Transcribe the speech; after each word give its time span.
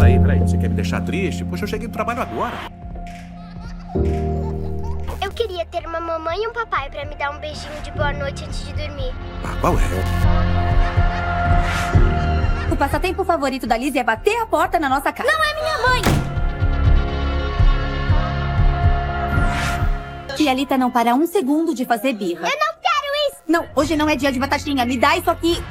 peraí, 0.00 0.18
peraí. 0.18 0.40
Você 0.40 0.56
quer 0.56 0.68
me 0.68 0.74
deixar 0.74 1.00
triste? 1.02 1.44
Poxa, 1.44 1.64
eu 1.64 1.68
cheguei 1.68 1.86
do 1.86 1.92
trabalho 1.92 2.22
agora. 2.22 2.56
Eu 5.22 5.30
queria 5.32 5.66
ter 5.66 5.86
uma 5.86 6.00
mamãe 6.00 6.42
e 6.42 6.48
um 6.48 6.52
papai 6.52 6.88
pra 6.90 7.04
me 7.04 7.14
dar 7.16 7.30
um 7.30 7.38
beijinho 7.38 7.80
de 7.82 7.90
boa 7.92 8.12
noite 8.12 8.44
antes 8.44 8.66
de 8.66 8.72
dormir. 8.72 9.12
Ah, 9.44 9.56
qual 9.60 9.74
é? 9.74 9.80
O 12.72 12.76
passatempo 12.76 13.24
favorito 13.24 13.66
da 13.66 13.76
Liz 13.76 13.94
é 13.94 14.02
bater 14.02 14.40
a 14.40 14.46
porta 14.46 14.78
na 14.78 14.88
nossa 14.88 15.12
casa. 15.12 15.30
Não 15.30 15.44
é 15.44 15.54
minha 15.54 15.78
mãe! 15.88 16.02
Tia 20.36 20.54
Lita 20.54 20.78
não 20.78 20.90
para 20.90 21.14
um 21.14 21.26
segundo 21.26 21.74
de 21.74 21.84
fazer 21.84 22.14
birra. 22.14 22.48
Eu 22.48 22.58
não 22.58 22.74
quero 22.80 23.12
isso! 23.28 23.42
Não, 23.46 23.66
hoje 23.76 23.94
não 23.96 24.08
é 24.08 24.16
dia 24.16 24.32
de 24.32 24.38
batatinha. 24.38 24.86
Me 24.86 24.96
dá 24.96 25.18
isso 25.18 25.30
aqui. 25.30 25.62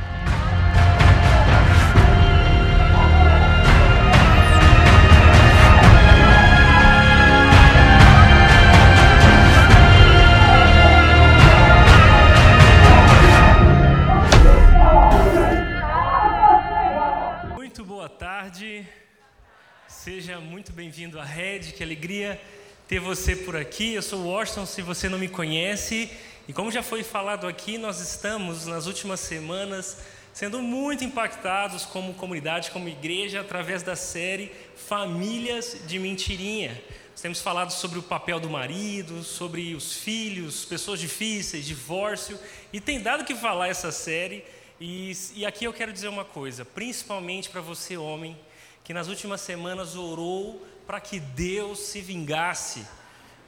Bem-vindo 21.20 21.22
à 21.22 21.26
Red, 21.26 21.60
que 21.76 21.84
alegria 21.84 22.40
ter 22.88 23.00
você 23.00 23.36
por 23.36 23.56
aqui. 23.56 23.94
Eu 23.94 24.02
sou 24.02 24.20
o 24.20 24.28
Washington, 24.28 24.66
se 24.66 24.82
você 24.82 25.10
não 25.10 25.18
me 25.18 25.28
conhece, 25.28 26.10
e 26.48 26.54
como 26.54 26.72
já 26.72 26.82
foi 26.82 27.04
falado 27.04 27.48
aqui, 27.48 27.78
nós 27.78 28.00
estamos 28.00 28.66
nas 28.66 28.86
últimas 28.86 29.20
semanas 29.20 29.98
sendo 30.34 30.62
muito 30.62 31.04
impactados 31.04 31.86
como 31.86 32.14
comunidade, 32.14 32.72
como 32.72 32.88
igreja, 32.88 33.42
através 33.42 33.84
da 33.84 33.96
série 33.96 34.52
Famílias 34.76 35.82
de 35.86 36.00
Mentirinha. 36.00 36.82
Nós 37.12 37.22
temos 37.22 37.42
falado 37.42 37.72
sobre 37.72 38.00
o 38.00 38.04
papel 38.04 38.40
do 38.40 38.50
marido, 38.50 39.24
sobre 39.24 39.76
os 39.76 39.96
filhos, 39.96 40.64
pessoas 40.64 41.00
difíceis, 41.00 41.66
divórcio, 41.66 42.40
e 42.72 42.80
tem 42.80 43.02
dado 43.02 43.26
que 43.26 43.36
falar 43.36 43.68
essa 43.68 43.92
série. 43.92 44.44
E, 44.80 45.12
e 45.36 45.46
aqui 45.46 45.66
eu 45.66 45.74
quero 45.74 45.92
dizer 45.92 46.08
uma 46.08 46.24
coisa, 46.24 46.64
principalmente 46.64 47.50
para 47.50 47.60
você, 47.60 47.98
homem, 47.98 48.38
que 48.84 48.94
nas 48.94 49.08
últimas 49.08 49.42
semanas 49.42 49.96
orou 49.96 50.66
para 50.90 51.00
que 51.00 51.20
Deus 51.20 51.78
se 51.78 52.02
vingasse. 52.02 52.84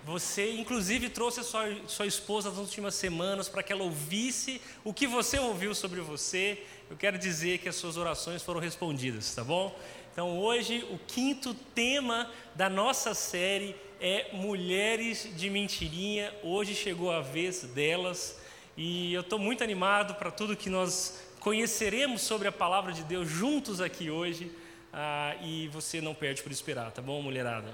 Você, 0.06 0.52
inclusive, 0.52 1.10
trouxe 1.10 1.40
a 1.40 1.44
sua, 1.44 1.76
sua 1.88 2.06
esposa 2.06 2.52
nas 2.52 2.60
últimas 2.60 2.94
semanas 2.94 3.50
para 3.50 3.64
que 3.64 3.74
ela 3.74 3.82
ouvisse 3.82 4.62
o 4.84 4.94
que 4.94 5.08
você 5.08 5.40
ouviu 5.40 5.74
sobre 5.74 6.02
você. 6.02 6.64
Eu 6.88 6.96
quero 6.96 7.18
dizer 7.18 7.58
que 7.58 7.68
as 7.68 7.76
suas 7.76 7.98
orações 7.98 8.44
foram 8.44 8.60
respondidas, 8.60 9.34
tá 9.34 9.44
bom? 9.44 9.76
Então, 10.14 10.38
hoje, 10.38 10.86
o 10.92 11.00
quinto 11.00 11.56
tema 11.56 12.30
da 12.54 12.70
nossa 12.70 13.16
série 13.16 13.76
é 14.00 14.30
Mulheres 14.34 15.28
de 15.36 15.50
Mentirinha. 15.50 16.32
Hoje 16.44 16.76
chegou 16.76 17.12
a 17.12 17.22
vez 17.22 17.64
delas. 17.64 18.38
E 18.78 19.16
eu 19.16 19.22
estou 19.22 19.40
muito 19.40 19.64
animado 19.64 20.14
para 20.14 20.30
tudo 20.30 20.56
que 20.56 20.70
nós 20.70 21.20
conheceremos 21.40 22.22
sobre 22.22 22.48
a 22.48 22.52
palavra 22.52 22.94
de 22.94 23.04
Deus 23.04 23.28
juntos 23.28 23.82
aqui 23.82 24.12
hoje. 24.12 24.52
Ah, 24.94 25.36
e 25.42 25.68
você 25.70 26.02
não 26.02 26.14
perde 26.14 26.44
por 26.44 26.52
esperar, 26.52 26.92
tá 26.92 27.02
bom, 27.02 27.22
mulherada? 27.22 27.74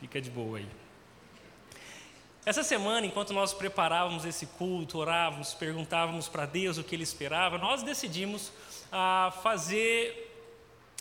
Fica 0.00 0.20
de 0.20 0.30
boa 0.30 0.58
aí. 0.58 0.66
Essa 2.44 2.62
semana, 2.62 3.06
enquanto 3.06 3.32
nós 3.32 3.52
preparávamos 3.52 4.24
esse 4.24 4.46
culto, 4.46 4.98
orávamos, 4.98 5.54
perguntávamos 5.54 6.28
para 6.28 6.46
Deus 6.46 6.78
o 6.78 6.84
que 6.84 6.94
Ele 6.94 7.02
esperava, 7.02 7.58
nós 7.58 7.82
decidimos 7.82 8.50
ah, 8.90 9.32
fazer 9.42 10.32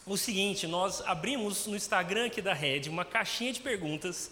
o 0.06 0.18
seguinte: 0.18 0.68
nós 0.68 1.02
abrimos 1.02 1.66
no 1.68 1.76
Instagram 1.76 2.28
aqui 2.28 2.42
da 2.42 2.54
Red 2.54 2.90
uma 2.90 3.06
caixinha 3.06 3.54
de 3.54 3.60
perguntas 3.60 4.32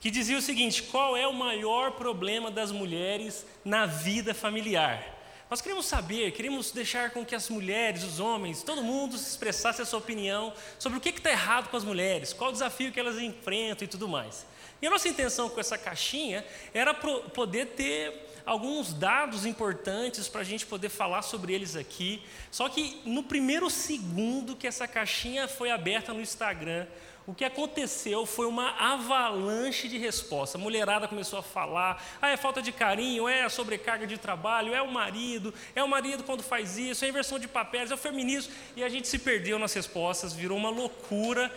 que 0.00 0.10
dizia 0.10 0.38
o 0.38 0.42
seguinte: 0.42 0.82
qual 0.84 1.16
é 1.16 1.26
o 1.26 1.32
maior 1.32 1.92
problema 1.92 2.50
das 2.50 2.70
mulheres 2.70 3.46
na 3.64 3.86
vida 3.86 4.34
familiar? 4.34 5.19
Nós 5.50 5.60
queremos 5.60 5.86
saber, 5.86 6.30
queremos 6.30 6.70
deixar 6.70 7.10
com 7.10 7.24
que 7.24 7.34
as 7.34 7.48
mulheres, 7.50 8.04
os 8.04 8.20
homens, 8.20 8.62
todo 8.62 8.84
mundo 8.84 9.18
se 9.18 9.30
expressasse 9.30 9.82
a 9.82 9.84
sua 9.84 9.98
opinião 9.98 10.54
sobre 10.78 10.96
o 10.98 11.00
que 11.00 11.08
está 11.08 11.28
errado 11.28 11.68
com 11.70 11.76
as 11.76 11.82
mulheres, 11.82 12.32
qual 12.32 12.50
o 12.50 12.52
desafio 12.52 12.92
que 12.92 13.00
elas 13.00 13.18
enfrentam 13.18 13.84
e 13.84 13.88
tudo 13.88 14.08
mais. 14.08 14.46
E 14.80 14.86
a 14.86 14.90
nossa 14.90 15.08
intenção 15.08 15.48
com 15.48 15.58
essa 15.58 15.76
caixinha 15.76 16.46
era 16.72 16.94
poder 16.94 17.66
ter 17.66 18.30
alguns 18.46 18.92
dados 18.92 19.44
importantes 19.44 20.28
para 20.28 20.42
a 20.42 20.44
gente 20.44 20.64
poder 20.64 20.88
falar 20.88 21.22
sobre 21.22 21.52
eles 21.52 21.74
aqui. 21.74 22.22
Só 22.52 22.68
que 22.68 23.00
no 23.04 23.24
primeiro 23.24 23.68
segundo 23.68 24.54
que 24.54 24.68
essa 24.68 24.86
caixinha 24.86 25.48
foi 25.48 25.72
aberta 25.72 26.14
no 26.14 26.20
Instagram, 26.20 26.86
o 27.30 27.34
que 27.34 27.44
aconteceu 27.44 28.26
foi 28.26 28.46
uma 28.46 28.70
avalanche 28.72 29.86
de 29.86 29.96
resposta. 29.96 30.58
A 30.58 30.60
mulherada 30.60 31.06
começou 31.06 31.38
a 31.38 31.42
falar: 31.42 32.02
ah, 32.20 32.28
é 32.28 32.36
falta 32.36 32.60
de 32.60 32.72
carinho, 32.72 33.28
é 33.28 33.44
a 33.44 33.48
sobrecarga 33.48 34.04
de 34.04 34.18
trabalho, 34.18 34.74
é 34.74 34.82
o 34.82 34.90
marido, 34.90 35.54
é 35.72 35.82
o 35.82 35.88
marido 35.88 36.24
quando 36.24 36.42
faz 36.42 36.76
isso, 36.76 37.04
é 37.04 37.06
a 37.06 37.10
inversão 37.10 37.38
de 37.38 37.46
papéis, 37.46 37.92
é 37.92 37.94
o 37.94 37.96
feminismo. 37.96 38.52
E 38.74 38.82
a 38.82 38.88
gente 38.88 39.06
se 39.06 39.16
perdeu 39.16 39.60
nas 39.60 39.72
respostas, 39.72 40.32
virou 40.32 40.58
uma 40.58 40.70
loucura. 40.70 41.52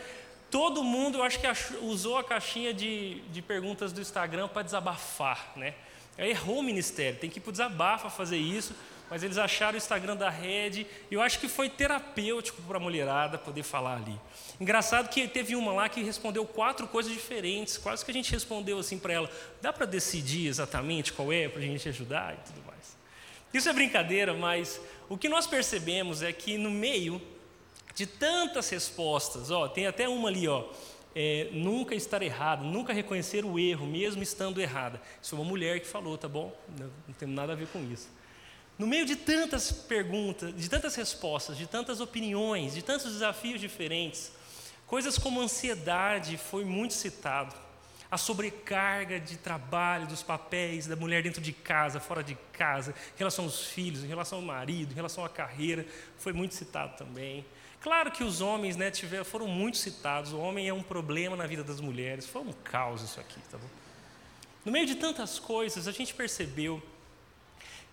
Todo 0.51 0.83
mundo, 0.83 1.17
eu 1.17 1.23
acho 1.23 1.39
que 1.39 1.47
usou 1.81 2.19
a 2.19 2.23
caixinha 2.23 2.71
de, 2.71 3.21
de 3.31 3.41
perguntas 3.41 3.91
do 3.91 3.99
Instagram 3.99 4.47
para 4.47 4.61
desabafar, 4.61 5.53
né? 5.55 5.73
Errou 6.19 6.59
o 6.59 6.63
ministério, 6.63 7.17
tem 7.19 7.31
que 7.31 7.39
ir 7.39 7.41
para 7.41 7.49
o 7.49 7.51
desabafo 7.51 8.11
fazer 8.11 8.37
isso, 8.37 8.75
mas 9.13 9.21
eles 9.21 9.37
acharam 9.37 9.75
o 9.75 9.77
Instagram 9.77 10.15
da 10.17 10.31
rede, 10.31 10.87
e 11.11 11.13
eu 11.13 11.21
acho 11.21 11.37
que 11.37 11.47
foi 11.47 11.69
terapêutico 11.69 12.59
para 12.63 12.77
a 12.77 12.79
mulherada 12.79 13.37
poder 13.37 13.61
falar 13.61 13.97
ali. 13.97 14.19
Engraçado 14.59 15.07
que 15.07 15.27
teve 15.27 15.55
uma 15.55 15.71
lá 15.71 15.87
que 15.87 16.01
respondeu 16.01 16.43
quatro 16.47 16.87
coisas 16.87 17.13
diferentes, 17.13 17.77
quase 17.77 18.03
que 18.03 18.09
a 18.09 18.13
gente 18.13 18.31
respondeu 18.31 18.79
assim 18.79 18.97
para 18.97 19.13
ela: 19.13 19.29
dá 19.61 19.71
para 19.71 19.85
decidir 19.85 20.47
exatamente 20.47 21.13
qual 21.13 21.31
é, 21.31 21.47
para 21.47 21.59
a 21.59 21.63
gente 21.63 21.87
ajudar 21.87 22.33
e 22.33 22.37
tudo 22.37 22.65
mais. 22.65 22.97
Isso 23.53 23.69
é 23.69 23.73
brincadeira, 23.73 24.33
mas 24.33 24.81
o 25.07 25.15
que 25.15 25.29
nós 25.29 25.45
percebemos 25.45 26.23
é 26.23 26.33
que 26.33 26.57
no 26.57 26.71
meio 26.71 27.21
de 27.93 28.07
tantas 28.07 28.67
respostas, 28.71 29.51
ó, 29.51 29.67
tem 29.67 29.85
até 29.85 30.09
uma 30.09 30.29
ali, 30.29 30.47
ó, 30.47 30.63
é, 31.15 31.49
nunca 31.51 31.93
estar 31.93 32.23
errado, 32.23 32.63
nunca 32.63 32.91
reconhecer 32.91 33.45
o 33.45 33.59
erro, 33.59 33.85
mesmo 33.85 34.23
estando 34.23 34.59
errada. 34.59 34.99
Isso 35.21 35.35
foi 35.35 35.39
uma 35.39 35.47
mulher 35.47 35.79
que 35.79 35.85
falou, 35.85 36.17
tá 36.17 36.27
bom? 36.27 36.51
Não, 36.79 36.89
não 37.07 37.13
tem 37.13 37.27
nada 37.27 37.53
a 37.53 37.55
ver 37.55 37.67
com 37.67 37.77
isso. 37.93 38.09
No 38.83 38.89
meio 38.89 39.05
de 39.05 39.15
tantas 39.15 39.71
perguntas, 39.71 40.53
de 40.53 40.69
tantas 40.69 40.93
respostas, 40.95 41.55
de 41.55 41.65
tantas 41.65 42.01
opiniões, 42.01 42.73
de 42.73 42.81
tantos 42.81 43.13
desafios 43.13 43.61
diferentes, 43.61 44.29
coisas 44.85 45.17
como 45.17 45.39
ansiedade 45.39 46.35
foi 46.35 46.65
muito 46.65 46.93
citado. 46.93 47.55
A 48.11 48.17
sobrecarga 48.17 49.21
de 49.21 49.37
trabalho, 49.37 50.05
dos 50.05 50.21
papéis 50.21 50.85
da 50.85 50.97
mulher 50.97 51.23
dentro 51.23 51.39
de 51.39 51.53
casa, 51.53 52.01
fora 52.01 52.21
de 52.21 52.35
casa, 52.51 52.93
em 53.15 53.19
relação 53.19 53.45
aos 53.45 53.67
filhos, 53.67 54.03
em 54.03 54.07
relação 54.07 54.39
ao 54.39 54.43
marido, 54.43 54.91
em 54.91 54.95
relação 54.95 55.23
à 55.23 55.29
carreira, 55.29 55.85
foi 56.17 56.33
muito 56.33 56.53
citado 56.53 56.97
também. 56.97 57.45
Claro 57.79 58.11
que 58.11 58.21
os 58.21 58.41
homens 58.41 58.75
né, 58.75 58.91
tiveram, 58.91 59.23
foram 59.23 59.47
muito 59.47 59.77
citados, 59.77 60.33
o 60.33 60.39
homem 60.39 60.67
é 60.67 60.73
um 60.73 60.83
problema 60.83 61.37
na 61.37 61.47
vida 61.47 61.63
das 61.63 61.79
mulheres, 61.79 62.27
foi 62.27 62.41
um 62.41 62.51
caos 62.51 63.01
isso 63.01 63.17
aqui, 63.17 63.39
tá 63.49 63.57
bom? 63.57 63.69
No 64.65 64.73
meio 64.73 64.85
de 64.85 64.95
tantas 64.95 65.39
coisas, 65.39 65.87
a 65.87 65.91
gente 65.93 66.13
percebeu 66.13 66.83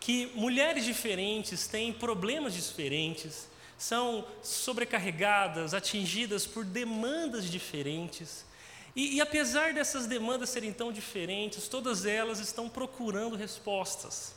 que 0.00 0.32
mulheres 0.34 0.84
diferentes 0.86 1.66
têm 1.68 1.92
problemas 1.92 2.54
diferentes, 2.54 3.48
são 3.76 4.26
sobrecarregadas, 4.42 5.74
atingidas 5.74 6.46
por 6.46 6.64
demandas 6.64 7.50
diferentes. 7.50 8.44
E, 8.96 9.16
e, 9.16 9.20
apesar 9.20 9.72
dessas 9.72 10.06
demandas 10.06 10.50
serem 10.50 10.72
tão 10.72 10.90
diferentes, 10.90 11.68
todas 11.68 12.04
elas 12.04 12.40
estão 12.40 12.68
procurando 12.68 13.36
respostas. 13.36 14.34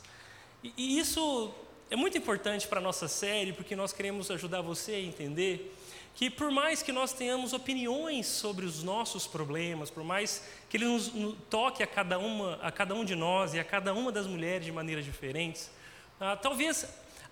E, 0.62 0.72
e 0.76 0.98
isso 0.98 1.52
é 1.94 1.96
muito 1.96 2.18
importante 2.18 2.66
para 2.66 2.80
a 2.80 2.82
nossa 2.82 3.06
série, 3.06 3.52
porque 3.52 3.76
nós 3.76 3.92
queremos 3.92 4.28
ajudar 4.28 4.60
você 4.60 4.94
a 4.94 5.00
entender 5.00 5.72
que, 6.16 6.28
por 6.28 6.50
mais 6.50 6.82
que 6.82 6.90
nós 6.90 7.12
tenhamos 7.12 7.52
opiniões 7.52 8.26
sobre 8.26 8.66
os 8.66 8.82
nossos 8.82 9.28
problemas, 9.28 9.90
por 9.90 10.02
mais 10.02 10.42
que 10.68 10.76
ele 10.76 10.86
nos, 10.86 11.12
toque 11.48 11.84
a 11.84 11.86
cada, 11.86 12.18
uma, 12.18 12.56
a 12.56 12.72
cada 12.72 12.96
um 12.96 13.04
de 13.04 13.14
nós 13.14 13.54
e 13.54 13.60
a 13.60 13.64
cada 13.64 13.94
uma 13.94 14.10
das 14.10 14.26
mulheres 14.26 14.66
de 14.66 14.72
maneiras 14.72 15.04
diferentes, 15.04 15.70
ah, 16.18 16.36
talvez 16.36 16.84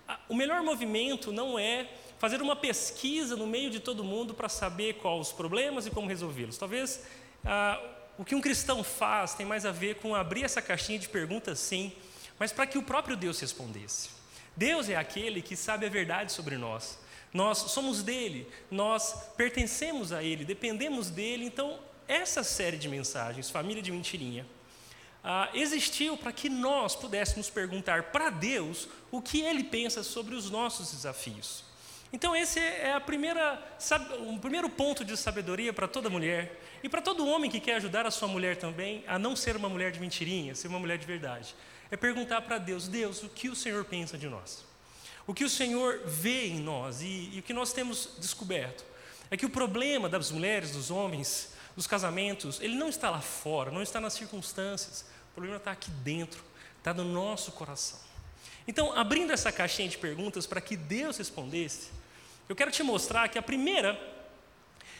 ah, 0.07 0.17
o 0.29 0.33
melhor 0.33 0.63
movimento 0.63 1.29
não 1.33 1.59
é 1.59 1.85
fazer 2.17 2.41
uma 2.41 2.55
pesquisa 2.55 3.35
no 3.35 3.45
meio 3.45 3.69
de 3.69 3.81
todo 3.81 4.01
mundo 4.01 4.33
para 4.33 4.47
saber 4.47 4.93
quais 4.93 5.27
os 5.27 5.33
problemas 5.33 5.85
e 5.85 5.91
como 5.91 6.07
resolvê-los. 6.07 6.57
Talvez 6.57 7.03
ah, 7.43 7.81
o 8.17 8.23
que 8.23 8.33
um 8.33 8.39
cristão 8.39 8.81
faz 8.81 9.33
tem 9.33 9.45
mais 9.45 9.65
a 9.65 9.73
ver 9.73 9.95
com 9.95 10.15
abrir 10.15 10.45
essa 10.45 10.61
caixinha 10.61 10.97
de 10.97 11.09
perguntas, 11.09 11.59
sim, 11.59 11.91
mas 12.39 12.53
para 12.53 12.65
que 12.65 12.77
o 12.77 12.83
próprio 12.83 13.17
Deus 13.17 13.41
respondesse. 13.41 14.22
Deus 14.55 14.89
é 14.89 14.95
aquele 14.95 15.41
que 15.41 15.55
sabe 15.55 15.85
a 15.85 15.89
verdade 15.89 16.31
sobre 16.31 16.57
nós. 16.57 16.99
Nós 17.33 17.57
somos 17.57 18.03
dele, 18.03 18.47
nós 18.69 19.31
pertencemos 19.35 20.11
a 20.11 20.21
ele, 20.21 20.45
dependemos 20.45 21.09
dele. 21.09 21.45
Então, 21.45 21.79
essa 22.07 22.43
série 22.43 22.77
de 22.77 22.87
mensagens, 22.87 23.49
Família 23.49 23.81
de 23.81 23.91
Mentirinha, 23.91 24.45
ah, 25.23 25.49
existiu 25.53 26.17
para 26.17 26.31
que 26.31 26.49
nós 26.49 26.95
pudéssemos 26.95 27.49
perguntar 27.49 28.03
para 28.11 28.29
Deus 28.29 28.89
o 29.09 29.21
que 29.21 29.41
ele 29.41 29.63
pensa 29.63 30.03
sobre 30.03 30.35
os 30.35 30.49
nossos 30.49 30.91
desafios. 30.91 31.63
Então 32.11 32.35
esse 32.35 32.59
é 32.59 32.93
a 32.93 32.99
primeira, 32.99 33.59
o 34.19 34.37
primeiro 34.37 34.69
ponto 34.69 35.03
de 35.03 35.17
sabedoria 35.17 35.73
para 35.73 35.87
toda 35.87 36.11
mulher 36.11 36.61
e 36.83 36.89
para 36.89 37.01
todo 37.01 37.25
homem 37.25 37.49
que 37.49 37.59
quer 37.59 37.77
ajudar 37.77 38.05
a 38.05 38.11
sua 38.11 38.27
mulher 38.27 38.57
também 38.57 39.03
a 39.07 39.17
não 39.17 39.35
ser 39.35 39.55
uma 39.55 39.67
mulher 39.67 39.91
de 39.91 39.99
mentirinha, 39.99 40.53
ser 40.53 40.67
uma 40.67 40.77
mulher 40.77 40.99
de 40.99 41.07
verdade. 41.07 41.55
É 41.93 41.95
perguntar 41.95 42.41
para 42.41 42.57
Deus, 42.57 42.87
Deus, 42.87 43.21
o 43.21 43.29
que 43.29 43.49
o 43.49 43.55
Senhor 43.55 43.85
pensa 43.85 44.17
de 44.17 44.27
nós? 44.27 44.65
O 45.27 45.33
que 45.33 45.43
o 45.43 45.49
Senhor 45.49 46.01
vê 46.07 46.47
em 46.47 46.59
nós 46.59 47.03
e, 47.03 47.29
e 47.31 47.37
o 47.39 47.43
que 47.43 47.53
nós 47.53 47.71
temos 47.71 48.15
descoberto 48.17 48.83
é 49.29 49.37
que 49.37 49.45
o 49.45 49.49
problema 49.49 50.09
das 50.09 50.31
mulheres, 50.31 50.71
dos 50.71 50.89
homens, 50.89 51.53
dos 51.75 51.85
casamentos, 51.85 52.59
ele 52.61 52.73
não 52.73 52.89
está 52.89 53.11
lá 53.11 53.21
fora, 53.21 53.69
não 53.69 53.83
está 53.83 54.01
nas 54.01 54.13
circunstâncias. 54.13 55.05
O 55.29 55.33
problema 55.35 55.57
está 55.57 55.69
aqui 55.69 55.91
dentro, 55.91 56.43
está 56.79 56.95
no 56.95 57.03
nosso 57.03 57.51
coração. 57.51 57.99
Então, 58.67 58.91
abrindo 58.97 59.31
essa 59.31 59.51
caixinha 59.51 59.87
de 59.87 59.99
perguntas 59.99 60.47
para 60.47 60.59
que 60.59 60.75
Deus 60.75 61.19
respondesse, 61.19 61.91
eu 62.49 62.55
quero 62.55 62.71
te 62.71 62.81
mostrar 62.81 63.29
que 63.29 63.37
a 63.37 63.43
primeira 63.43 64.01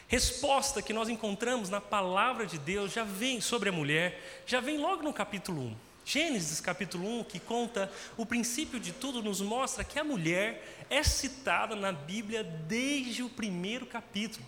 resposta 0.08 0.80
que 0.80 0.94
nós 0.94 1.10
encontramos 1.10 1.72
na 1.72 1.82
palavra 1.82 2.46
de 2.46 2.60
Deus 2.60 2.94
já 2.94 3.04
vem 3.04 3.42
sobre 3.42 3.70
a 3.70 3.72
mulher, 3.72 4.44
já 4.46 4.60
vem 4.60 4.78
logo 4.78 5.02
no 5.02 5.12
capítulo 5.12 5.60
1. 5.60 5.93
Gênesis 6.06 6.60
capítulo 6.60 7.20
1, 7.20 7.24
que 7.24 7.40
conta 7.40 7.92
o 8.18 8.26
princípio 8.26 8.80
de 8.80 8.92
tudo, 8.92 9.24
nos 9.24 9.40
mostra 9.40 9.84
que 9.84 9.98
a 9.98 10.04
mulher 10.04 10.86
é 10.90 11.02
citada 11.02 11.76
na 11.76 11.92
Bíblia 11.92 12.44
desde 12.44 13.24
o 13.24 13.30
primeiro 13.30 13.86
capítulo. 13.86 14.46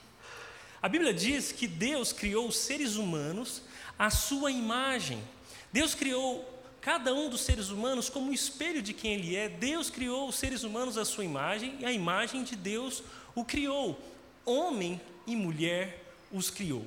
A 0.82 0.90
Bíblia 0.90 1.14
diz 1.14 1.52
que 1.52 1.66
Deus 1.66 2.12
criou 2.12 2.48
os 2.48 2.58
seres 2.58 2.96
humanos 2.96 3.62
à 3.98 4.10
sua 4.10 4.52
imagem. 4.52 5.24
Deus 5.72 5.96
criou 5.96 6.48
cada 6.82 7.14
um 7.14 7.30
dos 7.30 7.42
seres 7.42 7.70
humanos 7.70 8.10
como 8.10 8.30
um 8.30 8.34
espelho 8.34 8.82
de 8.82 8.94
quem 8.94 9.14
ele 9.14 9.36
é. 9.36 9.50
Deus 9.50 9.90
criou 9.90 10.28
os 10.28 10.36
seres 10.36 10.64
humanos 10.64 10.98
à 10.98 11.06
sua 11.06 11.24
imagem 11.24 11.78
e 11.80 11.86
a 11.86 11.92
imagem 11.92 12.44
de 12.44 12.56
Deus 12.56 13.02
o 13.34 13.44
criou. 13.44 14.00
Homem 14.46 15.02
e 15.26 15.36
mulher 15.36 16.04
os 16.32 16.52
criou. 16.52 16.86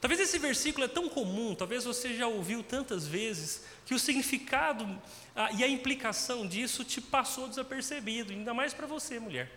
Talvez 0.00 0.20
esse 0.20 0.38
versículo 0.38 0.84
é 0.84 0.88
tão 0.88 1.08
comum, 1.08 1.54
talvez 1.54 1.84
você 1.84 2.14
já 2.14 2.26
ouviu 2.26 2.62
tantas 2.62 3.06
vezes, 3.06 3.62
que 3.88 3.94
o 3.94 3.98
significado 3.98 4.86
ah, 5.34 5.50
e 5.50 5.64
a 5.64 5.66
implicação 5.66 6.46
disso 6.46 6.84
te 6.84 7.00
passou 7.00 7.48
desapercebido, 7.48 8.34
ainda 8.34 8.52
mais 8.52 8.74
para 8.74 8.86
você, 8.86 9.18
mulher. 9.18 9.50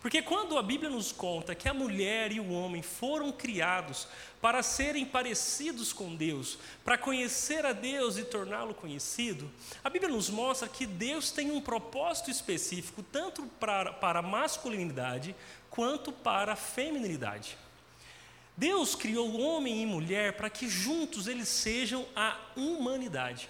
Porque 0.00 0.22
quando 0.22 0.56
a 0.56 0.62
Bíblia 0.62 0.88
nos 0.88 1.10
conta 1.10 1.56
que 1.56 1.68
a 1.68 1.74
mulher 1.74 2.30
e 2.30 2.38
o 2.38 2.52
homem 2.52 2.82
foram 2.82 3.32
criados 3.32 4.06
para 4.40 4.62
serem 4.62 5.04
parecidos 5.04 5.92
com 5.92 6.14
Deus, 6.14 6.56
para 6.84 6.96
conhecer 6.96 7.66
a 7.66 7.72
Deus 7.72 8.16
e 8.16 8.22
torná-lo 8.22 8.74
conhecido, 8.74 9.50
a 9.82 9.90
Bíblia 9.90 10.12
nos 10.12 10.30
mostra 10.30 10.68
que 10.68 10.86
Deus 10.86 11.32
tem 11.32 11.50
um 11.50 11.60
propósito 11.60 12.30
específico, 12.30 13.02
tanto 13.02 13.42
para, 13.58 13.92
para 13.94 14.20
a 14.20 14.22
masculinidade 14.22 15.34
quanto 15.68 16.12
para 16.12 16.52
a 16.52 16.56
feminilidade. 16.56 17.58
Deus 18.56 18.94
criou 18.94 19.36
homem 19.40 19.82
e 19.82 19.86
mulher 19.86 20.36
para 20.36 20.48
que 20.48 20.68
juntos 20.68 21.26
eles 21.26 21.48
sejam 21.48 22.06
a 22.14 22.38
humanidade. 22.54 23.48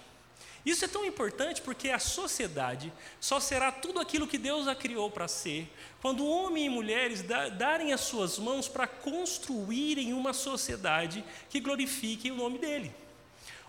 Isso 0.65 0.83
é 0.83 0.87
tão 0.87 1.05
importante 1.05 1.61
porque 1.61 1.89
a 1.89 1.99
sociedade 1.99 2.91
só 3.19 3.39
será 3.39 3.71
tudo 3.71 3.99
aquilo 3.99 4.25
que 4.25 4.37
Deus 4.37 4.67
a 4.67 4.73
criou 4.73 5.11
para 5.11 5.27
ser, 5.27 5.71
quando 6.01 6.27
homem 6.27 6.65
e 6.65 6.69
mulheres 6.69 7.23
darem 7.57 7.93
as 7.93 8.01
suas 8.01 8.39
mãos 8.39 8.67
para 8.67 8.87
construírem 8.87 10.11
uma 10.11 10.33
sociedade 10.33 11.23
que 11.49 11.59
glorifique 11.59 12.31
o 12.31 12.35
nome 12.35 12.57
dele. 12.57 12.91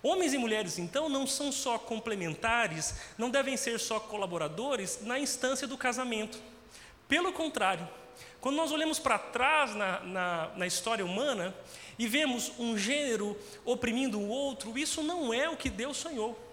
Homens 0.02 0.32
e 0.32 0.38
mulheres, 0.38 0.78
então, 0.78 1.08
não 1.08 1.26
são 1.26 1.52
só 1.52 1.78
complementares, 1.78 2.94
não 3.18 3.28
devem 3.28 3.56
ser 3.56 3.78
só 3.78 4.00
colaboradores 4.00 5.00
na 5.02 5.18
instância 5.18 5.66
do 5.66 5.76
casamento. 5.76 6.38
Pelo 7.08 7.32
contrário, 7.32 7.86
quando 8.40 8.56
nós 8.56 8.70
olhamos 8.72 8.98
para 8.98 9.18
trás 9.18 9.74
na, 9.74 10.00
na, 10.00 10.48
na, 10.56 10.66
história 10.66 11.04
humana 11.04 11.54
e 11.98 12.06
vemos 12.06 12.52
um 12.58 12.78
gênero 12.78 13.36
oprimindo 13.64 14.18
o 14.18 14.28
outro, 14.28 14.78
isso 14.78 15.02
não 15.02 15.34
é 15.34 15.48
o 15.48 15.56
que 15.56 15.68
Deus 15.68 15.96
sonhou. 15.96 16.45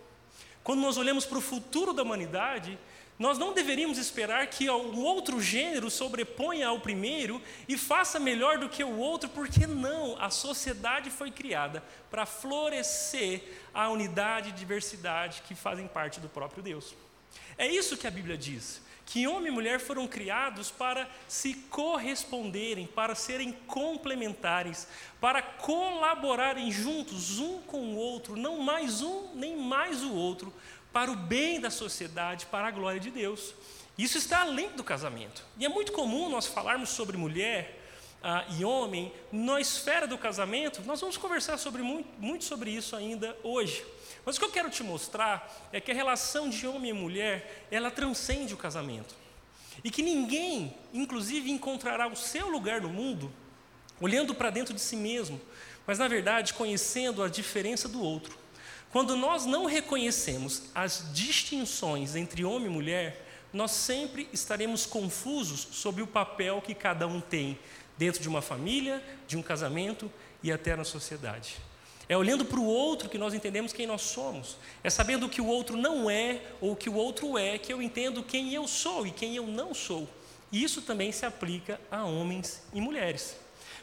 Quando 0.64 0.82
nós 0.82 0.98
olhamos 0.98 1.26
para 1.26 1.38
o 1.38 1.42
futuro 1.42 1.94
da 1.94 2.04
humanidade, 2.04 2.78
nós 3.20 3.38
não 3.38 3.54
deveríamos 3.54 3.98
esperar 3.98 4.48
que 4.48 4.70
um 4.70 5.02
outro 5.02 5.42
gênero 5.42 5.90
sobreponha 5.90 6.68
ao 6.68 6.80
primeiro 6.80 7.42
e 7.68 7.78
faça 7.78 8.20
melhor 8.20 8.58
do 8.58 8.70
que 8.70 8.84
o 8.84 8.98
outro, 8.98 9.30
porque 9.30 9.68
não, 9.68 10.20
a 10.22 10.30
sociedade 10.30 11.10
foi 11.10 11.32
criada 11.32 11.84
para 12.10 12.26
florescer 12.26 13.44
a 13.74 13.90
unidade 13.90 14.50
e 14.50 14.54
diversidade 14.54 15.44
que 15.48 15.54
fazem 15.54 15.88
parte 15.88 16.20
do 16.20 16.30
próprio 16.30 16.64
Deus. 16.64 16.96
É 17.58 17.68
isso 17.68 17.98
que 17.98 18.08
a 18.08 18.12
Bíblia 18.12 18.38
diz 18.38 18.82
que 19.14 19.28
homem 19.28 19.52
e 19.52 19.56
mulher 19.56 19.80
foram 19.80 20.08
criados 20.08 20.72
para 20.72 21.08
se 21.28 21.54
corresponderem, 21.70 22.88
para 22.88 23.14
serem 23.14 23.52
complementares, 23.68 24.88
para 25.22 25.40
colaborarem 25.40 26.72
juntos 26.72 27.38
um 27.38 27.62
com 27.62 27.78
o 27.78 27.96
outro, 27.96 28.36
não 28.36 28.58
mais 28.58 29.04
um 29.04 29.28
nem 29.36 29.56
mais 29.56 30.02
o 30.02 30.16
outro, 30.16 30.52
para 30.92 31.12
o 31.12 31.16
bem 31.16 31.62
da 31.62 31.70
sociedade, 31.70 32.48
para 32.48 32.70
a 32.70 32.72
glória 32.72 33.00
de 33.00 33.12
Deus. 33.12 33.54
Isso 33.96 34.18
está 34.18 34.42
além 34.42 34.72
do 34.72 34.84
casamento. 34.84 35.46
E 35.60 35.66
é 35.66 35.70
muito 35.70 35.92
comum 35.92 36.28
nós 36.28 36.48
falarmos 36.48 36.90
sobre 36.90 37.16
mulher 37.16 37.84
ah, 38.24 38.44
e 38.58 38.66
homem 38.66 39.14
na 39.32 39.62
esfera 39.62 40.08
do 40.08 40.18
casamento. 40.18 40.82
Nós 40.88 41.00
vamos 41.00 41.18
conversar 41.18 41.60
sobre 41.60 41.84
muito, 41.84 42.10
muito 42.18 42.46
sobre 42.46 42.72
isso 42.72 42.96
ainda 42.96 43.38
hoje. 43.44 43.86
Mas 44.26 44.38
o 44.38 44.40
que 44.40 44.46
eu 44.46 44.52
quero 44.52 44.70
te 44.70 44.84
mostrar 44.84 45.70
é 45.72 45.82
que 45.82 45.92
a 45.92 45.96
relação 45.96 46.50
de 46.50 46.66
homem 46.66 46.92
e 46.92 46.94
mulher, 46.94 47.68
ela 47.70 47.92
transcende 47.92 48.54
o 48.54 48.58
casamento. 48.58 49.16
E 49.84 49.90
que 49.90 50.02
ninguém, 50.02 50.76
inclusive, 50.94 51.52
encontrará 51.52 52.08
o 52.08 52.16
seu 52.16 52.50
lugar 52.50 52.82
no 52.82 52.90
mundo 52.90 53.32
olhando 54.00 54.34
para 54.36 54.50
dentro 54.50 54.74
de 54.74 54.82
si 54.82 54.96
mesmo, 54.96 55.40
mas 55.86 56.00
na 56.00 56.08
verdade 56.08 56.54
conhecendo 56.54 57.24
a 57.24 57.30
diferença 57.30 57.88
do 57.88 58.02
outro. 58.02 58.38
Quando 58.92 59.16
nós 59.16 59.46
não 59.46 59.66
reconhecemos 59.66 60.64
as 60.76 61.12
distinções 61.14 62.16
entre 62.16 62.44
homem 62.44 62.68
e 62.68 62.74
mulher, 62.74 63.26
nós 63.52 63.72
sempre 63.72 64.28
estaremos 64.34 64.86
confusos 64.86 65.68
sobre 65.72 66.02
o 66.02 66.08
papel 66.08 66.62
que 66.62 66.76
cada 66.76 67.08
um 67.08 67.22
tem 67.22 67.58
dentro 67.98 68.22
de 68.22 68.28
uma 68.28 68.42
família, 68.42 69.02
de 69.28 69.38
um 69.38 69.42
casamento 69.42 70.12
e 70.42 70.52
até 70.52 70.76
na 70.76 70.84
sociedade. 70.84 71.56
É 72.08 72.18
olhando 72.18 72.44
para 72.44 72.60
o 72.60 72.66
outro 72.66 73.10
que 73.10 73.18
nós 73.18 73.34
entendemos 73.34 73.72
quem 73.72 73.88
nós 73.88 74.02
somos. 74.02 74.58
É 74.84 74.90
sabendo 74.90 75.26
o 75.26 75.30
que 75.30 75.42
o 75.42 75.48
outro 75.48 75.78
não 75.78 76.10
é 76.10 76.42
ou 76.60 76.74
o 76.74 76.76
que 76.76 76.90
o 76.90 76.96
outro 76.96 77.38
é 77.38 77.58
que 77.58 77.72
eu 77.72 77.82
entendo 77.82 78.24
quem 78.24 78.54
eu 78.54 78.68
sou 78.68 79.08
e 79.08 79.12
quem 79.12 79.36
eu 79.36 79.48
não 79.48 79.74
sou. 79.74 80.08
E 80.52 80.64
isso 80.64 80.82
também 80.82 81.12
se 81.12 81.26
aplica 81.26 81.80
a 81.90 82.04
homens 82.04 82.64
e 82.74 82.82
mulheres. 82.82 83.38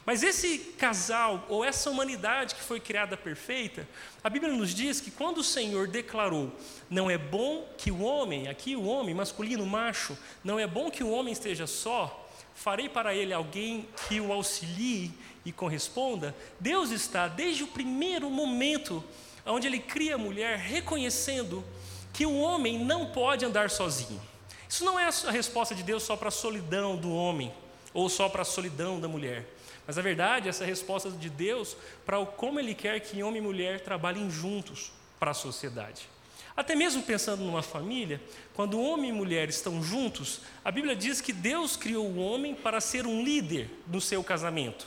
Mas 0.05 0.23
esse 0.23 0.59
casal, 0.79 1.45
ou 1.49 1.65
essa 1.65 1.91
humanidade 1.91 2.55
que 2.55 2.62
foi 2.62 2.81
criada 2.81 3.17
perfeita, 3.17 3.87
a 4.25 4.31
Bíblia 4.31 4.53
nos 4.53 4.75
diz 4.75 5.00
que 5.00 5.11
quando 5.11 5.39
o 5.39 5.45
Senhor 5.45 5.89
declarou: 5.89 6.53
não 6.89 7.11
é 7.11 7.19
bom 7.19 7.69
que 7.77 7.91
o 7.91 8.00
homem, 8.00 8.49
aqui 8.49 8.75
o 8.75 8.85
homem, 8.85 9.15
masculino, 9.15 9.67
macho, 9.67 10.17
não 10.43 10.59
é 10.59 10.67
bom 10.67 10.91
que 10.91 11.05
o 11.05 11.11
homem 11.11 11.33
esteja 11.33 11.67
só, 11.67 12.29
farei 12.55 12.89
para 12.89 13.15
ele 13.15 13.33
alguém 13.33 13.89
que 14.09 14.21
o 14.21 14.33
auxilie 14.33 15.12
e 15.50 15.52
corresponda, 15.52 16.35
Deus 16.61 16.90
está 16.90 17.26
desde 17.26 17.64
o 17.64 17.66
primeiro 17.66 18.30
momento 18.30 19.04
onde 19.45 19.66
ele 19.66 19.80
cria 19.80 20.14
a 20.14 20.19
mulher 20.19 20.59
reconhecendo 20.59 21.64
que 22.12 22.25
o 22.25 22.38
homem 22.38 22.78
não 22.78 23.07
pode 23.07 23.45
andar 23.45 23.69
sozinho. 23.69 24.21
Isso 24.69 24.85
não 24.85 24.99
é 24.99 25.07
a 25.07 25.30
resposta 25.30 25.75
de 25.75 25.83
Deus 25.83 26.04
só 26.04 26.16
para 26.16 26.28
a 26.28 26.33
solidão 26.33 26.97
do 26.97 27.12
homem 27.12 27.52
ou 27.92 28.09
só 28.09 28.28
para 28.28 28.42
a 28.42 28.45
solidão 28.45 29.00
da 29.00 29.09
mulher. 29.09 29.45
Mas 29.87 29.99
a 29.99 30.02
verdade, 30.02 30.49
essa 30.49 30.62
é 30.62 30.66
a 30.66 30.69
resposta 30.69 31.11
de 31.11 31.28
Deus 31.28 31.76
para 32.07 32.25
como 32.25 32.61
Ele 32.61 32.75
quer 32.75 33.00
que 33.00 33.23
homem 33.25 33.42
e 33.42 33.45
mulher 33.45 33.80
trabalhem 33.80 34.30
juntos 34.30 34.92
para 35.19 35.33
a 35.33 35.35
sociedade. 35.35 36.09
Até 36.57 36.76
mesmo 36.76 37.02
pensando 37.02 37.42
numa 37.42 37.62
família, 37.62 38.21
quando 38.54 38.80
homem 38.80 39.11
e 39.11 39.12
mulher 39.12 39.49
estão 39.49 39.83
juntos, 39.83 40.42
a 40.64 40.71
Bíblia 40.71 40.95
diz 40.95 41.21
que 41.21 41.33
Deus 41.33 41.76
criou 41.76 42.07
o 42.07 42.19
homem 42.19 42.54
para 42.54 42.80
ser 42.80 43.07
um 43.07 43.25
líder 43.25 43.69
no 43.88 44.00
seu 44.00 44.23
casamento. 44.23 44.87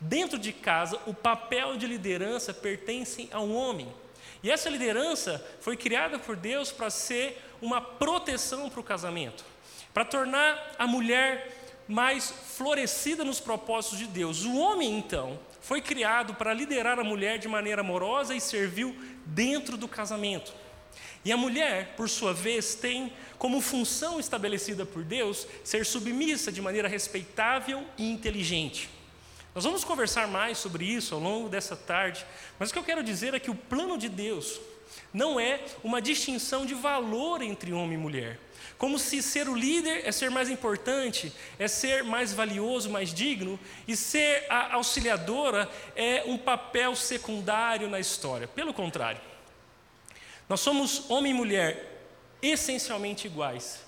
Dentro 0.00 0.38
de 0.38 0.52
casa, 0.52 0.98
o 1.06 1.12
papel 1.12 1.76
de 1.76 1.86
liderança 1.86 2.54
pertence 2.54 3.28
ao 3.30 3.48
homem. 3.50 3.88
E 4.42 4.50
essa 4.50 4.70
liderança 4.70 5.44
foi 5.60 5.76
criada 5.76 6.18
por 6.18 6.34
Deus 6.36 6.72
para 6.72 6.88
ser 6.88 7.38
uma 7.60 7.80
proteção 7.80 8.70
para 8.70 8.80
o 8.80 8.84
casamento, 8.84 9.44
para 9.92 10.04
tornar 10.04 10.74
a 10.78 10.86
mulher 10.86 11.74
mais 11.86 12.30
florescida 12.30 13.24
nos 13.24 13.40
propósitos 13.40 13.98
de 13.98 14.06
Deus. 14.06 14.44
O 14.44 14.56
homem, 14.56 14.96
então, 14.96 15.38
foi 15.60 15.82
criado 15.82 16.34
para 16.34 16.54
liderar 16.54 16.98
a 16.98 17.04
mulher 17.04 17.38
de 17.38 17.48
maneira 17.48 17.82
amorosa 17.82 18.34
e 18.34 18.40
serviu 18.40 18.96
dentro 19.26 19.76
do 19.76 19.86
casamento. 19.86 20.54
E 21.22 21.30
a 21.30 21.36
mulher, 21.36 21.94
por 21.96 22.08
sua 22.08 22.32
vez, 22.32 22.74
tem 22.74 23.12
como 23.38 23.60
função 23.60 24.18
estabelecida 24.18 24.86
por 24.86 25.04
Deus 25.04 25.46
ser 25.62 25.84
submissa 25.84 26.50
de 26.50 26.62
maneira 26.62 26.88
respeitável 26.88 27.84
e 27.98 28.10
inteligente. 28.10 28.88
Nós 29.54 29.64
vamos 29.64 29.82
conversar 29.82 30.28
mais 30.28 30.58
sobre 30.58 30.84
isso 30.84 31.14
ao 31.14 31.20
longo 31.20 31.48
dessa 31.48 31.74
tarde, 31.74 32.24
mas 32.58 32.70
o 32.70 32.72
que 32.72 32.78
eu 32.78 32.84
quero 32.84 33.02
dizer 33.02 33.34
é 33.34 33.40
que 33.40 33.50
o 33.50 33.54
plano 33.54 33.98
de 33.98 34.08
Deus 34.08 34.60
não 35.12 35.40
é 35.40 35.60
uma 35.82 36.00
distinção 36.00 36.64
de 36.64 36.74
valor 36.74 37.42
entre 37.42 37.72
homem 37.72 37.94
e 37.94 38.00
mulher. 38.00 38.38
como 38.80 38.98
se 38.98 39.22
ser 39.22 39.46
o 39.46 39.54
líder 39.54 40.06
é 40.06 40.10
ser 40.10 40.30
mais 40.30 40.48
importante, 40.48 41.30
é 41.58 41.68
ser 41.68 42.02
mais 42.02 42.32
valioso, 42.32 42.88
mais 42.88 43.12
digno, 43.12 43.60
e 43.86 43.94
ser 43.94 44.46
a 44.48 44.74
auxiliadora 44.74 45.70
é 45.94 46.24
um 46.26 46.38
papel 46.38 46.96
secundário 46.96 47.90
na 47.90 48.00
história. 48.00 48.48
Pelo 48.48 48.72
contrário, 48.72 49.20
nós 50.48 50.60
somos 50.60 51.10
homem 51.10 51.32
e 51.32 51.34
mulher 51.34 52.02
essencialmente 52.40 53.26
iguais, 53.26 53.80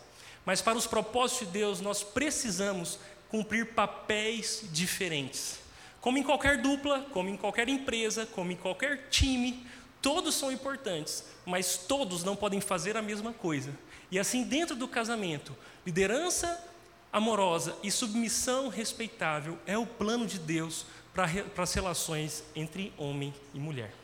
mas 0.44 0.60
para 0.60 0.76
os 0.76 0.86
propósitos 0.86 1.46
de 1.46 1.52
Deus 1.54 1.80
nós 1.80 2.02
precisamos 2.02 2.98
cumprir 3.32 3.72
papéis 3.74 4.62
diferentes. 4.70 5.58
Como 6.02 6.18
em 6.18 6.22
qualquer 6.22 6.60
dupla, 6.60 7.00
como 7.12 7.30
em 7.30 7.36
qualquer 7.36 7.66
empresa, 7.68 8.26
como 8.26 8.52
em 8.52 8.56
qualquer 8.56 9.08
time, 9.08 9.66
todos 10.02 10.34
são 10.34 10.52
importantes, 10.52 11.24
mas 11.46 11.78
todos 11.78 12.22
não 12.22 12.36
podem 12.36 12.60
fazer 12.60 12.94
a 12.94 13.00
mesma 13.00 13.32
coisa. 13.32 13.74
E 14.10 14.18
assim, 14.18 14.44
dentro 14.44 14.76
do 14.76 14.86
casamento, 14.86 15.56
liderança 15.86 16.62
amorosa 17.10 17.74
e 17.82 17.90
submissão 17.90 18.68
respeitável 18.68 19.58
é 19.66 19.78
o 19.78 19.86
plano 19.86 20.26
de 20.26 20.38
Deus 20.38 20.84
para, 21.14 21.26
as 21.56 21.72
relações 21.72 22.44
entre 22.54 22.92
homem 22.98 23.32
e 23.54 23.58
mulher. 23.58 23.94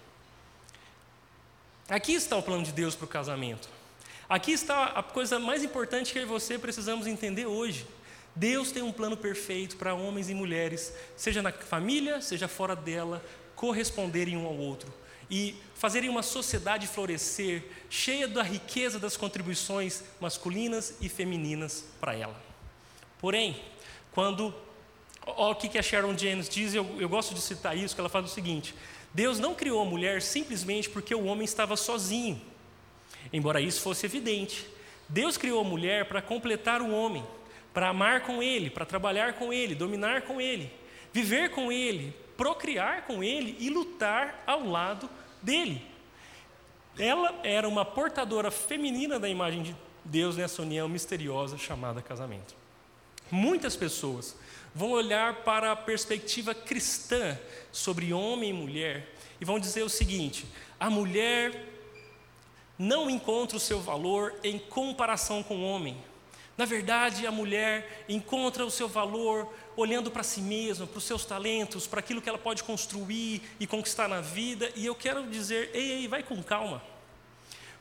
Aqui 1.87 2.15
está 2.15 2.37
o 2.37 2.43
plano 2.43 2.63
de 2.63 2.73
Deus 2.73 2.95
para 2.95 3.05
o 3.05 3.09
casamento. 3.09 3.69
Aqui 4.29 4.53
está 4.53 4.87
a 4.87 5.03
coisa 5.03 5.39
mais 5.39 5.63
importante 5.63 6.13
que 6.13 6.19
eu 6.19 6.23
e 6.23 6.27
você 6.27 6.59
precisamos 6.59 7.07
entender 7.07 7.47
hoje. 7.47 7.87
Deus 8.39 8.71
tem 8.71 8.85
um 8.85 8.93
plano 8.93 9.17
perfeito 9.17 9.77
para 9.77 9.95
homens 9.95 10.31
e 10.31 10.35
mulheres, 10.35 10.95
seja 11.17 11.43
na 11.43 11.51
família, 11.51 12.21
seja 12.21 12.47
fora 12.47 12.77
dela, 12.77 13.21
corresponderem 13.57 14.37
um 14.37 14.47
ao 14.47 14.57
outro 14.57 14.95
e 15.29 15.57
fazerem 15.75 16.09
uma 16.09 16.23
sociedade 16.23 16.87
florescer, 16.87 17.65
cheia 17.91 18.29
da 18.29 18.45
riqueza 18.45 18.97
das 18.97 19.17
contribuições 19.17 20.05
masculinas 20.21 20.95
e 21.01 21.09
femininas 21.09 21.85
para 22.01 22.15
ela. 22.15 22.41
Porém, 23.19 23.61
quando. 24.13 24.55
O 25.27 25.55
que 25.57 25.77
a 25.77 25.83
Sharon 25.83 26.17
James 26.17 26.49
diz, 26.49 26.73
eu, 26.73 26.87
eu 26.99 27.09
gosto 27.09 27.35
de 27.35 27.41
citar 27.41 27.77
isso, 27.77 27.95
que 27.95 28.01
ela 28.01 28.09
fala 28.09 28.25
o 28.25 28.29
seguinte: 28.29 28.73
Deus 29.13 29.41
não 29.41 29.53
criou 29.53 29.83
a 29.83 29.85
mulher 29.85 30.23
simplesmente 30.23 30.89
porque 30.89 31.13
o 31.13 31.25
homem 31.25 31.45
estava 31.45 31.77
sozinho, 31.77 32.41
embora 33.33 33.61
isso 33.61 33.81
fosse 33.81 34.07
evidente. 34.07 34.65
Deus 35.09 35.37
criou 35.37 35.61
a 35.61 35.65
mulher 35.65 36.05
para 36.07 36.23
completar 36.23 36.81
o 36.81 36.91
homem, 36.91 37.25
para 37.79 37.91
amar 37.91 38.23
com 38.23 38.43
ele, 38.43 38.71
para 38.71 38.85
trabalhar 38.85 39.35
com 39.35 39.53
ele, 39.53 39.73
dominar 39.73 40.23
com 40.23 40.41
ele, 40.41 40.69
viver 41.13 41.53
com 41.53 41.71
ele, 41.71 42.13
procriar 42.37 43.07
com 43.07 43.23
ele 43.23 43.57
e 43.61 43.71
lutar 43.71 44.43
ao 44.45 44.67
lado 44.67 45.09
dele. 45.41 45.81
Ela 46.99 47.39
era 47.45 47.69
uma 47.69 47.85
portadora 47.85 48.51
feminina 48.51 49.17
da 49.17 49.29
imagem 49.29 49.63
de 49.63 49.77
Deus 50.05 50.37
nessa 50.37 50.61
união 50.61 50.89
misteriosa 50.89 51.57
chamada 51.57 52.03
casamento. 52.03 52.53
Muitas 53.31 53.77
pessoas 53.77 54.37
vão 54.75 54.91
olhar 54.91 55.45
para 55.45 55.71
a 55.71 55.77
perspectiva 55.77 56.57
cristã 56.57 57.39
sobre 57.71 58.13
homem 58.13 58.51
e 58.51 58.53
mulher 58.53 59.15
e 59.41 59.45
vão 59.45 59.61
dizer 59.61 59.85
o 59.85 59.89
seguinte: 59.89 60.45
a 60.81 60.91
mulher 60.91 61.65
não 62.77 63.09
encontra 63.09 63.57
o 63.57 63.61
seu 63.61 63.79
valor 63.79 64.35
em 64.43 64.59
comparação 64.59 65.45
com 65.45 65.59
o 65.59 65.65
homem. 65.65 66.08
Na 66.59 66.65
verdade, 66.65 67.25
a 67.25 67.31
mulher 67.31 68.05
encontra 68.09 68.67
o 68.67 68.71
seu 68.71 68.89
valor 68.89 69.49
olhando 69.77 70.11
para 70.11 70.25
si 70.25 70.41
mesma, 70.41 70.89
para 70.89 70.99
os 70.99 71.05
seus 71.05 71.25
talentos, 71.25 71.87
para 71.87 72.01
aquilo 72.01 72.21
que 72.21 72.29
ela 72.29 72.37
pode 72.37 72.65
construir 72.65 73.43
e 73.61 73.67
conquistar 73.67 74.09
na 74.09 74.21
vida. 74.21 74.69
E 74.75 74.85
eu 74.85 74.95
quero 74.97 75.25
dizer: 75.29 75.71
ei, 75.73 75.93
ei, 75.93 76.09
vai 76.09 76.21
com 76.25 76.43
calma. 76.43 76.83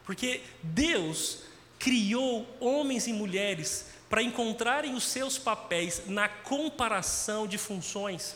Porque 0.05 0.41
Deus 0.61 1.39
criou 1.79 2.45
homens 2.59 3.07
e 3.07 3.13
mulheres 3.13 3.87
para 4.07 4.21
encontrarem 4.21 4.93
os 4.93 5.05
seus 5.05 5.39
papéis 5.39 6.03
na 6.05 6.29
comparação 6.29 7.47
de 7.47 7.57
funções. 7.57 8.35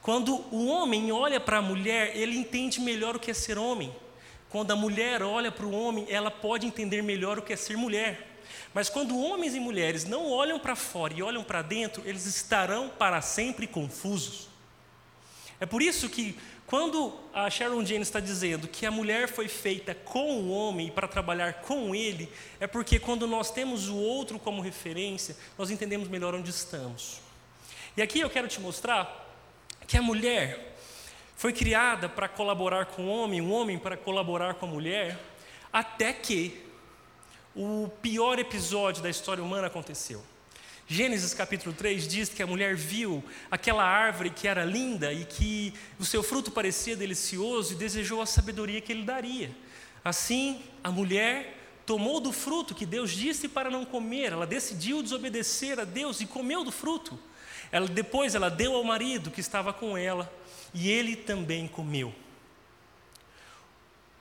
Quando 0.00 0.36
o 0.54 0.66
homem 0.66 1.10
olha 1.10 1.40
para 1.40 1.58
a 1.58 1.62
mulher, 1.62 2.16
ele 2.16 2.36
entende 2.36 2.80
melhor 2.80 3.16
o 3.16 3.18
que 3.18 3.32
é 3.32 3.34
ser 3.34 3.58
homem. 3.58 3.92
Quando 4.50 4.70
a 4.70 4.76
mulher 4.76 5.20
olha 5.20 5.50
para 5.50 5.66
o 5.66 5.72
homem, 5.72 6.06
ela 6.08 6.30
pode 6.30 6.64
entender 6.64 7.02
melhor 7.02 7.40
o 7.40 7.42
que 7.42 7.52
é 7.52 7.56
ser 7.56 7.76
mulher. 7.76 8.33
Mas 8.74 8.88
quando 8.88 9.16
homens 9.16 9.54
e 9.54 9.60
mulheres 9.60 10.04
não 10.04 10.28
olham 10.28 10.58
para 10.58 10.74
fora 10.74 11.14
e 11.14 11.22
olham 11.22 11.44
para 11.44 11.62
dentro, 11.62 12.02
eles 12.04 12.26
estarão 12.26 12.88
para 12.88 13.22
sempre 13.22 13.68
confusos. 13.68 14.48
É 15.60 15.64
por 15.64 15.80
isso 15.80 16.08
que, 16.08 16.36
quando 16.66 17.16
a 17.32 17.48
Sharon 17.48 17.84
Jane 17.84 18.02
está 18.02 18.18
dizendo 18.18 18.66
que 18.66 18.84
a 18.84 18.90
mulher 18.90 19.28
foi 19.28 19.46
feita 19.46 19.94
com 19.94 20.40
o 20.40 20.50
homem 20.50 20.90
para 20.90 21.06
trabalhar 21.06 21.54
com 21.62 21.94
ele, 21.94 22.28
é 22.58 22.66
porque 22.66 22.98
quando 22.98 23.28
nós 23.28 23.52
temos 23.52 23.88
o 23.88 23.96
outro 23.96 24.40
como 24.40 24.60
referência, 24.60 25.36
nós 25.56 25.70
entendemos 25.70 26.08
melhor 26.08 26.34
onde 26.34 26.50
estamos. 26.50 27.20
E 27.96 28.02
aqui 28.02 28.18
eu 28.18 28.28
quero 28.28 28.48
te 28.48 28.60
mostrar 28.60 29.32
que 29.86 29.96
a 29.96 30.02
mulher 30.02 30.74
foi 31.36 31.52
criada 31.52 32.08
para 32.08 32.28
colaborar 32.28 32.86
com 32.86 33.04
o 33.04 33.08
homem, 33.08 33.40
o 33.40 33.50
homem 33.50 33.78
para 33.78 33.96
colaborar 33.96 34.54
com 34.54 34.66
a 34.66 34.68
mulher, 34.68 35.16
até 35.72 36.12
que 36.12 36.63
o 37.54 37.88
pior 38.02 38.38
episódio 38.38 39.02
da 39.02 39.08
história 39.08 39.42
humana 39.42 39.68
aconteceu. 39.68 40.22
Gênesis 40.86 41.32
capítulo 41.32 41.74
3 41.74 42.06
diz 42.06 42.28
que 42.28 42.42
a 42.42 42.46
mulher 42.46 42.74
viu 42.74 43.24
aquela 43.50 43.84
árvore 43.84 44.28
que 44.28 44.46
era 44.46 44.64
linda 44.64 45.12
e 45.12 45.24
que 45.24 45.72
o 45.98 46.04
seu 46.04 46.22
fruto 46.22 46.50
parecia 46.50 46.96
delicioso 46.96 47.72
e 47.72 47.76
desejou 47.76 48.20
a 48.20 48.26
sabedoria 48.26 48.80
que 48.80 48.92
ele 48.92 49.04
daria. 49.04 49.50
Assim, 50.04 50.62
a 50.82 50.90
mulher 50.90 51.58
tomou 51.86 52.20
do 52.20 52.32
fruto 52.32 52.74
que 52.74 52.84
Deus 52.84 53.12
disse 53.12 53.48
para 53.48 53.70
não 53.70 53.84
comer, 53.84 54.32
ela 54.32 54.46
decidiu 54.46 55.02
desobedecer 55.02 55.78
a 55.78 55.84
Deus 55.84 56.20
e 56.20 56.26
comeu 56.26 56.64
do 56.64 56.72
fruto. 56.72 57.18
Ela, 57.72 57.88
depois 57.88 58.34
ela 58.34 58.50
deu 58.50 58.74
ao 58.74 58.84
marido 58.84 59.30
que 59.30 59.40
estava 59.40 59.72
com 59.72 59.96
ela 59.96 60.30
e 60.74 60.90
ele 60.90 61.16
também 61.16 61.66
comeu. 61.66 62.14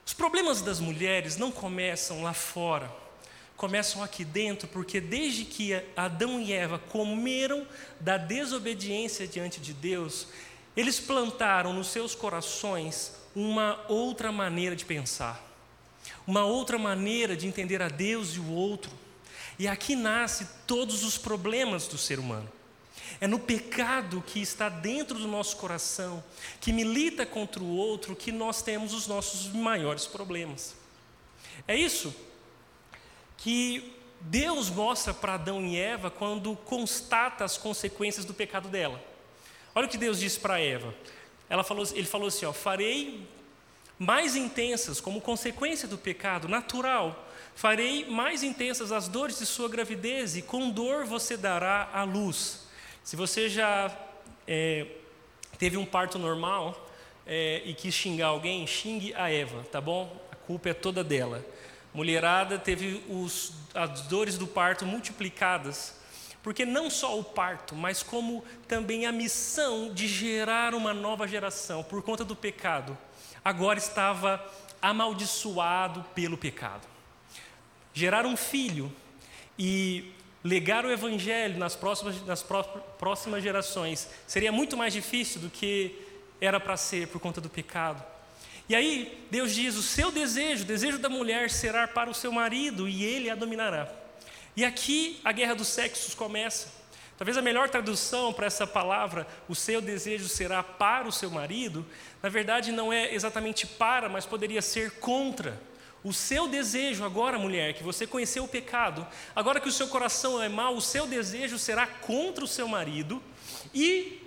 Os 0.06 0.14
problemas 0.14 0.62
das 0.62 0.80
mulheres 0.80 1.36
não 1.36 1.52
começam 1.52 2.24
lá 2.24 2.34
fora 2.34 3.03
começam 3.56 4.04
aqui 4.04 4.26
dentro, 4.26 4.68
porque 4.68 5.00
desde 5.00 5.46
que 5.46 5.74
Adão 5.96 6.40
e 6.40 6.52
Eva 6.52 6.80
comeram 6.80 7.66
da 8.00 8.18
desobediência 8.18 9.28
diante 9.28 9.60
de 9.60 9.74
Deus, 9.74 10.28
eles 10.76 11.00
plantaram 11.00 11.72
nos 11.74 11.88
seus 11.88 12.16
corações 12.16 13.14
uma 13.36 13.84
outra 13.88 14.32
maneira 14.32 14.76
de 14.76 14.86
pensar, 14.86 15.42
uma 16.26 16.46
outra 16.46 16.78
maneira 16.78 17.36
de 17.36 17.48
entender 17.48 17.82
a 17.82 17.90
Deus 17.90 18.36
e 18.36 18.40
o 18.40 18.52
outro. 18.52 18.92
E 19.58 19.68
aqui 19.68 19.96
nasce 19.96 20.48
todos 20.66 21.04
os 21.04 21.18
problemas 21.18 21.88
do 21.88 21.98
ser 21.98 22.20
humano. 22.20 22.50
É 23.22 23.28
no 23.28 23.38
pecado 23.38 24.24
que 24.26 24.42
está 24.42 24.68
dentro 24.68 25.18
do 25.18 25.28
nosso 25.28 25.58
coração, 25.58 26.24
que 26.60 26.74
milita 26.74 27.26
contra 27.26 27.62
o 27.62 27.76
outro, 27.76 28.16
que 28.16 28.32
nós 28.32 28.62
temos 28.62 28.94
os 28.94 29.08
nossos 29.08 29.48
maiores 29.54 30.08
problemas. 30.08 30.76
É 31.68 31.76
isso 31.76 32.14
que 33.44 33.94
Deus 34.22 34.70
mostra 34.70 35.14
para 35.14 35.34
Adão 35.34 35.66
e 35.66 35.78
Eva 35.78 36.10
quando 36.10 36.56
constata 36.56 37.44
as 37.44 37.58
consequências 37.58 38.24
do 38.24 38.34
pecado 38.34 38.70
dela. 38.70 39.04
Olha 39.76 39.86
o 39.86 39.90
que 39.90 39.98
Deus 39.98 40.18
disse 40.18 40.40
para 40.40 40.62
Eva. 40.62 40.96
Ela 41.50 41.62
falou, 41.62 41.86
ele 41.94 42.08
falou 42.08 42.30
assim: 42.30 42.46
ó, 42.46 42.54
farei 42.54 43.28
mais 44.00 44.38
intensas 44.38 45.02
como 45.02 45.20
consequência 45.20 45.90
do 45.90 45.98
pecado 45.98 46.48
natural. 46.48 47.28
Farei 47.54 48.06
mais 48.06 48.44
intensas 48.44 48.94
as 48.94 49.10
dores 49.10 49.40
de 49.40 49.46
sua 49.46 49.68
gravidez 49.68 50.38
e 50.38 50.42
com 50.42 50.70
dor 50.70 51.04
você 51.04 51.36
dará 51.36 51.90
a 51.94 52.04
luz. 52.04 52.66
Se 53.04 53.18
você 53.18 53.50
já 53.50 53.94
é, 54.48 54.88
teve 55.60 55.76
um 55.76 55.86
parto 55.86 56.18
normal 56.18 56.90
é, 57.28 57.62
e 57.66 57.74
quis 57.74 57.94
xingar 57.94 58.28
alguém, 58.28 58.66
xingue 58.66 59.14
a 59.14 59.30
Eva, 59.30 59.66
tá 59.70 59.82
bom? 59.82 60.18
A 60.32 60.36
culpa 60.38 60.70
é 60.70 60.74
toda 60.74 61.04
dela 61.04 61.46
mulherada 61.94 62.58
teve 62.58 63.04
os, 63.10 63.54
as 63.74 64.02
dores 64.02 64.38
do 64.38 64.48
parto 64.48 64.86
multiplicadas, 64.86 65.96
porque 66.42 66.66
não 66.66 66.90
só 66.90 67.18
o 67.18 67.24
parto, 67.24 67.76
mas 67.76 68.04
como 68.04 68.44
também 68.68 69.06
a 69.06 69.12
missão 69.12 69.94
de 69.94 70.08
gerar 70.08 70.74
uma 70.74 70.94
nova 70.94 71.28
geração 71.28 71.84
por 71.84 72.02
conta 72.02 72.26
do 72.26 72.36
pecado, 72.36 72.98
agora 73.44 73.80
estava 73.80 74.44
amaldiçoado 74.82 76.04
pelo 76.14 76.38
pecado. 76.38 76.86
Gerar 77.94 78.26
um 78.26 78.36
filho 78.36 78.92
e 79.58 80.12
legar 80.44 80.86
o 80.86 80.92
evangelho 80.92 81.58
nas 81.58 81.76
próximas, 81.76 82.22
nas 82.26 82.44
próximas 83.00 83.42
gerações 83.42 84.10
seria 84.28 84.52
muito 84.52 84.76
mais 84.76 84.92
difícil 84.92 85.40
do 85.40 85.50
que 85.50 85.98
era 86.42 86.60
para 86.60 86.76
ser 86.76 87.08
por 87.08 87.22
conta 87.22 87.40
do 87.40 87.50
pecado. 87.50 88.04
E 88.68 88.76
aí 88.76 89.26
Deus 89.30 89.54
diz: 89.54 89.76
o 89.76 89.84
seu 89.84 90.12
desejo, 90.12 90.64
o 90.64 90.68
desejo 90.68 90.98
da 90.98 91.10
mulher 91.10 91.50
será 91.50 91.88
para 91.88 92.10
o 92.10 92.14
seu 92.14 92.32
marido 92.32 92.88
e 92.88 93.04
ele 93.04 93.30
a 93.30 93.36
dominará. 93.36 93.88
E 94.56 94.64
aqui 94.64 95.20
a 95.24 95.32
guerra 95.32 95.56
dos 95.56 95.68
sexos 95.68 96.14
começa. 96.14 96.84
Talvez 97.18 97.38
a 97.38 97.42
melhor 97.42 97.70
tradução 97.70 98.34
para 98.34 98.48
essa 98.48 98.66
palavra, 98.66 99.28
o 99.48 99.56
seu 99.56 99.80
desejo 99.80 100.28
será 100.28 100.64
para 100.64 101.08
o 101.08 101.12
seu 101.12 101.30
marido, 101.30 101.86
na 102.22 102.30
verdade 102.30 102.72
não 102.72 102.92
é 102.92 103.14
exatamente 103.14 103.68
para, 103.68 104.10
mas 104.10 104.26
poderia 104.26 104.62
ser 104.62 104.92
contra. 105.00 105.60
O 106.04 106.12
seu 106.12 106.50
desejo, 106.50 107.06
agora, 107.06 107.40
mulher, 107.40 107.74
que 107.76 107.84
você 107.84 108.06
conheceu 108.06 108.44
o 108.44 108.48
pecado, 108.48 109.08
agora 109.34 109.62
que 109.62 109.70
o 109.70 109.72
seu 109.72 109.88
coração 109.88 110.42
é 110.42 110.50
mau, 110.50 110.76
o 110.76 110.82
seu 110.82 111.08
desejo 111.08 111.58
será 111.58 111.88
contra 111.88 112.44
o 112.44 112.48
seu 112.48 112.68
marido 112.68 113.24
e 113.74 114.20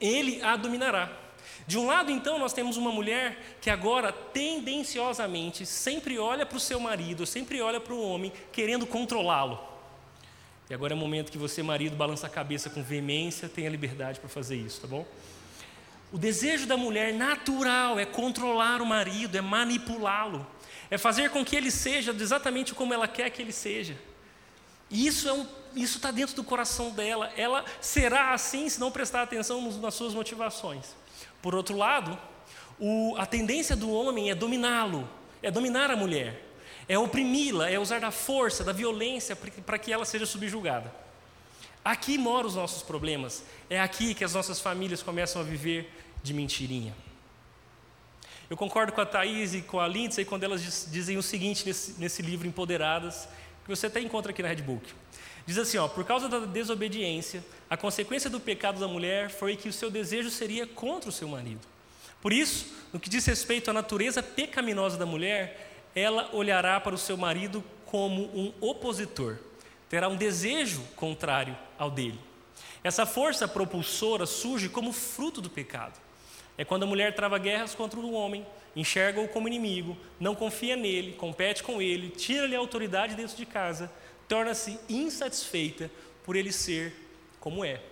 ele 0.00 0.42
a 0.42 0.56
dominará. 0.56 1.21
De 1.66 1.78
um 1.78 1.86
lado, 1.86 2.10
então, 2.10 2.38
nós 2.38 2.52
temos 2.52 2.76
uma 2.76 2.90
mulher 2.90 3.56
que 3.60 3.70
agora, 3.70 4.12
tendenciosamente, 4.12 5.64
sempre 5.64 6.18
olha 6.18 6.44
para 6.44 6.56
o 6.56 6.60
seu 6.60 6.80
marido, 6.80 7.24
sempre 7.24 7.60
olha 7.60 7.80
para 7.80 7.94
o 7.94 8.02
homem, 8.02 8.32
querendo 8.50 8.86
controlá-lo. 8.86 9.60
E 10.68 10.74
agora 10.74 10.92
é 10.92 10.96
o 10.96 10.98
momento 10.98 11.30
que 11.30 11.38
você, 11.38 11.62
marido, 11.62 11.94
balança 11.94 12.26
a 12.26 12.30
cabeça 12.30 12.70
com 12.70 12.82
veemência, 12.82 13.48
tem 13.48 13.66
a 13.66 13.70
liberdade 13.70 14.18
para 14.18 14.28
fazer 14.28 14.56
isso, 14.56 14.80
tá 14.80 14.86
bom? 14.86 15.06
O 16.12 16.18
desejo 16.18 16.66
da 16.66 16.76
mulher 16.76 17.14
natural 17.14 17.98
é 17.98 18.04
controlar 18.04 18.82
o 18.82 18.86
marido, 18.86 19.36
é 19.36 19.40
manipulá-lo, 19.40 20.46
é 20.90 20.98
fazer 20.98 21.30
com 21.30 21.44
que 21.44 21.56
ele 21.56 21.70
seja 21.70 22.12
exatamente 22.12 22.74
como 22.74 22.92
ela 22.92 23.08
quer 23.08 23.30
que 23.30 23.40
ele 23.40 23.52
seja. 23.52 23.96
E 24.90 25.06
isso 25.06 25.26
é 25.26 25.32
um, 25.32 25.46
isso 25.74 25.96
está 25.96 26.10
dentro 26.10 26.36
do 26.36 26.44
coração 26.44 26.90
dela. 26.90 27.32
Ela 27.34 27.64
será 27.80 28.34
assim 28.34 28.68
se 28.68 28.78
não 28.78 28.90
prestar 28.90 29.22
atenção 29.22 29.72
nas 29.80 29.94
suas 29.94 30.12
motivações. 30.12 30.94
Por 31.42 31.54
outro 31.54 31.76
lado, 31.76 32.16
o, 32.78 33.14
a 33.18 33.26
tendência 33.26 33.76
do 33.76 33.90
homem 33.92 34.30
é 34.30 34.34
dominá-lo, 34.34 35.08
é 35.42 35.50
dominar 35.50 35.90
a 35.90 35.96
mulher, 35.96 36.42
é 36.88 36.96
oprimi-la, 36.96 37.68
é 37.68 37.78
usar 37.78 38.00
da 38.00 38.10
força, 38.10 38.64
da 38.64 38.72
violência 38.72 39.36
para 39.36 39.78
que 39.78 39.92
ela 39.92 40.04
seja 40.04 40.24
subjugada. 40.24 40.92
Aqui 41.84 42.16
moram 42.16 42.48
os 42.48 42.54
nossos 42.54 42.82
problemas. 42.82 43.44
É 43.68 43.80
aqui 43.80 44.14
que 44.14 44.24
as 44.24 44.34
nossas 44.34 44.60
famílias 44.60 45.02
começam 45.02 45.42
a 45.42 45.44
viver 45.44 45.92
de 46.22 46.32
mentirinha. 46.32 46.94
Eu 48.48 48.56
concordo 48.56 48.92
com 48.92 49.00
a 49.00 49.06
Thaís 49.06 49.54
e 49.54 49.62
com 49.62 49.80
a 49.80 49.88
Lindsay 49.88 50.24
quando 50.24 50.44
elas 50.44 50.86
dizem 50.90 51.16
o 51.16 51.22
seguinte 51.22 51.66
nesse, 51.66 51.98
nesse 51.98 52.22
livro 52.22 52.46
Empoderadas, 52.46 53.28
que 53.64 53.68
você 53.68 53.86
até 53.86 54.00
encontra 54.00 54.30
aqui 54.30 54.42
na 54.42 54.48
Redbook. 54.48 54.92
Diz 55.44 55.58
assim, 55.58 55.78
ó, 55.78 55.88
por 55.88 56.04
causa 56.04 56.28
da 56.28 56.40
desobediência, 56.40 57.42
a 57.72 57.76
consequência 57.78 58.28
do 58.28 58.38
pecado 58.38 58.78
da 58.78 58.86
mulher 58.86 59.30
foi 59.30 59.56
que 59.56 59.66
o 59.66 59.72
seu 59.72 59.90
desejo 59.90 60.28
seria 60.28 60.66
contra 60.66 61.08
o 61.08 61.12
seu 61.12 61.26
marido. 61.26 61.66
Por 62.20 62.30
isso, 62.30 62.66
no 62.92 63.00
que 63.00 63.08
diz 63.08 63.24
respeito 63.24 63.70
à 63.70 63.72
natureza 63.72 64.22
pecaminosa 64.22 64.98
da 64.98 65.06
mulher, 65.06 65.88
ela 65.94 66.28
olhará 66.34 66.78
para 66.78 66.94
o 66.94 66.98
seu 66.98 67.16
marido 67.16 67.64
como 67.86 68.24
um 68.38 68.52
opositor, 68.60 69.38
terá 69.88 70.06
um 70.06 70.16
desejo 70.16 70.82
contrário 70.96 71.56
ao 71.78 71.90
dele. 71.90 72.20
Essa 72.84 73.06
força 73.06 73.48
propulsora 73.48 74.26
surge 74.26 74.68
como 74.68 74.92
fruto 74.92 75.40
do 75.40 75.48
pecado. 75.48 75.98
É 76.58 76.66
quando 76.66 76.82
a 76.82 76.86
mulher 76.86 77.14
trava 77.14 77.38
guerras 77.38 77.74
contra 77.74 77.98
o 77.98 78.12
homem, 78.12 78.46
enxerga-o 78.76 79.28
como 79.28 79.48
inimigo, 79.48 79.96
não 80.20 80.34
confia 80.34 80.76
nele, 80.76 81.14
compete 81.14 81.62
com 81.62 81.80
ele, 81.80 82.10
tira-lhe 82.10 82.54
a 82.54 82.58
autoridade 82.58 83.14
dentro 83.14 83.34
de 83.34 83.46
casa, 83.46 83.90
torna-se 84.28 84.78
insatisfeita 84.90 85.90
por 86.22 86.36
ele 86.36 86.52
ser 86.52 87.01
como 87.42 87.64
é. 87.64 87.82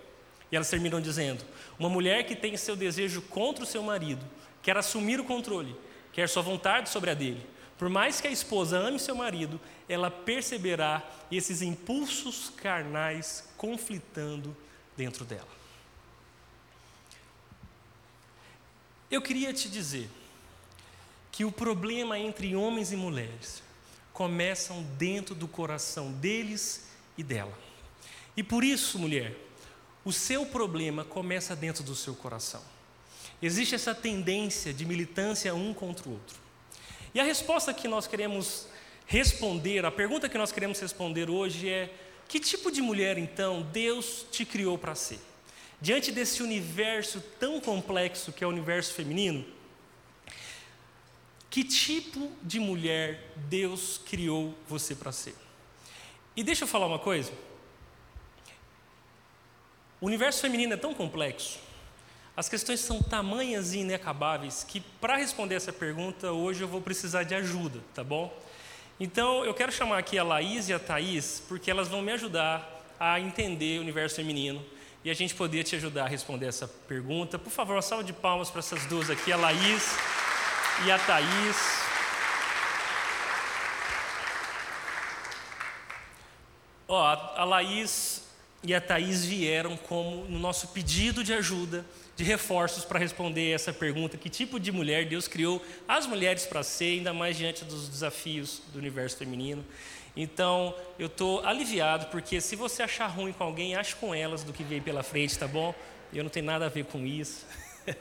E 0.49 0.55
elas 0.55 0.69
terminam 0.69 1.01
dizendo: 1.01 1.45
uma 1.77 1.89
mulher 1.89 2.25
que 2.25 2.35
tem 2.35 2.55
seu 2.55 2.75
desejo 2.75 3.21
contra 3.23 3.63
o 3.63 3.67
seu 3.67 3.83
marido, 3.83 4.25
quer 4.63 4.77
assumir 4.77 5.19
o 5.19 5.25
controle, 5.25 5.75
quer 6.13 6.27
sua 6.27 6.41
vontade 6.41 6.89
sobre 6.89 7.11
a 7.11 7.13
dele. 7.13 7.45
Por 7.77 7.89
mais 7.89 8.21
que 8.21 8.27
a 8.27 8.31
esposa 8.31 8.77
ame 8.77 8.97
seu 8.97 9.15
marido, 9.15 9.59
ela 9.89 10.09
perceberá 10.09 11.03
esses 11.31 11.61
impulsos 11.61 12.49
carnais 12.49 13.51
conflitando 13.57 14.55
dentro 14.95 15.25
dela. 15.25 15.47
Eu 19.09 19.21
queria 19.21 19.51
te 19.51 19.67
dizer 19.67 20.09
que 21.31 21.43
o 21.43 21.51
problema 21.51 22.17
entre 22.17 22.55
homens 22.55 22.93
e 22.93 22.95
mulheres 22.95 23.63
começam 24.13 24.83
dentro 24.97 25.35
do 25.35 25.47
coração 25.47 26.11
deles 26.13 26.87
e 27.17 27.23
dela. 27.23 27.70
E 28.35 28.43
por 28.43 28.63
isso, 28.63 28.97
mulher, 28.97 29.35
o 30.03 30.11
seu 30.11 30.45
problema 30.45 31.03
começa 31.03 31.55
dentro 31.55 31.83
do 31.83 31.95
seu 31.95 32.15
coração. 32.15 32.61
Existe 33.41 33.75
essa 33.75 33.93
tendência 33.93 34.73
de 34.73 34.85
militância 34.85 35.53
um 35.53 35.73
contra 35.73 36.07
o 36.07 36.13
outro. 36.13 36.39
E 37.13 37.19
a 37.19 37.23
resposta 37.23 37.73
que 37.73 37.87
nós 37.87 38.07
queremos 38.07 38.67
responder, 39.05 39.85
a 39.85 39.91
pergunta 39.91 40.29
que 40.29 40.37
nós 40.37 40.51
queremos 40.51 40.79
responder 40.79 41.29
hoje 41.29 41.67
é: 41.67 41.93
que 42.27 42.39
tipo 42.39 42.71
de 42.71 42.81
mulher 42.81 43.17
então 43.17 43.61
Deus 43.73 44.25
te 44.31 44.45
criou 44.45 44.77
para 44.77 44.95
ser? 44.95 45.19
Diante 45.81 46.11
desse 46.11 46.43
universo 46.43 47.21
tão 47.39 47.59
complexo 47.59 48.31
que 48.31 48.43
é 48.43 48.47
o 48.47 48.51
universo 48.51 48.93
feminino, 48.93 49.43
que 51.49 51.63
tipo 51.63 52.31
de 52.41 52.59
mulher 52.59 53.33
Deus 53.35 53.99
criou 54.05 54.55
você 54.69 54.95
para 54.95 55.11
ser? 55.11 55.35
E 56.37 56.43
deixa 56.43 56.63
eu 56.63 56.67
falar 56.67 56.85
uma 56.85 56.99
coisa. 56.99 57.33
O 60.01 60.07
universo 60.07 60.41
feminino 60.41 60.73
é 60.73 60.77
tão 60.77 60.95
complexo, 60.95 61.59
as 62.35 62.49
questões 62.49 62.79
são 62.79 63.03
tamanhas 63.03 63.71
e 63.73 63.81
inacabáveis 63.81 64.63
que 64.67 64.79
para 64.79 65.15
responder 65.15 65.53
essa 65.53 65.71
pergunta 65.71 66.31
hoje 66.31 66.61
eu 66.63 66.67
vou 66.67 66.81
precisar 66.81 67.21
de 67.21 67.35
ajuda, 67.35 67.79
tá 67.93 68.03
bom? 68.03 68.35
Então 68.99 69.45
eu 69.45 69.53
quero 69.53 69.71
chamar 69.71 69.99
aqui 69.99 70.17
a 70.17 70.23
Laís 70.23 70.69
e 70.69 70.73
a 70.73 70.79
Thaís 70.79 71.43
porque 71.47 71.69
elas 71.69 71.87
vão 71.87 72.01
me 72.01 72.11
ajudar 72.13 72.83
a 72.99 73.19
entender 73.19 73.77
o 73.77 73.81
universo 73.81 74.15
feminino 74.15 74.65
e 75.03 75.11
a 75.11 75.13
gente 75.13 75.35
poder 75.35 75.63
te 75.63 75.75
ajudar 75.75 76.05
a 76.05 76.07
responder 76.07 76.47
essa 76.47 76.67
pergunta. 76.67 77.37
Por 77.37 77.51
favor, 77.51 77.75
uma 77.75 77.81
salva 77.83 78.03
de 78.03 78.11
palmas 78.11 78.49
para 78.49 78.57
essas 78.57 78.83
duas 78.87 79.07
aqui, 79.07 79.31
a 79.31 79.37
Laís 79.37 79.95
e 80.83 80.91
a 80.91 80.97
Thaís. 80.97 81.57
Ó, 86.87 87.05
a 87.05 87.43
Laís 87.43 88.20
e 88.63 88.75
a 88.75 88.81
Thaís 88.81 89.25
vieram 89.25 89.75
como 89.75 90.25
no 90.25 90.37
nosso 90.37 90.67
pedido 90.67 91.23
de 91.23 91.33
ajuda, 91.33 91.85
de 92.15 92.23
reforços 92.23 92.85
para 92.85 92.99
responder 92.99 93.51
essa 93.51 93.73
pergunta: 93.73 94.17
que 94.17 94.29
tipo 94.29 94.59
de 94.59 94.71
mulher 94.71 95.05
Deus 95.05 95.27
criou 95.27 95.61
as 95.87 96.05
mulheres 96.05 96.45
para 96.45 96.61
ser, 96.63 96.97
ainda 96.97 97.13
mais 97.13 97.37
diante 97.37 97.65
dos 97.65 97.87
desafios 97.89 98.61
do 98.71 98.79
universo 98.79 99.17
feminino. 99.17 99.65
Então, 100.15 100.75
eu 100.99 101.07
estou 101.07 101.43
aliviado, 101.45 102.07
porque 102.07 102.41
se 102.41 102.55
você 102.55 102.83
achar 102.83 103.07
ruim 103.07 103.31
com 103.31 103.43
alguém, 103.45 103.75
ache 103.75 103.95
com 103.95 104.13
elas 104.13 104.43
do 104.43 104.51
que 104.51 104.63
veio 104.63 104.81
pela 104.81 105.03
frente, 105.03 105.37
tá 105.39 105.47
bom? 105.47 105.73
Eu 106.13 106.23
não 106.23 106.29
tenho 106.29 106.45
nada 106.45 106.65
a 106.65 106.69
ver 106.69 106.85
com 106.85 107.05
isso. 107.05 107.45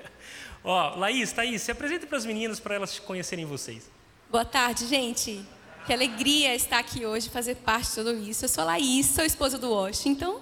Ó, 0.64 0.96
Laís, 0.96 1.32
Thaís, 1.32 1.62
se 1.62 1.70
apresenta 1.70 2.06
para 2.06 2.18
as 2.18 2.26
meninas 2.26 2.58
para 2.58 2.74
elas 2.74 2.98
conhecerem 2.98 3.44
vocês. 3.44 3.88
Boa 4.28 4.44
tarde, 4.44 4.86
gente. 4.86 5.40
Que 5.86 5.92
alegria 5.92 6.54
estar 6.54 6.78
aqui 6.78 7.06
hoje, 7.06 7.30
fazer 7.30 7.56
parte 7.56 7.88
de 7.88 7.94
tudo 7.94 8.14
isso. 8.14 8.44
Eu 8.44 8.48
sou 8.48 8.62
a 8.62 8.66
Laís, 8.66 9.06
sou 9.06 9.24
esposa 9.24 9.56
do 9.56 9.70
Washington, 9.70 10.40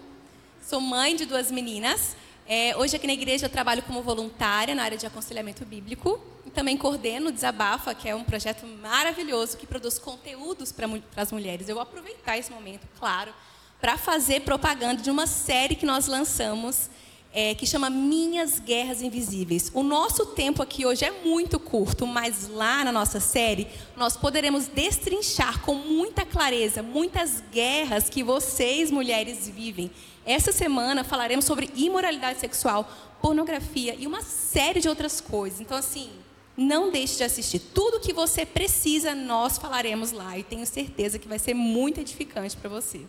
sou 0.68 0.82
mãe 0.82 1.16
de 1.16 1.24
duas 1.24 1.50
meninas. 1.50 2.14
É, 2.46 2.76
hoje 2.76 2.94
aqui 2.94 3.06
na 3.06 3.14
igreja 3.14 3.46
eu 3.46 3.50
trabalho 3.50 3.82
como 3.84 4.02
voluntária 4.02 4.74
na 4.74 4.82
área 4.82 4.98
de 4.98 5.06
aconselhamento 5.06 5.64
bíblico 5.64 6.20
e 6.44 6.50
também 6.50 6.76
coordeno 6.76 7.30
o 7.30 7.32
Desabafa, 7.32 7.94
que 7.94 8.06
é 8.06 8.14
um 8.14 8.22
projeto 8.22 8.66
maravilhoso 8.66 9.56
que 9.56 9.66
produz 9.66 9.98
conteúdos 9.98 10.70
para 10.70 10.86
as 11.16 11.32
mulheres. 11.32 11.70
Eu 11.70 11.76
vou 11.76 11.82
aproveitar 11.82 12.36
esse 12.36 12.52
momento, 12.52 12.86
claro, 12.98 13.32
para 13.80 13.96
fazer 13.96 14.40
propaganda 14.40 15.00
de 15.00 15.10
uma 15.10 15.26
série 15.26 15.74
que 15.74 15.86
nós 15.86 16.06
lançamos 16.06 16.90
é, 17.32 17.54
que 17.54 17.66
chama 17.66 17.88
Minhas 17.88 18.58
Guerras 18.58 19.00
Invisíveis. 19.00 19.70
O 19.72 19.82
nosso 19.82 20.26
tempo 20.26 20.62
aqui 20.62 20.84
hoje 20.84 21.04
é 21.04 21.10
muito 21.10 21.58
curto, 21.58 22.06
mas 22.06 22.48
lá 22.48 22.84
na 22.84 22.92
nossa 22.92 23.20
série 23.20 23.66
nós 23.96 24.18
poderemos 24.18 24.66
destrinchar 24.66 25.60
com 25.62 25.74
muita 25.74 26.26
clareza 26.26 26.82
muitas 26.82 27.42
guerras 27.52 28.10
que 28.10 28.22
vocês, 28.22 28.90
mulheres, 28.90 29.48
vivem 29.48 29.90
essa 30.28 30.52
semana 30.52 31.02
falaremos 31.02 31.46
sobre 31.46 31.70
imoralidade 31.74 32.38
sexual, 32.38 32.86
pornografia 33.22 33.94
e 33.94 34.06
uma 34.06 34.20
série 34.22 34.78
de 34.78 34.88
outras 34.88 35.22
coisas. 35.22 35.58
Então, 35.58 35.76
assim, 35.76 36.12
não 36.54 36.90
deixe 36.90 37.16
de 37.16 37.24
assistir. 37.24 37.60
Tudo 37.60 37.98
que 37.98 38.12
você 38.12 38.44
precisa, 38.44 39.14
nós 39.14 39.56
falaremos 39.56 40.12
lá. 40.12 40.36
E 40.36 40.42
tenho 40.42 40.66
certeza 40.66 41.18
que 41.18 41.26
vai 41.26 41.38
ser 41.38 41.54
muito 41.54 42.00
edificante 42.00 42.56
para 42.56 42.68
você. 42.68 43.06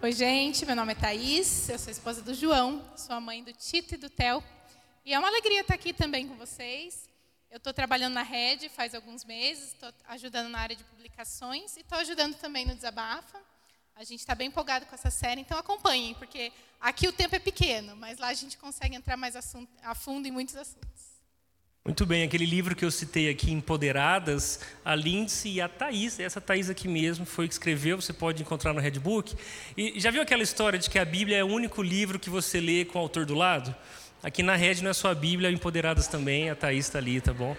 Oi, 0.00 0.12
gente. 0.12 0.64
Meu 0.64 0.76
nome 0.76 0.92
é 0.92 0.94
Thaís. 0.94 1.68
Eu 1.68 1.78
sou 1.78 1.90
esposa 1.90 2.22
do 2.22 2.32
João. 2.32 2.80
Sou 2.94 3.16
a 3.16 3.20
mãe 3.20 3.42
do 3.42 3.52
Tito 3.52 3.94
e 3.94 3.98
do 3.98 4.08
Theo. 4.08 4.44
E 5.04 5.12
é 5.12 5.18
uma 5.18 5.28
alegria 5.28 5.62
estar 5.62 5.74
aqui 5.74 5.92
também 5.92 6.28
com 6.28 6.36
vocês. 6.36 7.08
Eu 7.50 7.56
estou 7.56 7.72
trabalhando 7.72 8.14
na 8.14 8.22
rede 8.22 8.68
faz 8.68 8.94
alguns 8.94 9.24
meses. 9.24 9.72
Estou 9.72 9.92
ajudando 10.06 10.48
na 10.48 10.60
área 10.60 10.76
de 10.76 10.84
publicações. 10.84 11.76
E 11.76 11.80
estou 11.80 11.98
ajudando 11.98 12.36
também 12.36 12.64
no 12.64 12.74
Desabafa. 12.74 13.49
A 14.00 14.04
gente 14.04 14.20
está 14.20 14.34
bem 14.34 14.48
empolgado 14.48 14.86
com 14.86 14.94
essa 14.94 15.10
série, 15.10 15.42
então 15.42 15.58
acompanhem, 15.58 16.14
porque 16.14 16.50
aqui 16.80 17.06
o 17.06 17.12
tempo 17.12 17.36
é 17.36 17.38
pequeno, 17.38 17.94
mas 17.96 18.18
lá 18.18 18.28
a 18.28 18.32
gente 18.32 18.56
consegue 18.56 18.96
entrar 18.96 19.14
mais 19.14 19.36
a 19.36 19.94
fundo 19.94 20.26
em 20.26 20.30
muitos 20.30 20.56
assuntos. 20.56 21.20
Muito 21.84 22.06
bem, 22.06 22.22
aquele 22.22 22.46
livro 22.46 22.74
que 22.74 22.82
eu 22.82 22.90
citei 22.90 23.28
aqui, 23.28 23.52
Empoderadas, 23.52 24.60
a 24.82 24.94
Lindsay 24.94 25.56
e 25.56 25.60
a 25.60 25.68
Thaís, 25.68 26.18
essa 26.18 26.40
Thaís 26.40 26.70
aqui 26.70 26.88
mesmo 26.88 27.26
foi 27.26 27.46
que 27.46 27.52
escreveu, 27.52 28.00
você 28.00 28.14
pode 28.14 28.40
encontrar 28.40 28.72
no 28.72 28.80
Redbook. 28.80 29.36
E 29.76 30.00
já 30.00 30.10
viu 30.10 30.22
aquela 30.22 30.42
história 30.42 30.78
de 30.78 30.88
que 30.88 30.98
a 30.98 31.04
Bíblia 31.04 31.36
é 31.36 31.44
o 31.44 31.48
único 31.48 31.82
livro 31.82 32.18
que 32.18 32.30
você 32.30 32.58
lê 32.58 32.86
com 32.86 32.98
o 32.98 33.02
autor 33.02 33.26
do 33.26 33.34
lado? 33.34 33.76
Aqui 34.22 34.42
na 34.42 34.56
Red 34.56 34.76
não 34.76 34.92
é 34.92 34.94
só 34.94 35.10
a 35.10 35.14
Bíblia, 35.14 35.50
Empoderadas 35.50 36.08
também, 36.08 36.48
a 36.48 36.54
Thaís 36.54 36.86
está 36.86 36.98
ali, 36.98 37.20
tá 37.20 37.34
bom? 37.34 37.54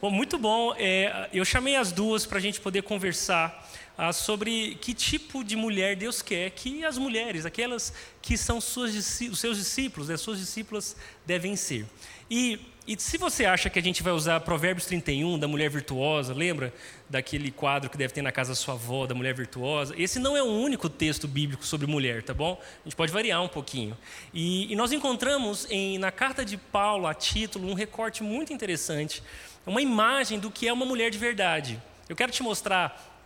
Bom, 0.00 0.12
muito 0.12 0.38
bom. 0.38 0.72
É, 0.78 1.28
eu 1.32 1.44
chamei 1.44 1.74
as 1.74 1.90
duas 1.90 2.24
para 2.24 2.38
a 2.38 2.40
gente 2.40 2.60
poder 2.60 2.82
conversar 2.82 3.68
ah, 3.98 4.12
sobre 4.12 4.76
que 4.80 4.94
tipo 4.94 5.42
de 5.42 5.56
mulher 5.56 5.96
Deus 5.96 6.22
quer 6.22 6.50
que 6.50 6.84
as 6.84 6.96
mulheres, 6.96 7.44
aquelas 7.44 7.92
que 8.22 8.38
são 8.38 8.60
suas, 8.60 8.94
os 8.94 9.40
seus 9.40 9.58
discípulos, 9.58 10.08
as 10.08 10.20
suas 10.20 10.38
discípulas 10.38 10.96
devem 11.26 11.56
ser. 11.56 11.84
E, 12.30 12.60
e 12.86 12.96
se 12.96 13.18
você 13.18 13.44
acha 13.44 13.68
que 13.68 13.76
a 13.76 13.82
gente 13.82 14.00
vai 14.00 14.12
usar 14.12 14.38
Provérbios 14.40 14.86
31, 14.86 15.36
da 15.36 15.48
mulher 15.48 15.68
virtuosa, 15.68 16.32
lembra 16.32 16.72
daquele 17.10 17.50
quadro 17.50 17.90
que 17.90 17.96
deve 17.96 18.14
ter 18.14 18.22
na 18.22 18.30
casa 18.30 18.52
da 18.52 18.54
sua 18.54 18.74
avó, 18.74 19.04
da 19.04 19.16
mulher 19.16 19.34
virtuosa? 19.34 19.92
Esse 19.98 20.20
não 20.20 20.36
é 20.36 20.42
o 20.42 20.46
único 20.46 20.88
texto 20.88 21.26
bíblico 21.26 21.66
sobre 21.66 21.88
mulher, 21.88 22.22
tá 22.22 22.32
bom? 22.32 22.56
A 22.62 22.84
gente 22.84 22.94
pode 22.94 23.10
variar 23.10 23.42
um 23.42 23.48
pouquinho. 23.48 23.98
E, 24.32 24.72
e 24.72 24.76
nós 24.76 24.92
encontramos 24.92 25.66
em, 25.70 25.98
na 25.98 26.12
carta 26.12 26.44
de 26.44 26.56
Paulo 26.56 27.08
a 27.08 27.14
título 27.14 27.68
um 27.68 27.74
recorte 27.74 28.22
muito 28.22 28.52
interessante 28.52 29.24
uma 29.66 29.82
imagem 29.82 30.38
do 30.38 30.52
que 30.52 30.68
é 30.68 30.72
uma 30.72 30.86
mulher 30.86 31.10
de 31.10 31.18
verdade. 31.18 31.82
Eu 32.08 32.14
quero 32.14 32.30
te 32.30 32.44
mostrar 32.44 33.17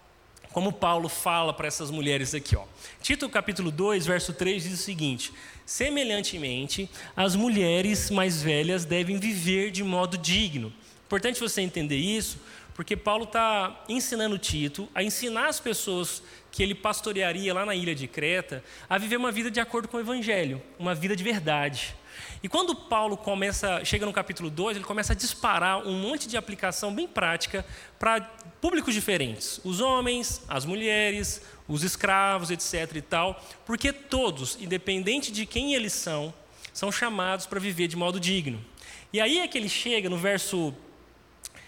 como 0.53 0.73
Paulo 0.73 1.09
fala 1.09 1.53
para 1.53 1.67
essas 1.67 1.91
mulheres 1.91 2.35
aqui. 2.35 2.55
Ó. 2.55 2.65
Tito 3.01 3.29
capítulo 3.29 3.71
2, 3.71 4.07
verso 4.07 4.33
3 4.33 4.63
diz 4.63 4.73
o 4.75 4.83
seguinte: 4.83 5.33
Semelhantemente, 5.65 6.89
as 7.17 7.35
mulheres 7.35 8.11
mais 8.11 8.43
velhas 8.43 8.85
devem 8.85 9.19
viver 9.19 9.71
de 9.71 9.83
modo 9.83 10.19
digno. 10.19 10.73
Importante 11.07 11.41
você 11.41 11.61
entender 11.61 11.97
isso, 11.97 12.39
porque 12.75 12.97
Paulo 12.97 13.25
está 13.25 13.85
ensinando 13.89 14.39
Tito 14.39 14.89
a 14.95 15.03
ensinar 15.03 15.49
as 15.49 15.61
pessoas 15.61 16.23
que 16.51 16.63
ele 16.63 16.75
pastorearia 16.75 17.53
lá 17.53 17.65
na 17.65 17.75
ilha 17.75 17.95
de 17.95 18.07
Creta 18.07 18.63
a 18.89 18.99
viver 18.99 19.17
uma 19.17 19.33
vida 19.33 19.51
de 19.51 19.61
acordo 19.61 19.89
com 19.89 19.97
o 19.97 20.01
evangelho, 20.01 20.63
uma 20.79 20.95
vida 20.95 21.17
de 21.17 21.25
verdade. 21.25 21.95
E 22.43 22.49
quando 22.49 22.75
Paulo 22.75 23.17
começa, 23.17 23.85
chega 23.85 24.05
no 24.05 24.13
capítulo 24.13 24.51
2, 24.51 24.77
ele 24.77 24.85
começa 24.85 25.13
a 25.13 25.17
disparar 25.17 25.87
um 25.87 25.99
monte 25.99 26.27
de 26.29 26.37
aplicação 26.37 26.95
bem 26.95 27.07
prática 27.07 27.65
para 27.99 28.21
públicos 28.63 28.95
diferentes: 28.95 29.61
os 29.65 29.81
homens, 29.81 30.41
as 30.49 30.65
mulheres, 30.65 31.43
os 31.69 31.83
escravos, 31.83 32.51
etc. 32.51 32.97
e 32.97 33.03
tal, 33.03 33.45
porque 33.67 33.93
todos, 33.93 34.57
independente 34.61 35.33
de 35.33 35.45
quem 35.45 35.75
eles 35.75 35.93
são, 35.93 36.33
são 36.73 36.91
chamados 36.91 37.45
para 37.45 37.61
viver 37.61 37.89
de 37.89 37.97
modo 37.97 38.19
digno. 38.19 38.65
E 39.13 39.21
aí 39.21 39.41
é 39.41 39.49
que 39.49 39.59
ele 39.59 39.69
chega 39.69 40.09
no 40.09 40.17
verso. 40.17 40.73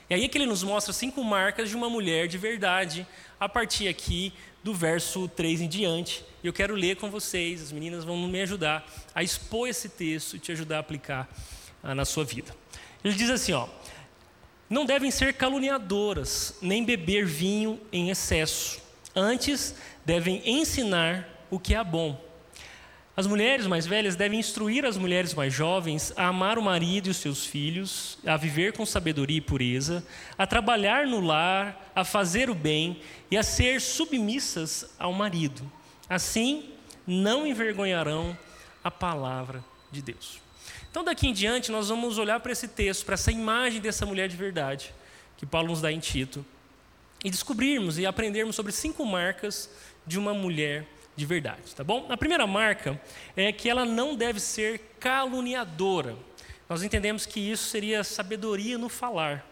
E 0.08 0.14
aí 0.14 0.24
é 0.24 0.28
que 0.28 0.38
ele 0.38 0.46
nos 0.46 0.62
mostra 0.62 0.92
cinco 0.92 1.22
marcas 1.24 1.68
de 1.68 1.76
uma 1.76 1.90
mulher 1.90 2.28
de 2.28 2.38
verdade, 2.38 3.06
a 3.40 3.48
partir 3.48 3.88
aqui 3.88 4.32
do 4.62 4.72
verso 4.72 5.26
3 5.28 5.62
em 5.62 5.68
diante. 5.68 6.24
E 6.42 6.46
eu 6.46 6.52
quero 6.52 6.74
ler 6.74 6.96
com 6.96 7.10
vocês, 7.10 7.60
as 7.60 7.72
meninas 7.72 8.04
vão 8.04 8.16
me 8.16 8.40
ajudar 8.42 8.86
a 9.14 9.22
expor 9.22 9.68
esse 9.68 9.88
texto 9.88 10.36
e 10.36 10.38
te 10.38 10.52
ajudar 10.52 10.76
a 10.76 10.80
aplicar 10.80 11.28
ah, 11.82 11.94
na 11.94 12.04
sua 12.04 12.24
vida. 12.24 12.54
Ele 13.02 13.14
diz 13.14 13.30
assim, 13.30 13.52
ó: 13.52 13.66
Não 14.68 14.84
devem 14.84 15.10
ser 15.10 15.34
caluniadoras, 15.34 16.56
nem 16.60 16.84
beber 16.84 17.26
vinho 17.26 17.80
em 17.92 18.10
excesso. 18.10 18.82
Antes, 19.14 19.74
devem 20.04 20.42
ensinar 20.44 21.28
o 21.50 21.58
que 21.58 21.74
é 21.74 21.84
bom. 21.84 22.22
As 23.16 23.26
mulheres 23.28 23.66
mais 23.66 23.86
velhas 23.86 24.16
devem 24.16 24.40
instruir 24.40 24.84
as 24.84 24.96
mulheres 24.96 25.34
mais 25.34 25.54
jovens 25.54 26.12
a 26.16 26.26
amar 26.26 26.58
o 26.58 26.62
marido 26.62 27.06
e 27.06 27.10
os 27.10 27.18
seus 27.18 27.46
filhos, 27.46 28.18
a 28.26 28.36
viver 28.36 28.72
com 28.72 28.84
sabedoria 28.84 29.38
e 29.38 29.40
pureza, 29.40 30.04
a 30.36 30.46
trabalhar 30.46 31.06
no 31.06 31.20
lar, 31.20 31.92
a 31.94 32.04
fazer 32.04 32.50
o 32.50 32.54
bem 32.54 33.00
e 33.30 33.36
a 33.36 33.42
ser 33.44 33.80
submissas 33.80 34.92
ao 34.98 35.12
marido 35.12 35.70
Assim, 36.08 36.70
não 37.06 37.46
envergonharão 37.46 38.36
a 38.82 38.90
palavra 38.90 39.64
de 39.90 40.02
Deus. 40.02 40.43
Então, 40.94 41.02
daqui 41.02 41.26
em 41.26 41.32
diante, 41.32 41.72
nós 41.72 41.88
vamos 41.88 42.18
olhar 42.18 42.38
para 42.38 42.52
esse 42.52 42.68
texto, 42.68 43.04
para 43.04 43.14
essa 43.14 43.32
imagem 43.32 43.80
dessa 43.80 44.06
mulher 44.06 44.28
de 44.28 44.36
verdade, 44.36 44.94
que 45.36 45.44
Paulo 45.44 45.66
nos 45.66 45.80
dá 45.80 45.90
em 45.90 45.98
Tito, 45.98 46.46
e 47.24 47.30
descobrirmos 47.30 47.98
e 47.98 48.06
aprendermos 48.06 48.54
sobre 48.54 48.70
cinco 48.70 49.04
marcas 49.04 49.68
de 50.06 50.20
uma 50.20 50.32
mulher 50.32 50.86
de 51.16 51.26
verdade, 51.26 51.74
tá 51.74 51.82
bom? 51.82 52.06
A 52.08 52.16
primeira 52.16 52.46
marca 52.46 53.00
é 53.36 53.50
que 53.50 53.68
ela 53.68 53.84
não 53.84 54.14
deve 54.14 54.38
ser 54.38 54.94
caluniadora. 55.00 56.14
Nós 56.68 56.84
entendemos 56.84 57.26
que 57.26 57.40
isso 57.40 57.64
seria 57.64 58.04
sabedoria 58.04 58.78
no 58.78 58.88
falar. 58.88 59.44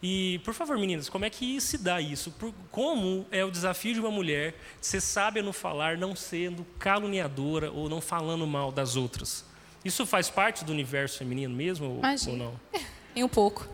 E, 0.00 0.40
por 0.44 0.54
favor, 0.54 0.78
meninas, 0.78 1.08
como 1.08 1.24
é 1.24 1.30
que 1.30 1.60
se 1.60 1.78
dá 1.78 2.00
isso? 2.00 2.32
Como 2.70 3.26
é 3.32 3.44
o 3.44 3.50
desafio 3.50 3.92
de 3.92 3.98
uma 3.98 4.12
mulher 4.12 4.54
ser 4.80 5.00
sábia 5.00 5.42
no 5.42 5.52
falar, 5.52 5.98
não 5.98 6.14
sendo 6.14 6.64
caluniadora 6.78 7.72
ou 7.72 7.88
não 7.88 8.00
falando 8.00 8.46
mal 8.46 8.70
das 8.70 8.94
outras? 8.94 9.44
Isso 9.86 10.04
faz 10.04 10.28
parte 10.28 10.64
do 10.64 10.72
universo 10.72 11.18
feminino 11.18 11.54
mesmo 11.54 11.86
ou, 11.86 12.00
ou 12.28 12.36
não? 12.36 12.60
Em 13.14 13.22
um 13.22 13.28
pouco. 13.28 13.68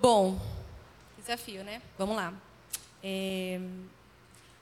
Bom, 0.00 0.40
desafio, 1.18 1.64
né? 1.64 1.82
Vamos 1.98 2.14
lá. 2.14 2.32
É... 3.02 3.60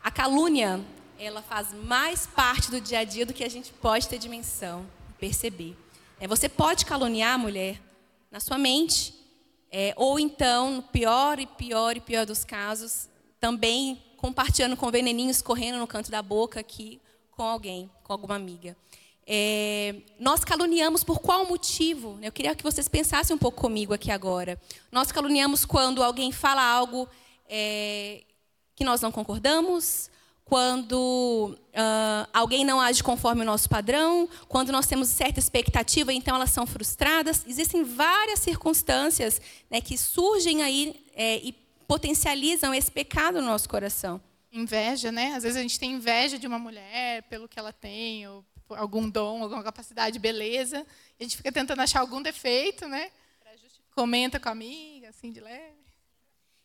A 0.02 0.10
calúnia, 0.10 0.80
ela 1.18 1.42
faz 1.42 1.74
mais 1.74 2.26
parte 2.26 2.70
do 2.70 2.80
dia 2.80 3.00
a 3.00 3.04
dia 3.04 3.26
do 3.26 3.34
que 3.34 3.44
a 3.44 3.50
gente 3.50 3.70
pode 3.70 4.08
ter 4.08 4.16
dimensão, 4.16 4.86
perceber. 5.20 5.76
É, 6.18 6.26
você 6.26 6.48
pode 6.48 6.86
caluniar 6.86 7.34
a 7.34 7.38
mulher 7.38 7.78
na 8.30 8.40
sua 8.40 8.56
mente, 8.56 9.12
é, 9.70 9.92
ou 9.94 10.18
então, 10.18 10.76
no 10.76 10.82
pior 10.82 11.38
e 11.38 11.46
pior 11.46 11.98
e 11.98 12.00
pior 12.00 12.24
dos 12.24 12.46
casos, 12.46 13.10
também 13.38 14.02
compartilhando 14.16 14.78
com 14.78 14.90
veneninhos 14.90 15.42
correndo 15.42 15.78
no 15.78 15.86
canto 15.86 16.10
da 16.10 16.22
boca 16.22 16.60
aqui 16.60 16.98
com 17.30 17.42
alguém, 17.42 17.90
com 18.02 18.14
alguma 18.14 18.36
amiga. 18.36 18.74
É, 19.34 19.94
nós 20.20 20.44
caluniamos 20.44 21.02
por 21.02 21.18
qual 21.18 21.48
motivo? 21.48 22.18
Eu 22.20 22.30
queria 22.30 22.54
que 22.54 22.62
vocês 22.62 22.86
pensassem 22.86 23.34
um 23.34 23.38
pouco 23.38 23.62
comigo 23.62 23.94
aqui 23.94 24.10
agora. 24.10 24.60
Nós 24.90 25.10
caluniamos 25.10 25.64
quando 25.64 26.02
alguém 26.02 26.30
fala 26.30 26.62
algo 26.62 27.08
é, 27.48 28.24
que 28.76 28.84
nós 28.84 29.00
não 29.00 29.10
concordamos, 29.10 30.10
quando 30.44 31.56
uh, 31.56 32.28
alguém 32.30 32.62
não 32.62 32.78
age 32.78 33.02
conforme 33.02 33.40
o 33.40 33.46
nosso 33.46 33.70
padrão, 33.70 34.28
quando 34.48 34.70
nós 34.70 34.86
temos 34.86 35.08
certa 35.08 35.40
expectativa, 35.40 36.12
então 36.12 36.36
elas 36.36 36.50
são 36.50 36.66
frustradas. 36.66 37.42
Existem 37.48 37.84
várias 37.84 38.40
circunstâncias 38.40 39.40
né, 39.70 39.80
que 39.80 39.96
surgem 39.96 40.62
aí 40.62 41.06
é, 41.14 41.38
e 41.38 41.52
potencializam 41.88 42.74
esse 42.74 42.90
pecado 42.90 43.40
no 43.40 43.46
nosso 43.46 43.66
coração. 43.66 44.20
Inveja, 44.52 45.10
né? 45.10 45.34
Às 45.34 45.42
vezes 45.42 45.56
a 45.56 45.62
gente 45.62 45.78
tem 45.80 45.92
inveja 45.92 46.38
de 46.38 46.46
uma 46.46 46.58
mulher 46.58 47.22
pelo 47.24 47.48
que 47.48 47.58
ela 47.58 47.72
tem, 47.72 48.28
ou 48.28 48.44
algum 48.68 49.08
dom, 49.08 49.42
alguma 49.42 49.62
capacidade, 49.62 50.18
beleza. 50.18 50.86
E 51.18 51.22
a 51.22 51.24
gente 51.24 51.36
fica 51.36 51.50
tentando 51.50 51.80
achar 51.80 52.00
algum 52.00 52.20
defeito, 52.20 52.86
né? 52.86 53.10
Comenta 53.94 54.38
com 54.38 54.48
a 54.48 54.52
amiga, 54.52 55.08
assim, 55.08 55.30
de 55.30 55.40
leve. 55.40 55.82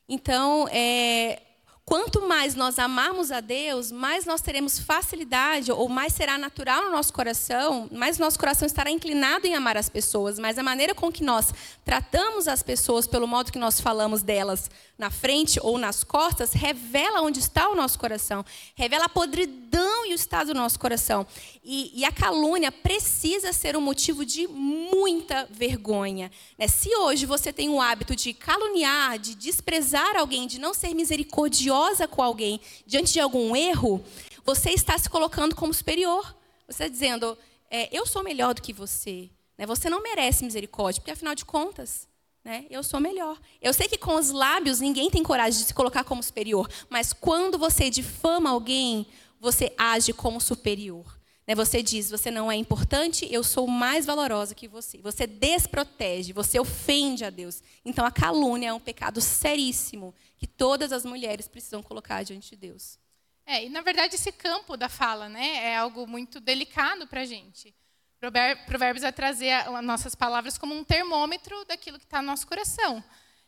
Então, 0.07 0.67
é, 0.69 1.41
Quanto 1.87 2.27
mais 2.27 2.53
nós 2.53 2.77
amarmos 2.79 3.31
a 3.31 3.39
Deus, 3.39 3.93
mais 3.93 4.25
nós 4.25 4.41
teremos 4.41 4.77
facilidade, 4.77 5.71
ou 5.71 5.87
mais 5.87 6.11
será 6.11 6.37
natural 6.37 6.83
no 6.83 6.91
nosso 6.91 7.13
coração, 7.13 7.87
mais 7.93 8.17
nosso 8.17 8.37
coração 8.37 8.65
estará 8.65 8.91
inclinado 8.91 9.47
em 9.47 9.55
amar 9.55 9.77
as 9.77 9.87
pessoas, 9.87 10.37
mas 10.37 10.57
a 10.57 10.63
maneira 10.63 10.93
com 10.93 11.09
que 11.09 11.23
nós 11.23 11.53
tratamos 11.85 12.45
as 12.45 12.61
pessoas, 12.61 13.07
pelo 13.07 13.25
modo 13.25 13.53
que 13.53 13.57
nós 13.57 13.79
falamos 13.79 14.21
delas 14.21 14.69
na 14.97 15.11
frente 15.11 15.59
ou 15.61 15.77
nas 15.77 16.03
costas, 16.03 16.53
revela 16.53 17.21
onde 17.21 17.39
está 17.39 17.69
o 17.69 17.75
nosso 17.75 17.99
coração, 17.99 18.43
revela 18.75 19.05
a 19.05 19.09
podridão 19.09 20.05
e 20.05 20.13
o 20.13 20.15
estado 20.15 20.53
do 20.53 20.59
nosso 20.59 20.79
coração. 20.79 21.25
E, 21.63 21.91
e 21.93 22.03
a 22.03 22.11
calúnia 22.11 22.71
precisa 22.71 23.53
ser 23.53 23.77
um 23.77 23.81
motivo 23.81 24.25
de 24.25 24.47
muita 24.47 25.47
vergonha. 25.51 26.31
Né? 26.57 26.67
Se 26.67 26.95
hoje 26.95 27.25
você 27.25 27.53
tem 27.53 27.69
o 27.69 27.79
hábito 27.79 28.15
de 28.15 28.33
caluniar, 28.33 29.19
de 29.19 29.35
desprezar 29.35 30.15
alguém, 30.15 30.47
de 30.47 30.59
não 30.59 30.73
ser 30.73 30.93
misericordioso, 30.93 32.07
com 32.07 32.21
alguém 32.21 32.59
diante 32.85 33.13
de 33.13 33.19
algum 33.19 33.55
erro, 33.55 34.03
você 34.43 34.71
está 34.71 34.97
se 34.97 35.09
colocando 35.09 35.55
como 35.55 35.73
superior. 35.73 36.35
Você 36.67 36.83
está 36.83 36.87
dizendo, 36.87 37.37
é, 37.69 37.95
eu 37.95 38.05
sou 38.05 38.23
melhor 38.23 38.53
do 38.53 38.61
que 38.61 38.73
você. 38.73 39.29
Né? 39.57 39.65
Você 39.65 39.89
não 39.89 40.01
merece 40.01 40.43
misericórdia, 40.43 41.01
porque 41.01 41.11
afinal 41.11 41.35
de 41.35 41.45
contas, 41.45 42.07
né, 42.47 42.65
eu 42.69 42.81
sou 42.81 43.01
melhor. 43.01 43.37
Eu 43.61 43.73
sei 43.73 43.89
que 43.89 43.97
com 43.97 44.15
os 44.15 44.31
lábios 44.31 44.79
ninguém 44.79 45.09
tem 45.09 45.21
coragem 45.21 45.59
de 45.59 45.67
se 45.67 45.73
colocar 45.73 46.05
como 46.05 46.23
superior, 46.23 46.69
mas 46.89 47.11
quando 47.11 47.57
você 47.57 47.89
difama 47.89 48.51
alguém, 48.51 49.05
você 49.37 49.73
age 49.77 50.13
como 50.13 50.39
superior. 50.39 51.19
Né? 51.45 51.53
Você 51.55 51.83
diz, 51.83 52.09
você 52.09 52.31
não 52.31 52.49
é 52.49 52.55
importante, 52.55 53.27
eu 53.29 53.43
sou 53.43 53.67
mais 53.67 54.05
valorosa 54.05 54.55
que 54.55 54.65
você. 54.65 54.97
Você 54.99 55.27
desprotege, 55.27 56.31
você 56.31 56.57
ofende 56.57 57.25
a 57.25 57.29
Deus. 57.29 57.61
Então 57.83 58.05
a 58.05 58.11
calúnia 58.11 58.69
é 58.69 58.73
um 58.73 58.79
pecado 58.79 59.19
seríssimo 59.19 60.15
que 60.37 60.47
todas 60.47 60.93
as 60.93 61.03
mulheres 61.03 61.49
precisam 61.49 61.83
colocar 61.83 62.23
diante 62.23 62.51
de 62.51 62.55
Deus. 62.55 62.97
É, 63.45 63.65
e 63.65 63.67
na 63.67 63.81
verdade 63.81 64.15
esse 64.15 64.31
campo 64.31 64.77
da 64.77 64.87
fala, 64.87 65.27
né, 65.27 65.65
é 65.65 65.75
algo 65.75 66.07
muito 66.07 66.39
delicado 66.39 67.05
para 67.07 67.21
a 67.21 67.25
gente. 67.25 67.75
Provérbios 68.19 69.03
vai 69.03 69.13
trazer 69.13 69.51
as 69.51 69.83
nossas 69.83 70.15
palavras 70.15 70.57
como 70.57 70.73
um 70.73 70.83
termômetro 70.83 71.63
daquilo 71.65 71.99
que 71.99 72.05
está 72.05 72.21
no 72.21 72.27
nosso 72.27 72.47
coração. 72.47 73.03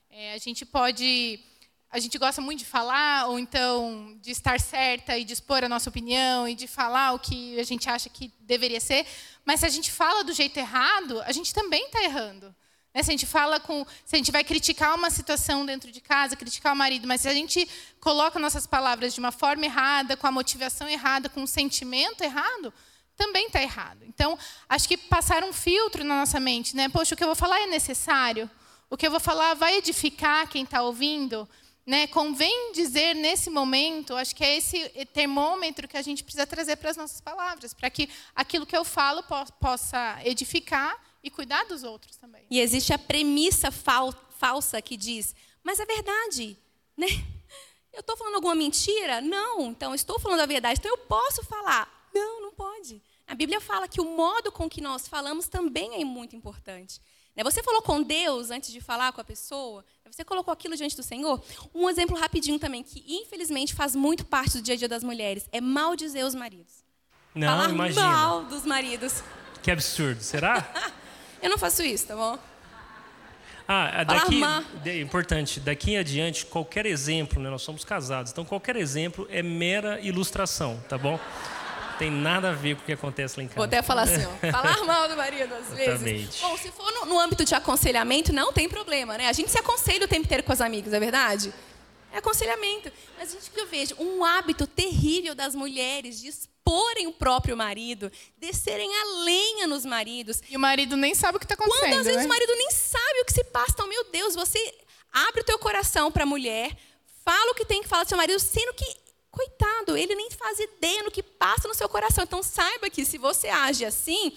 É, 0.10 0.34
a 0.34 0.38
gente 0.38 0.65
pode 0.65 1.43
a 1.91 1.99
gente 1.99 2.19
gosta 2.19 2.39
muito 2.39 2.60
de 2.60 2.65
falar, 2.65 3.27
ou 3.29 3.39
então 3.39 4.15
de 4.21 4.29
estar 4.29 4.60
certa 4.60 5.17
e 5.17 5.23
de 5.23 5.34
expor 5.34 5.63
a 5.63 5.69
nossa 5.69 5.89
opinião 5.89 6.47
e 6.47 6.53
de 6.53 6.67
falar 6.67 7.13
o 7.13 7.19
que 7.19 7.60
a 7.60 7.63
gente 7.63 7.89
acha 7.89 8.08
que 8.10 8.32
deveria 8.41 8.79
ser, 8.79 9.08
mas 9.43 9.62
se 9.62 9.65
a 9.65 9.69
gente 9.69 9.91
fala 9.91 10.23
do 10.23 10.32
jeito 10.32 10.55
errado, 10.58 11.19
a 11.21 11.32
gente 11.32 11.51
também 11.51 11.86
está 11.86 12.03
errando. 12.03 12.53
Né? 12.93 13.01
Se 13.01 13.10
a 13.10 13.13
gente 13.13 13.25
fala 13.25 13.60
com. 13.60 13.86
Se 14.05 14.15
a 14.15 14.17
gente 14.17 14.32
vai 14.32 14.43
criticar 14.43 14.95
uma 14.95 15.10
situação 15.10 15.65
dentro 15.65 15.91
de 15.91 16.01
casa, 16.01 16.36
criticar 16.36 16.73
o 16.73 16.75
marido, 16.75 17.08
mas 17.08 17.21
se 17.21 17.27
a 17.27 17.34
gente 17.34 17.67
coloca 17.99 18.38
nossas 18.38 18.67
palavras 18.67 19.13
de 19.13 19.19
uma 19.19 19.32
forma 19.32 19.65
errada, 19.65 20.15
com 20.15 20.27
a 20.27 20.32
motivação 20.32 20.88
errada, 20.88 21.27
com 21.27 21.41
o 21.41 21.47
sentimento 21.47 22.23
errado, 22.23 22.71
também 23.15 23.47
está 23.47 23.62
errado. 23.62 24.05
Então, 24.19 24.38
acho 24.67 24.86
que 24.86 24.97
passar 24.97 25.45
um 25.45 25.53
filtro 25.53 26.03
na 26.03 26.19
nossa 26.19 26.41
mente, 26.41 26.75
né? 26.75 26.89
Poxa, 26.89 27.15
o 27.15 27.17
que 27.17 27.23
eu 27.23 27.29
vou 27.29 27.38
falar 27.38 27.62
é 27.62 27.67
necessário? 27.67 28.51
O 28.89 28.97
que 28.97 29.08
eu 29.08 29.12
vou 29.12 29.19
falar 29.19 29.53
vai 29.53 29.77
edificar 29.77 30.49
quem 30.49 30.65
está 30.65 30.82
ouvindo? 30.82 31.47
Né? 31.86 32.05
Convém 32.08 32.73
dizer 32.73 33.15
nesse 33.15 33.49
momento, 33.49 34.13
acho 34.17 34.36
que 34.36 34.43
é 34.43 34.58
esse 34.58 34.89
termômetro 35.13 35.88
que 35.88 35.95
a 35.95 36.01
gente 36.01 36.21
precisa 36.21 36.45
trazer 36.45 36.75
para 36.75 36.89
as 36.89 36.97
nossas 36.97 37.21
palavras, 37.21 37.73
para 37.73 37.89
que 37.89 38.10
aquilo 38.36 38.65
que 38.65 38.75
eu 38.75 38.84
falo 38.84 39.23
possa 39.58 40.19
edificar 40.25 41.01
e 41.23 41.32
cuidar 41.32 41.63
dos 41.63 41.86
outros 41.86 42.17
também. 42.17 42.45
E 42.51 42.60
existe 42.60 42.91
a 42.91 42.99
premissa 42.99 43.71
fal 43.71 44.13
falsa 44.38 44.82
que 44.82 44.97
diz, 44.97 45.34
mas 45.63 45.79
é 45.79 45.86
verdade, 45.86 46.58
né? 46.97 47.08
Eu 47.93 48.01
estou 48.01 48.17
falando 48.17 48.36
alguma 48.36 48.55
mentira? 48.55 49.21
Não, 49.21 49.67
então 49.67 49.95
estou 49.95 50.19
falando 50.19 50.41
a 50.41 50.45
verdade, 50.45 50.79
então 50.79 50.91
eu 50.91 50.97
posso 50.97 51.41
falar. 51.43 52.10
Não, 52.13 52.41
não 52.41 52.51
pode. 52.51 53.01
A 53.30 53.36
Bíblia 53.36 53.62
fala 53.62 53.88
que 53.88 54.02
o 54.02 54.06
modo 54.18 54.52
com 54.52 54.68
que 54.68 54.82
nós 54.82 55.08
falamos 55.08 55.48
também 55.48 56.02
é 56.02 56.04
muito 56.04 56.36
importante. 56.36 57.00
Né? 57.36 57.44
Você 57.44 57.62
falou 57.62 57.80
com 57.84 58.02
Deus 58.02 58.50
antes 58.50 58.72
de 58.72 58.82
falar 58.82 59.13
com 59.13 59.22
a 59.22 59.24
pessoa? 59.24 59.86
Você 60.10 60.26
colocou 60.26 60.52
aquilo 60.52 60.76
diante 60.76 60.96
do 60.96 61.04
Senhor? 61.04 61.39
Um 61.72 61.88
exemplo 61.88 62.18
rapidinho 62.18 62.58
também, 62.58 62.82
que 62.82 63.06
infelizmente 63.08 63.76
faz 63.76 63.96
muito 63.96 64.26
parte 64.26 64.58
do 64.58 64.63
dia 64.63 64.74
a 64.74 64.78
dia 64.78 64.88
das 64.88 65.04
mulheres, 65.04 65.48
é 65.52 65.62
maldizer 65.62 66.26
os 66.26 66.34
maridos. 66.34 66.84
Não, 67.36 67.48
Falar 67.48 67.70
imagina. 67.70 68.08
mal 68.08 68.46
dos 68.46 68.65
maridos. 68.65 69.24
Que 69.62 69.70
absurdo, 69.70 70.24
será? 70.24 70.68
Eu 71.39 71.52
não 71.52 71.58
faço 71.60 71.84
isso, 71.84 72.08
tá 72.08 72.15
bom? 72.15 72.39
Ah, 73.68 74.04
daqui, 74.04 74.42
é 74.84 75.00
importante, 75.00 75.60
daqui 75.60 75.92
em 75.92 75.98
adiante, 76.00 76.48
qualquer 76.48 76.88
exemplo, 76.88 77.39
né, 77.39 77.52
nós 77.52 77.62
somos 77.62 77.86
casados, 77.86 78.32
então 78.32 78.44
qualquer 78.44 78.76
exemplo 78.76 79.28
é 79.30 79.44
mera 79.44 80.02
ilustração, 80.02 80.84
tá 80.89 80.98
bom? 80.98 81.20
Tem 82.00 82.10
nada 82.10 82.50
a 82.50 82.54
ver 82.54 82.76
com 82.78 82.82
o 82.82 82.86
que 82.86 82.94
acontece 82.94 83.38
lá 83.38 83.44
em 83.44 83.48
casa. 83.48 83.58
Vou 83.58 83.66
até 83.66 83.82
falar 83.82 84.04
assim, 84.04 84.26
ó, 84.26 84.32
falar 84.52 84.84
mal 84.86 85.08
do 85.10 85.18
marido 85.18 85.54
às 85.54 85.68
vezes. 85.76 86.40
Bom, 86.40 86.58
se 86.58 86.72
for 86.72 86.92
no, 86.94 87.06
no, 87.06 87.20
âmbito 87.20 87.44
de 87.44 87.54
aconselhamento, 87.54 88.32
não 88.32 88.54
tem 88.54 88.70
problema, 88.70 89.18
né? 89.18 89.28
A 89.28 89.34
gente 89.34 89.52
se 89.52 89.60
aconselha 89.60 90.06
o 90.06 90.08
tempo 90.08 90.26
inteiro 90.26 90.44
com 90.44 90.54
os 90.54 90.62
amigos, 90.62 90.94
é 90.94 91.00
verdade? 91.00 91.54
É 92.12 92.18
aconselhamento. 92.18 92.92
Mas, 93.18 93.32
gente, 93.32 93.52
que 93.52 93.60
eu 93.60 93.68
vejo 93.68 93.96
um 94.00 94.24
hábito 94.24 94.66
terrível 94.66 95.36
das 95.36 95.54
mulheres 95.54 96.22
de 96.22 96.30
exporem 96.30 97.08
o 97.08 97.12
próprio 97.12 97.58
marido, 97.58 98.12
descerem 98.38 98.90
a 98.96 99.24
lenha 99.24 99.68
nos 99.68 99.86
maridos. 99.86 100.42
E 100.50 100.56
o 100.56 100.60
marido 100.60 100.96
nem 100.96 101.14
sabe 101.14 101.36
o 101.36 101.40
que 101.40 101.46
está 101.46 101.56
acontecendo. 101.56 101.82
Quando 101.82 102.00
às 102.00 102.06
vezes 102.06 102.22
né? 102.22 102.26
o 102.26 102.30
marido 102.30 102.56
nem 102.56 102.72
sabe 102.72 103.22
o 103.22 103.26
que 103.26 103.34
se 103.34 103.44
passa. 103.44 103.72
Então, 103.74 103.88
meu 103.88 104.06
Deus, 104.06 104.36
você 104.36 104.60
abre 105.12 105.42
o 105.42 105.44
teu 105.44 105.60
coração 105.60 106.12
para 106.12 106.24
a 106.24 106.26
mulher, 106.26 106.76
fala 107.26 107.52
o 107.52 107.56
que 107.56 107.66
tem 107.66 107.82
que 107.82 107.88
falar 107.88 108.04
do 108.04 108.10
seu 108.10 108.18
marido, 108.18 108.40
sendo 108.40 108.74
que, 108.74 108.86
coitado, 109.32 109.96
ele 109.96 110.15
nem 110.15 110.30
faz 110.32 110.60
ideia 110.60 111.04
no 111.04 111.12
que 111.12 111.24
passa 111.24 111.68
no 111.68 111.74
seu 111.74 111.88
coração. 111.88 112.24
Então, 112.24 112.44
saiba 112.44 112.89
que 112.89 113.06
se 113.06 113.18
você 113.18 113.48
age 113.48 113.86
assim, 113.86 114.34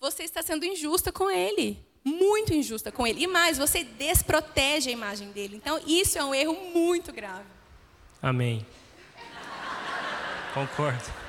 você 0.00 0.22
está 0.22 0.42
sendo 0.42 0.64
injusta 0.64 1.10
com 1.10 1.30
ele. 1.30 1.84
Muito 2.04 2.52
injusta 2.52 2.92
com 2.92 3.06
ele. 3.06 3.22
E 3.22 3.26
mais, 3.26 3.56
você 3.56 3.82
desprotege 3.82 4.90
a 4.90 4.92
imagem 4.92 5.32
dele. 5.32 5.56
Então, 5.56 5.80
isso 5.86 6.18
é 6.18 6.24
um 6.24 6.34
erro 6.34 6.54
muito 6.72 7.12
grave. 7.12 7.46
Amém. 8.20 8.66
Concordo. 10.52 11.24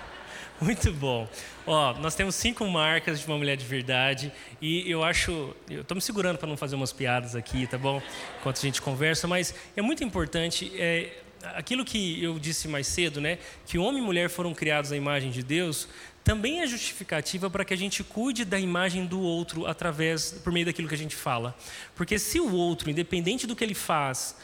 Muito 0.62 0.92
bom. 0.94 1.28
Ó, 1.68 1.94
nós 1.96 2.16
temos 2.16 2.36
cinco 2.36 2.66
marcas 2.66 3.20
de 3.20 3.28
uma 3.28 3.38
mulher 3.38 3.58
de 3.58 3.66
verdade 3.66 4.32
e 4.62 4.90
eu 4.90 5.04
acho, 5.04 5.54
eu 5.70 5.82
estou 5.82 5.96
me 5.96 6.02
segurando 6.02 6.38
para 6.38 6.48
não 6.48 6.56
fazer 6.56 6.76
umas 6.76 6.94
piadas 6.94 7.36
aqui, 7.36 7.68
tá 7.68 7.78
bom? 7.78 8.02
Enquanto 8.40 8.58
a 8.58 8.62
gente 8.62 8.82
conversa, 8.82 9.28
mas 9.28 9.54
é 9.76 9.82
muito 9.82 10.04
importante 10.04 10.72
é, 10.78 11.24
aquilo 11.56 11.86
que 11.86 12.24
eu 12.24 12.40
disse 12.40 12.68
mais 12.68 12.88
cedo, 12.88 13.22
né? 13.22 13.40
Que 13.66 13.78
homem 13.78 14.02
e 14.02 14.06
mulher 14.06 14.30
foram 14.30 14.54
criados 14.54 14.92
à 14.92 14.98
imagem 14.98 15.32
de 15.32 15.44
Deus, 15.44 15.88
também 16.24 16.62
é 16.62 16.68
justificativa 16.68 17.50
para 17.52 17.64
que 17.64 17.74
a 17.74 17.78
gente 17.78 18.04
cuide 18.04 18.44
da 18.44 18.60
imagem 18.60 19.06
do 19.06 19.22
outro 19.22 19.68
através, 19.68 20.32
por 20.32 20.52
meio 20.52 20.66
daquilo 20.66 20.88
que 20.88 20.96
a 20.96 20.98
gente 20.98 21.16
fala. 21.16 21.56
Porque 21.96 22.18
se 22.18 22.40
o 22.40 22.52
outro, 22.52 22.90
independente 22.90 23.46
do 23.46 23.56
que 23.56 23.64
ele 23.64 23.76
faz, 23.76 24.36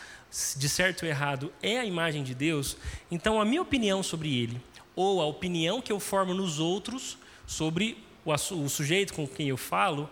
de 0.55 0.69
certo 0.69 1.03
ou 1.03 1.09
errado, 1.09 1.51
é 1.61 1.79
a 1.79 1.85
imagem 1.85 2.23
de 2.23 2.35
Deus, 2.35 2.77
então 3.09 3.41
a 3.41 3.45
minha 3.45 3.61
opinião 3.61 4.03
sobre 4.03 4.37
ele 4.37 4.61
ou 4.95 5.21
a 5.21 5.25
opinião 5.25 5.81
que 5.81 5.91
eu 5.91 5.99
formo 5.99 6.33
nos 6.33 6.59
outros 6.59 7.17
sobre 7.47 7.97
o, 8.23 8.31
o 8.31 8.69
sujeito 8.69 9.13
com 9.13 9.27
quem 9.27 9.49
eu 9.49 9.57
falo, 9.57 10.09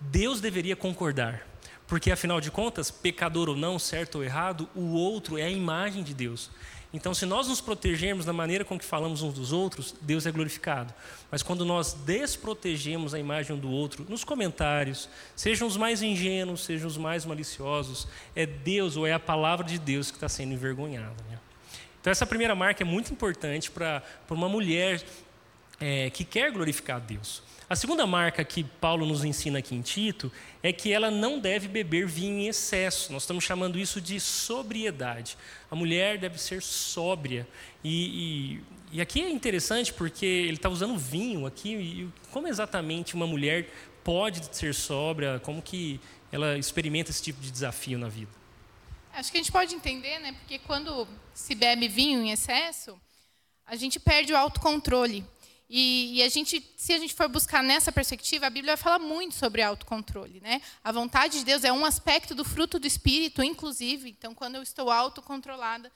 Deus 0.00 0.40
deveria 0.40 0.76
concordar. 0.76 1.49
Porque, 1.90 2.12
afinal 2.12 2.40
de 2.40 2.52
contas, 2.52 2.88
pecador 2.88 3.48
ou 3.48 3.56
não, 3.56 3.76
certo 3.76 4.18
ou 4.18 4.24
errado, 4.24 4.68
o 4.76 4.92
outro 4.92 5.36
é 5.36 5.42
a 5.42 5.50
imagem 5.50 6.04
de 6.04 6.14
Deus. 6.14 6.48
Então, 6.94 7.12
se 7.12 7.26
nós 7.26 7.48
nos 7.48 7.60
protegermos 7.60 8.24
da 8.24 8.32
maneira 8.32 8.64
com 8.64 8.78
que 8.78 8.84
falamos 8.84 9.22
uns 9.22 9.34
dos 9.34 9.52
outros, 9.52 9.92
Deus 10.00 10.24
é 10.24 10.30
glorificado. 10.30 10.94
Mas 11.32 11.42
quando 11.42 11.64
nós 11.64 11.92
desprotegemos 11.92 13.12
a 13.12 13.18
imagem 13.18 13.56
um 13.56 13.58
do 13.58 13.68
outro, 13.68 14.06
nos 14.08 14.22
comentários, 14.22 15.08
sejam 15.34 15.66
os 15.66 15.76
mais 15.76 16.00
ingênuos, 16.00 16.64
sejam 16.64 16.86
os 16.86 16.96
mais 16.96 17.24
maliciosos, 17.26 18.06
é 18.36 18.46
Deus 18.46 18.96
ou 18.96 19.04
é 19.04 19.12
a 19.12 19.18
palavra 19.18 19.66
de 19.66 19.76
Deus 19.76 20.12
que 20.12 20.16
está 20.16 20.28
sendo 20.28 20.52
envergonhada. 20.52 21.16
Né? 21.28 21.40
Então, 22.00 22.12
essa 22.12 22.24
primeira 22.24 22.54
marca 22.54 22.84
é 22.84 22.86
muito 22.86 23.12
importante 23.12 23.68
para 23.68 24.00
uma 24.30 24.48
mulher 24.48 25.02
é, 25.80 26.10
que 26.10 26.24
quer 26.24 26.52
glorificar 26.52 26.96
a 26.96 27.00
Deus. 27.00 27.42
A 27.70 27.76
segunda 27.76 28.04
marca 28.04 28.44
que 28.44 28.64
Paulo 28.64 29.06
nos 29.06 29.24
ensina 29.24 29.60
aqui 29.60 29.76
em 29.76 29.80
Tito 29.80 30.30
é 30.60 30.72
que 30.72 30.92
ela 30.92 31.08
não 31.08 31.38
deve 31.38 31.68
beber 31.68 32.04
vinho 32.04 32.40
em 32.40 32.48
excesso. 32.48 33.12
Nós 33.12 33.22
estamos 33.22 33.44
chamando 33.44 33.78
isso 33.78 34.00
de 34.00 34.18
sobriedade. 34.18 35.38
A 35.70 35.76
mulher 35.76 36.18
deve 36.18 36.36
ser 36.36 36.60
sóbria. 36.62 37.46
E, 37.84 38.58
e, 38.90 38.96
e 38.98 39.00
aqui 39.00 39.22
é 39.22 39.30
interessante 39.30 39.92
porque 39.92 40.26
ele 40.26 40.56
está 40.56 40.68
usando 40.68 40.98
vinho 40.98 41.46
aqui. 41.46 41.74
E 41.74 42.08
como 42.32 42.48
exatamente 42.48 43.14
uma 43.14 43.26
mulher 43.26 43.68
pode 44.02 44.54
ser 44.54 44.74
sóbria? 44.74 45.40
Como 45.44 45.62
que 45.62 46.00
ela 46.32 46.58
experimenta 46.58 47.12
esse 47.12 47.22
tipo 47.22 47.40
de 47.40 47.52
desafio 47.52 48.00
na 48.00 48.08
vida? 48.08 48.32
Acho 49.12 49.30
que 49.30 49.38
a 49.38 49.40
gente 49.40 49.52
pode 49.52 49.76
entender, 49.76 50.18
né? 50.18 50.32
Porque 50.32 50.58
quando 50.58 51.06
se 51.32 51.54
bebe 51.54 51.86
vinho 51.86 52.20
em 52.20 52.32
excesso, 52.32 53.00
a 53.64 53.76
gente 53.76 54.00
perde 54.00 54.32
o 54.32 54.36
autocontrole. 54.36 55.24
E, 55.72 56.16
e, 56.16 56.22
a 56.24 56.28
gente, 56.28 56.60
se 56.76 56.92
a 56.92 56.98
gente 56.98 57.14
for 57.14 57.28
buscar 57.28 57.62
nessa 57.62 57.92
perspectiva, 57.92 58.44
a 58.44 58.50
Bíblia 58.50 58.74
vai 58.74 58.82
falar 58.82 58.98
muito 58.98 59.36
sobre 59.36 59.62
autocontrole, 59.62 60.40
né? 60.40 60.60
A 60.82 60.90
vontade 60.90 61.38
de 61.38 61.44
Deus 61.44 61.62
é 61.62 61.72
um 61.72 61.84
aspecto 61.84 62.34
do 62.34 62.44
fruto 62.44 62.80
do 62.80 62.88
Espírito, 62.88 63.40
inclusive. 63.40 64.10
Então, 64.10 64.34
quando 64.34 64.56
eu 64.56 64.64
estou 64.64 64.90
autocontrolada, 64.90 65.92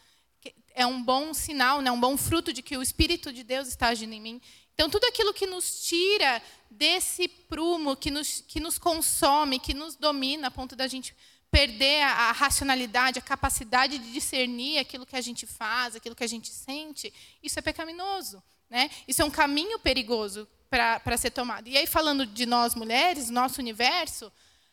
é 0.77 0.87
um 0.87 1.03
bom 1.03 1.35
sinal, 1.35 1.81
né? 1.81 1.91
Um 1.91 1.99
bom 1.99 2.17
fruto 2.17 2.53
de 2.53 2.63
que 2.63 2.77
o 2.77 2.83
Espírito 2.83 3.33
de 3.33 3.43
Deus 3.43 3.67
está 3.67 3.89
agindo 3.89 4.13
em 4.13 4.21
mim. 4.21 4.41
Então, 4.75 4.89
tudo 4.89 5.07
aquilo 5.07 5.35
que 5.35 5.45
nos 5.45 5.85
tira 5.85 6.41
desse 6.71 7.27
prumo, 7.27 7.97
que 7.97 8.13
nos, 8.13 8.45
que 8.47 8.61
nos 8.61 8.79
consome, 8.79 9.59
que 9.59 9.75
nos 9.75 9.97
domina, 9.97 10.47
a 10.47 10.51
ponto 10.53 10.77
da 10.77 10.87
gente 10.87 11.17
perder 11.51 12.01
a, 12.03 12.13
a, 12.13 12.33
racionalidade, 12.33 13.19
a 13.19 13.23
capacidade 13.23 13.99
de 13.99 14.13
discernir 14.13 14.79
aquilo 14.79 15.05
que 15.05 15.17
a 15.17 15.21
gente 15.21 15.49
faz, 15.49 15.97
aquilo 15.97 16.15
que 16.15 16.23
a 16.23 16.29
gente 16.29 16.51
sente, 16.51 17.13
isso 17.43 17.59
é 17.59 17.63
pecaminoso. 17.63 18.41
Né? 18.75 18.91
Isso 19.07 19.23
é 19.23 19.25
um 19.25 19.31
caminho 19.31 19.79
perigoso 19.79 20.49
para 20.69 21.17
ser 21.17 21.31
tomado. 21.31 21.69
E 21.69 21.77
aí, 21.77 21.87
falando 21.87 22.27
de 22.27 22.45
nós 22.45 22.75
mulheres, 22.75 23.31
nosso 23.31 23.61
universo, 23.61 24.33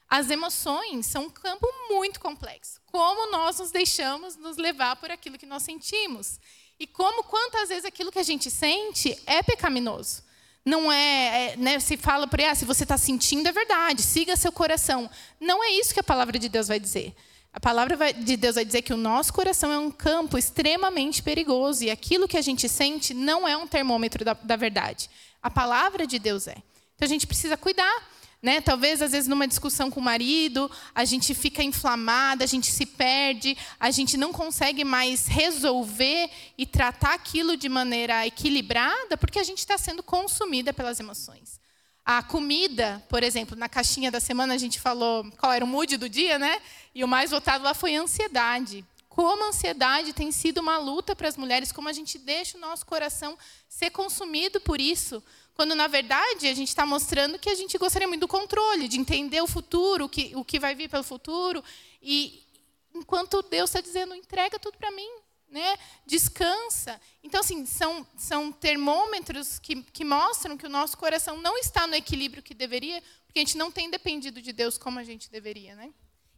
as 0.10 0.32
emoções 0.32 1.06
são 1.06 1.26
um 1.26 1.30
campo 1.30 1.68
muito 1.88 2.20
complexo. 2.20 2.82
Como 2.88 3.30
nós 3.30 3.60
nos 3.60 3.70
deixamos 3.70 4.36
nos 4.38 4.58
levar 4.58 4.96
por 4.96 5.12
aquilo 5.12 5.38
que 5.38 5.46
nós 5.46 5.62
sentimos. 5.62 6.40
E 6.80 6.88
como, 6.88 7.24
quantas 7.26 7.70
vezes, 7.70 7.86
aquilo 7.86 8.12
que 8.12 8.18
a 8.18 8.24
gente 8.24 8.50
sente 8.50 9.16
é 9.28 9.44
pecaminoso. 9.44 10.24
Não 10.66 10.92
é, 10.92 11.52
é 11.52 11.56
né, 11.58 11.80
se 11.80 11.96
fala 11.96 12.26
por 12.26 12.40
aí, 12.40 12.48
ah, 12.48 12.56
se 12.56 12.66
você 12.66 12.82
está 12.82 12.98
sentindo 12.98 13.48
é 13.50 13.52
verdade, 13.52 14.02
siga 14.02 14.36
seu 14.36 14.52
coração. 14.52 15.08
Não 15.40 15.64
é 15.64 15.70
isso 15.74 15.94
que 15.94 16.00
a 16.00 16.04
palavra 16.04 16.40
de 16.40 16.50
Deus 16.50 16.70
vai 16.70 16.80
dizer. 16.80 17.16
A 17.54 17.60
palavra 17.60 18.14
de 18.14 18.38
Deus 18.38 18.56
vai 18.56 18.66
dizer 18.66 18.82
que 18.82 18.94
o 18.94 18.98
nosso 18.98 19.34
coração 19.34 19.72
é 19.72 19.78
um 19.78 19.92
campo 19.92 20.38
extremamente 20.38 21.22
perigoso 21.22 21.84
e 21.84 21.92
aquilo 21.92 22.28
que 22.28 22.38
a 22.38 22.42
gente 22.42 22.70
sente 22.70 23.14
não 23.14 23.48
é 23.48 23.58
um 23.58 23.68
termômetro 23.68 24.24
da, 24.24 24.34
da 24.34 24.56
verdade. 24.56 25.10
A 25.42 25.50
palavra 25.50 26.08
de 26.08 26.18
Deus 26.18 26.48
é. 26.48 26.56
Então 26.96 27.06
a 27.06 27.10
gente 27.10 27.28
precisa 27.28 27.58
cuidar 27.58 28.12
né? 28.42 28.60
Talvez, 28.60 29.02
às 29.02 29.12
vezes, 29.12 29.28
numa 29.28 29.48
discussão 29.48 29.92
com 29.92 30.00
o 30.00 30.04
marido, 30.04 30.70
a 30.96 31.06
gente 31.06 31.34
fica 31.36 31.62
inflamada, 31.62 32.44
a 32.44 32.48
gente 32.48 32.72
se 32.72 32.86
perde, 32.86 33.56
a 33.80 33.92
gente 33.92 34.18
não 34.18 34.34
consegue 34.34 34.84
mais 34.84 35.28
resolver 35.28 36.30
e 36.58 36.66
tratar 36.66 37.14
aquilo 37.14 37.56
de 37.56 37.70
maneira 37.70 38.26
equilibrada, 38.26 39.16
porque 39.16 39.38
a 39.38 39.44
gente 39.44 39.60
está 39.60 39.78
sendo 39.78 40.02
consumida 40.02 40.74
pelas 40.74 41.00
emoções. 41.00 41.60
A 42.18 42.22
comida, 42.22 43.02
por 43.08 43.24
exemplo, 43.24 43.56
na 43.56 43.70
caixinha 43.70 44.12
da 44.12 44.20
semana 44.20 44.54
a 44.54 44.58
gente 44.58 44.82
falou 44.82 45.32
qual 45.38 45.54
era 45.54 45.64
o 45.64 45.68
mood 45.68 45.96
do 45.96 46.10
dia, 46.10 46.38
né? 46.38 46.62
E 46.94 47.06
o 47.06 47.08
mais 47.08 47.32
votado 47.32 47.64
lá 47.64 47.74
foi 47.74 47.96
ansiedade. 47.96 48.84
Como 49.08 49.42
a 49.46 49.48
ansiedade 49.48 50.12
tem 50.12 50.30
sido 50.30 50.58
uma 50.58 50.78
luta 50.78 51.16
para 51.16 51.30
as 51.30 51.38
mulheres, 51.38 51.72
como 51.72 51.88
a 51.88 51.94
gente 51.94 52.18
deixa 52.18 52.58
o 52.58 52.60
nosso 52.60 52.86
coração 52.86 53.38
ser 53.70 53.92
consumido 53.92 54.60
por 54.60 54.82
isso, 54.82 55.24
Quando, 55.54 55.74
na 55.76 55.88
verdade, 55.88 56.48
a 56.48 56.54
gente 56.54 56.70
está 56.70 56.86
mostrando 56.86 57.40
que 57.40 57.50
a 57.50 57.56
gente 57.56 57.78
gostaria 57.78 58.08
muito 58.08 58.22
do 58.22 58.28
controle, 58.28 58.88
de 58.88 59.00
entender 59.00 59.42
o 59.42 59.48
futuro, 59.48 60.06
o 60.06 60.10
que, 60.10 60.32
o 60.36 60.44
que 60.44 60.60
vai 60.60 60.76
vir 60.76 60.90
pelo 60.90 61.04
futuro. 61.04 61.64
E 62.02 62.44
enquanto 62.94 63.42
Deus 63.44 63.70
está 63.70 63.80
dizendo, 63.80 64.16
entrega 64.16 64.60
tudo 64.60 64.78
para 64.78 64.92
mim, 64.92 65.10
né? 65.52 65.78
descansa. 66.06 67.00
Então, 67.24 67.42
assim, 67.42 67.66
são, 67.66 68.08
são 68.18 68.52
termômetros 68.52 69.60
que, 69.60 69.84
que 69.84 70.06
mostram 70.06 70.58
que 70.58 70.66
o 70.66 70.70
nosso 70.70 70.98
coração 70.98 71.40
não 71.42 71.58
está 71.58 71.86
no 71.86 71.94
equilíbrio 71.94 72.42
que 72.42 72.54
deveria, 72.54 73.04
porque 73.26 73.40
a 73.40 73.44
gente 73.44 73.58
não 73.58 73.70
tem 73.70 73.90
dependido 73.90 74.42
de 74.42 74.54
Deus 74.54 74.78
como 74.78 74.98
a 74.98 75.04
gente 75.04 75.30
deveria. 75.30 75.76
Né? 75.76 75.92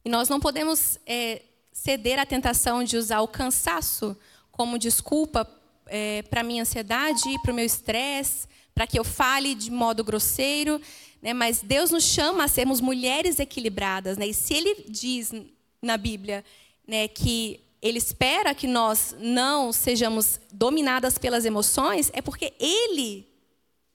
E 0.03 0.09
nós 0.09 0.27
não 0.27 0.39
podemos 0.39 0.97
é, 1.05 1.43
ceder 1.71 2.19
à 2.19 2.25
tentação 2.25 2.83
de 2.83 2.97
usar 2.97 3.21
o 3.21 3.27
cansaço 3.27 4.17
como 4.51 4.77
desculpa 4.77 5.49
é, 5.87 6.21
para 6.23 6.41
a 6.41 6.43
minha 6.43 6.63
ansiedade, 6.63 7.21
para 7.41 7.51
o 7.51 7.55
meu 7.55 7.65
estresse, 7.65 8.47
para 8.73 8.87
que 8.87 8.97
eu 8.97 9.03
fale 9.03 9.55
de 9.55 9.71
modo 9.71 10.03
grosseiro. 10.03 10.81
Né? 11.21 11.33
Mas 11.33 11.61
Deus 11.61 11.91
nos 11.91 12.03
chama 12.03 12.43
a 12.43 12.47
sermos 12.47 12.81
mulheres 12.81 13.39
equilibradas. 13.39 14.17
Né? 14.17 14.27
E 14.27 14.33
se 14.33 14.53
Ele 14.53 14.85
diz 14.89 15.31
na 15.81 15.97
Bíblia 15.97 16.43
né, 16.87 17.07
que 17.07 17.62
ele 17.83 17.97
espera 17.97 18.55
que 18.55 18.65
nós 18.65 19.13
não 19.19 19.73
sejamos 19.73 20.39
dominadas 20.53 21.17
pelas 21.17 21.43
emoções, 21.43 22.09
é 22.13 22.21
porque 22.21 22.53
ele 22.57 23.27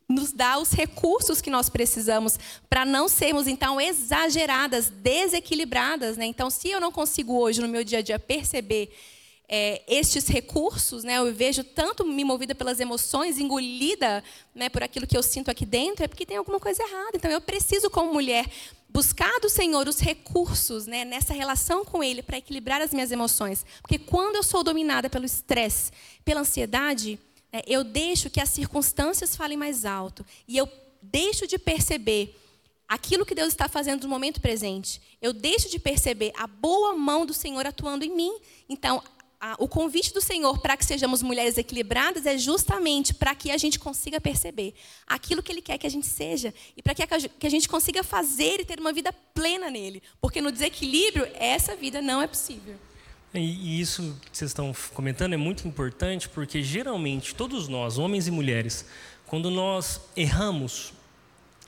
nos 0.07 0.31
dá 0.31 0.59
os 0.59 0.72
recursos 0.72 1.40
que 1.40 1.48
nós 1.48 1.70
precisamos 1.70 2.38
para 2.68 2.85
não 2.85 3.09
sermos 3.09 3.46
então 3.46 3.81
exageradas, 3.81 4.90
desequilibradas, 4.90 6.18
né? 6.18 6.27
Então, 6.27 6.51
se 6.51 6.68
eu 6.68 6.81
não 6.81 6.92
consigo 6.92 7.38
hoje 7.38 7.62
no 7.62 7.68
meu 7.68 7.83
dia 7.83 7.98
a 7.98 8.03
dia 8.03 8.18
perceber 8.18 8.94
é, 9.49 9.83
estes 9.89 10.29
recursos, 10.29 11.03
né, 11.05 11.17
eu 11.17 11.33
vejo 11.33 11.65
tanto 11.65 12.05
me 12.05 12.23
movida 12.23 12.55
pelas 12.55 12.81
emoções, 12.81 13.39
engolida 13.39 14.23
né, 14.55 14.69
por 14.69 14.83
aquilo 14.83 15.07
que 15.07 15.17
eu 15.17 15.23
sinto 15.23 15.51
aqui 15.51 15.65
dentro, 15.65 16.05
é 16.05 16.09
porque 16.09 16.27
tem 16.27 16.37
alguma 16.37 16.61
coisa 16.61 16.83
errada. 16.83 17.13
Então, 17.15 17.31
eu 17.31 17.41
preciso, 17.41 17.89
como 17.89 18.13
mulher, 18.13 18.45
buscar 18.91 19.41
do 19.41 19.49
Senhor 19.49 19.89
os 19.89 20.01
recursos 20.01 20.87
né, 20.87 21.03
nessa 21.05 21.33
relação 21.33 21.83
com 21.83 22.05
Ele 22.05 22.23
para 22.23 22.37
equilibrar 22.37 22.83
as 22.83 22.93
minhas 22.93 23.11
emoções. 23.11 23.65
Porque 23.81 23.99
quando 23.99 24.37
eu 24.37 24.43
sou 24.43 24.63
dominada 24.63 25.09
pelo 25.09 25.25
estresse, 25.25 25.93
pela 26.27 26.41
ansiedade, 26.43 27.19
né, 27.51 27.63
eu 27.67 27.83
deixo 27.83 28.29
que 28.29 28.41
as 28.41 28.51
circunstâncias 28.51 29.35
falem 29.35 29.57
mais 29.57 29.87
alto. 29.87 30.27
E 30.47 30.59
eu 30.59 30.69
deixo 31.01 31.47
de 31.47 31.59
perceber 31.59 32.39
aquilo 32.87 33.25
que 33.25 33.35
Deus 33.35 33.49
está 33.49 33.67
fazendo 33.67 34.03
no 34.03 34.09
momento 34.09 34.43
presente. 34.43 35.01
Eu 35.23 35.33
deixo 35.33 35.71
de 35.71 35.79
perceber 35.79 36.33
a 36.37 36.47
boa 36.47 36.95
mão 36.95 37.25
do 37.25 37.33
Senhor 37.35 37.67
atuando 37.67 38.05
em 38.05 38.15
mim. 38.15 38.35
Então, 38.69 39.03
a, 39.40 39.57
o 39.59 39.68
convite 39.68 40.12
do 40.12 40.20
Senhor 40.20 40.59
para 40.59 40.77
que 40.77 40.85
sejamos 40.85 41.22
mulheres 41.22 41.57
equilibradas 41.57 42.27
é 42.27 42.37
justamente 42.37 43.14
para 43.14 43.35
que 43.35 43.51
a 43.51 43.57
gente 43.57 43.79
consiga 43.79 44.20
perceber 44.20 44.74
aquilo 45.07 45.42
que 45.42 45.53
Ele 45.53 45.62
quer 45.62 45.79
que 45.79 45.87
a 45.87 45.90
gente 45.90 46.07
seja 46.07 46.53
e 46.77 46.83
para 46.83 46.94
que, 46.94 47.07
que 47.07 47.46
a 47.46 47.51
gente 47.51 47.68
consiga 47.68 48.03
fazer 48.03 48.61
e 48.61 48.64
ter 48.64 48.81
uma 48.81 48.92
vida 48.92 49.12
plena 49.35 49.70
nele. 49.70 50.03
Porque 50.20 50.40
no 50.40 50.51
desequilíbrio, 50.51 51.29
essa 51.35 51.77
vida 51.77 52.03
não 52.03 52.20
é 52.20 52.27
possível. 52.27 52.74
E 53.33 53.81
isso 53.81 54.16
que 54.31 54.37
vocês 54.37 54.51
estão 54.51 54.74
comentando 54.94 55.35
é 55.35 55.37
muito 55.37 55.68
importante 55.68 56.29
porque 56.29 56.62
geralmente 56.62 57.35
todos 57.35 57.68
nós, 57.68 57.98
homens 57.98 58.27
e 58.27 58.31
mulheres, 58.31 58.87
quando 59.27 59.51
nós 59.51 60.01
erramos, 60.16 60.94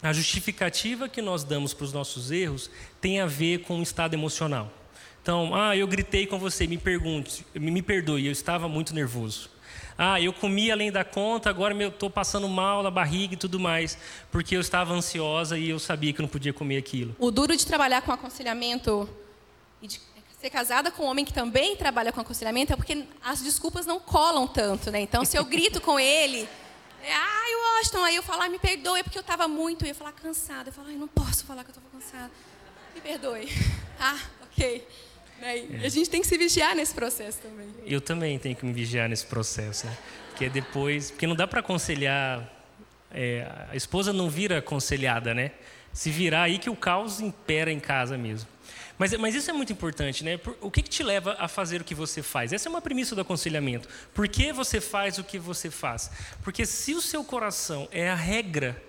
a 0.02 0.12
justificativa 0.12 1.08
que 1.08 1.20
nós 1.20 1.44
damos 1.44 1.74
para 1.74 1.84
os 1.84 1.92
nossos 1.92 2.30
erros 2.30 2.70
tem 3.00 3.20
a 3.20 3.26
ver 3.26 3.58
com 3.60 3.78
o 3.78 3.82
estado 3.82 4.14
emocional. 4.14 4.72
Então, 5.22 5.54
ah, 5.54 5.76
eu 5.76 5.86
gritei 5.86 6.26
com 6.26 6.38
você, 6.38 6.66
me 6.66 6.78
pergunte, 6.78 7.46
me 7.54 7.82
perdoe, 7.82 8.26
eu 8.26 8.32
estava 8.32 8.68
muito 8.68 8.94
nervoso. 8.94 9.50
Ah, 9.98 10.18
eu 10.18 10.32
comi 10.32 10.72
além 10.72 10.90
da 10.90 11.04
conta, 11.04 11.50
agora 11.50 11.74
eu 11.74 11.90
estou 11.90 12.08
passando 12.08 12.48
mal 12.48 12.82
na 12.82 12.90
barriga 12.90 13.34
e 13.34 13.36
tudo 13.36 13.60
mais, 13.60 13.98
porque 14.32 14.56
eu 14.56 14.60
estava 14.60 14.94
ansiosa 14.94 15.58
e 15.58 15.68
eu 15.68 15.78
sabia 15.78 16.12
que 16.12 16.22
não 16.22 16.28
podia 16.28 16.54
comer 16.54 16.78
aquilo. 16.78 17.14
O 17.18 17.30
duro 17.30 17.54
de 17.54 17.66
trabalhar 17.66 18.00
com 18.00 18.10
aconselhamento 18.10 19.06
e 19.82 19.86
de 19.86 20.00
ser 20.40 20.48
casada 20.48 20.90
com 20.90 21.04
um 21.04 21.06
homem 21.06 21.22
que 21.22 21.34
também 21.34 21.76
trabalha 21.76 22.10
com 22.12 22.20
aconselhamento 22.20 22.72
é 22.72 22.76
porque 22.76 23.04
as 23.22 23.42
desculpas 23.42 23.84
não 23.84 24.00
colam 24.00 24.46
tanto, 24.46 24.90
né? 24.90 25.02
Então, 25.02 25.22
se 25.22 25.36
eu 25.36 25.44
grito 25.44 25.82
com 25.82 26.00
ele, 26.00 26.48
é, 27.02 27.12
ai, 27.12 27.54
Washington, 27.76 28.04
aí 28.04 28.16
eu 28.16 28.22
falo, 28.22 28.48
me 28.50 28.58
perdoe, 28.58 29.00
é 29.00 29.02
porque 29.02 29.18
eu 29.18 29.22
estava 29.22 29.46
muito, 29.46 29.84
eu 29.84 29.88
ia 29.88 29.94
falar 29.94 30.12
cansada. 30.12 30.70
Eu 30.70 30.72
falo, 30.72 30.88
ai, 30.88 30.96
não 30.96 31.08
posso 31.08 31.44
falar 31.44 31.62
que 31.62 31.70
eu 31.70 31.74
estou 31.76 31.90
cansada. 31.92 32.30
Me 32.94 33.02
perdoe. 33.02 33.48
Ah, 33.98 34.18
ok. 34.50 34.86
Né? 35.40 35.82
É. 35.82 35.86
A 35.86 35.88
gente 35.88 36.10
tem 36.10 36.20
que 36.20 36.26
se 36.26 36.36
vigiar 36.36 36.74
nesse 36.74 36.94
processo 36.94 37.38
também. 37.38 37.68
Eu 37.86 38.00
também 38.00 38.38
tenho 38.38 38.54
que 38.54 38.64
me 38.64 38.72
vigiar 38.72 39.08
nesse 39.08 39.26
processo, 39.26 39.86
né? 39.86 39.96
Porque 40.30 40.48
depois, 40.48 41.10
porque 41.10 41.26
não 41.26 41.34
dá 41.34 41.46
para 41.46 41.60
aconselhar, 41.60 42.48
é, 43.10 43.46
a 43.70 43.76
esposa 43.76 44.12
não 44.12 44.28
vira 44.30 44.58
aconselhada, 44.58 45.34
né? 45.34 45.52
Se 45.92 46.10
virar 46.10 46.42
aí 46.42 46.58
que 46.58 46.70
o 46.70 46.76
caos 46.76 47.20
impera 47.20 47.72
em 47.72 47.80
casa 47.80 48.16
mesmo. 48.16 48.48
Mas, 49.00 49.16
mas 49.16 49.34
isso 49.34 49.50
é 49.50 49.54
muito 49.54 49.72
importante, 49.72 50.22
né? 50.22 50.38
O 50.60 50.70
que, 50.70 50.82
que 50.82 50.90
te 50.90 51.02
leva 51.02 51.34
a 51.38 51.48
fazer 51.48 51.80
o 51.80 51.84
que 51.84 51.94
você 51.94 52.22
faz? 52.22 52.52
Essa 52.52 52.68
é 52.68 52.70
uma 52.70 52.82
premissa 52.82 53.14
do 53.14 53.22
aconselhamento. 53.22 53.88
Por 54.12 54.28
que 54.28 54.52
você 54.52 54.78
faz 54.78 55.16
o 55.16 55.24
que 55.24 55.38
você 55.38 55.70
faz? 55.70 56.10
Porque 56.44 56.66
se 56.66 56.92
o 56.92 57.00
seu 57.00 57.24
coração 57.24 57.88
é 57.90 58.10
a 58.10 58.14
regra 58.14 58.80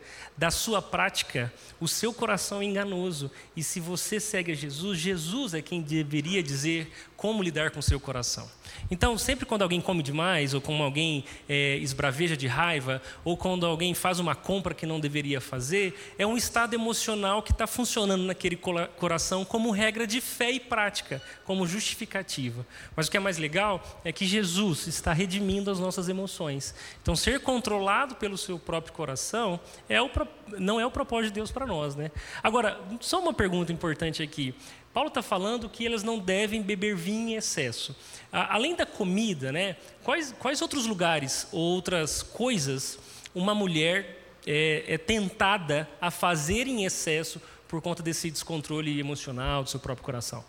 da 0.42 0.50
sua 0.50 0.82
prática, 0.82 1.54
o 1.80 1.88
seu 1.88 2.12
coração 2.12 2.64
é 2.64 2.66
enganoso. 2.66 3.30
E 3.56 3.62
se 3.62 3.80
você 3.80 4.20
segue 4.20 4.54
a 4.54 4.56
Jesus, 4.56 4.98
Jesus 4.98 5.54
é 5.54 5.62
quem 5.62 5.84
deveria 5.84 6.42
dizer 6.42 6.92
como 7.16 7.44
lidar 7.44 7.70
com 7.70 7.80
o 7.80 7.84
seu 7.84 8.00
coração. 8.00 8.50
Então, 8.90 9.16
sempre 9.20 9.46
quando 9.46 9.62
alguém 9.62 9.80
come 9.80 10.02
demais, 10.02 10.56
ou 10.56 10.60
quando 10.60 10.82
alguém 10.82 11.24
é, 11.48 11.78
esbraveja 11.78 12.36
de 12.36 12.48
raiva, 12.48 13.00
ou 13.24 13.38
quando 13.38 13.68
alguém 13.68 13.94
faz 13.94 14.20
uma 14.20 14.34
compra 14.34 14.74
que 14.74 14.88
não 14.88 15.00
deveria 15.00 15.40
fazer, 15.40 16.16
é 16.18 16.26
um 16.26 16.36
estado 16.36 16.74
emocional 16.74 17.44
que 17.44 17.52
está 17.52 17.68
funcionando 17.68 18.24
naquele 18.24 18.58
coração 18.98 19.46
como 19.46 19.70
regra 19.70 20.08
de 20.08 20.20
fé 20.20 20.50
e 20.50 20.60
prática, 20.60 21.22
como 21.46 21.68
justificativa. 21.68 22.66
Mas 22.96 23.08
o 23.08 23.12
que 23.12 23.18
é 23.18 23.20
mais 23.20 23.38
legal 23.38 24.02
é 24.04 24.12
que 24.12 24.26
Jesus 24.26 24.88
está 24.88 25.14
redimindo 25.14 25.70
as 25.70 25.80
nossas 25.80 26.10
emoções. 26.10 26.74
Então, 27.02 27.16
ser 27.16 27.42
controlado 27.42 28.16
pelo 28.16 28.38
seu 28.38 28.58
próprio 28.58 28.94
coração 28.94 29.60
é 29.88 30.02
o, 30.02 30.10
não 30.58 30.80
é 30.80 30.86
o 30.86 30.92
propósito 30.92 31.28
de 31.28 31.36
Deus 31.36 31.52
para 31.52 31.66
nós. 31.66 31.96
Né? 31.96 32.12
Agora, 32.44 32.80
só 33.00 33.20
uma 33.20 33.34
pergunta 33.34 33.72
importante 33.72 34.22
aqui. 34.22 34.54
Paulo 34.94 35.08
está 35.08 35.22
falando 35.22 35.70
que 35.70 35.86
elas 35.86 36.04
não 36.04 36.20
devem 36.20 36.62
beber 36.62 36.96
vinho 36.96 37.30
em 37.30 37.36
excesso. 37.36 37.96
Além 38.32 38.76
da 38.76 38.86
comida, 38.86 39.52
né, 39.52 39.78
quais, 40.04 40.34
quais 40.38 40.62
outros 40.62 40.86
lugares, 40.86 41.48
outras 41.52 42.22
coisas, 42.22 43.00
uma 43.34 43.56
mulher 43.56 44.20
é, 44.46 44.84
é 44.88 44.98
tentada 44.98 45.90
a 46.02 46.12
fazer 46.12 46.68
em 46.68 46.84
excesso 46.84 47.42
por 47.68 47.82
conta 47.82 48.04
desse 48.04 48.30
descontrole 48.30 49.00
emocional 49.00 49.64
do 49.64 49.70
seu 49.70 49.80
próprio 49.80 50.04
coração? 50.04 50.44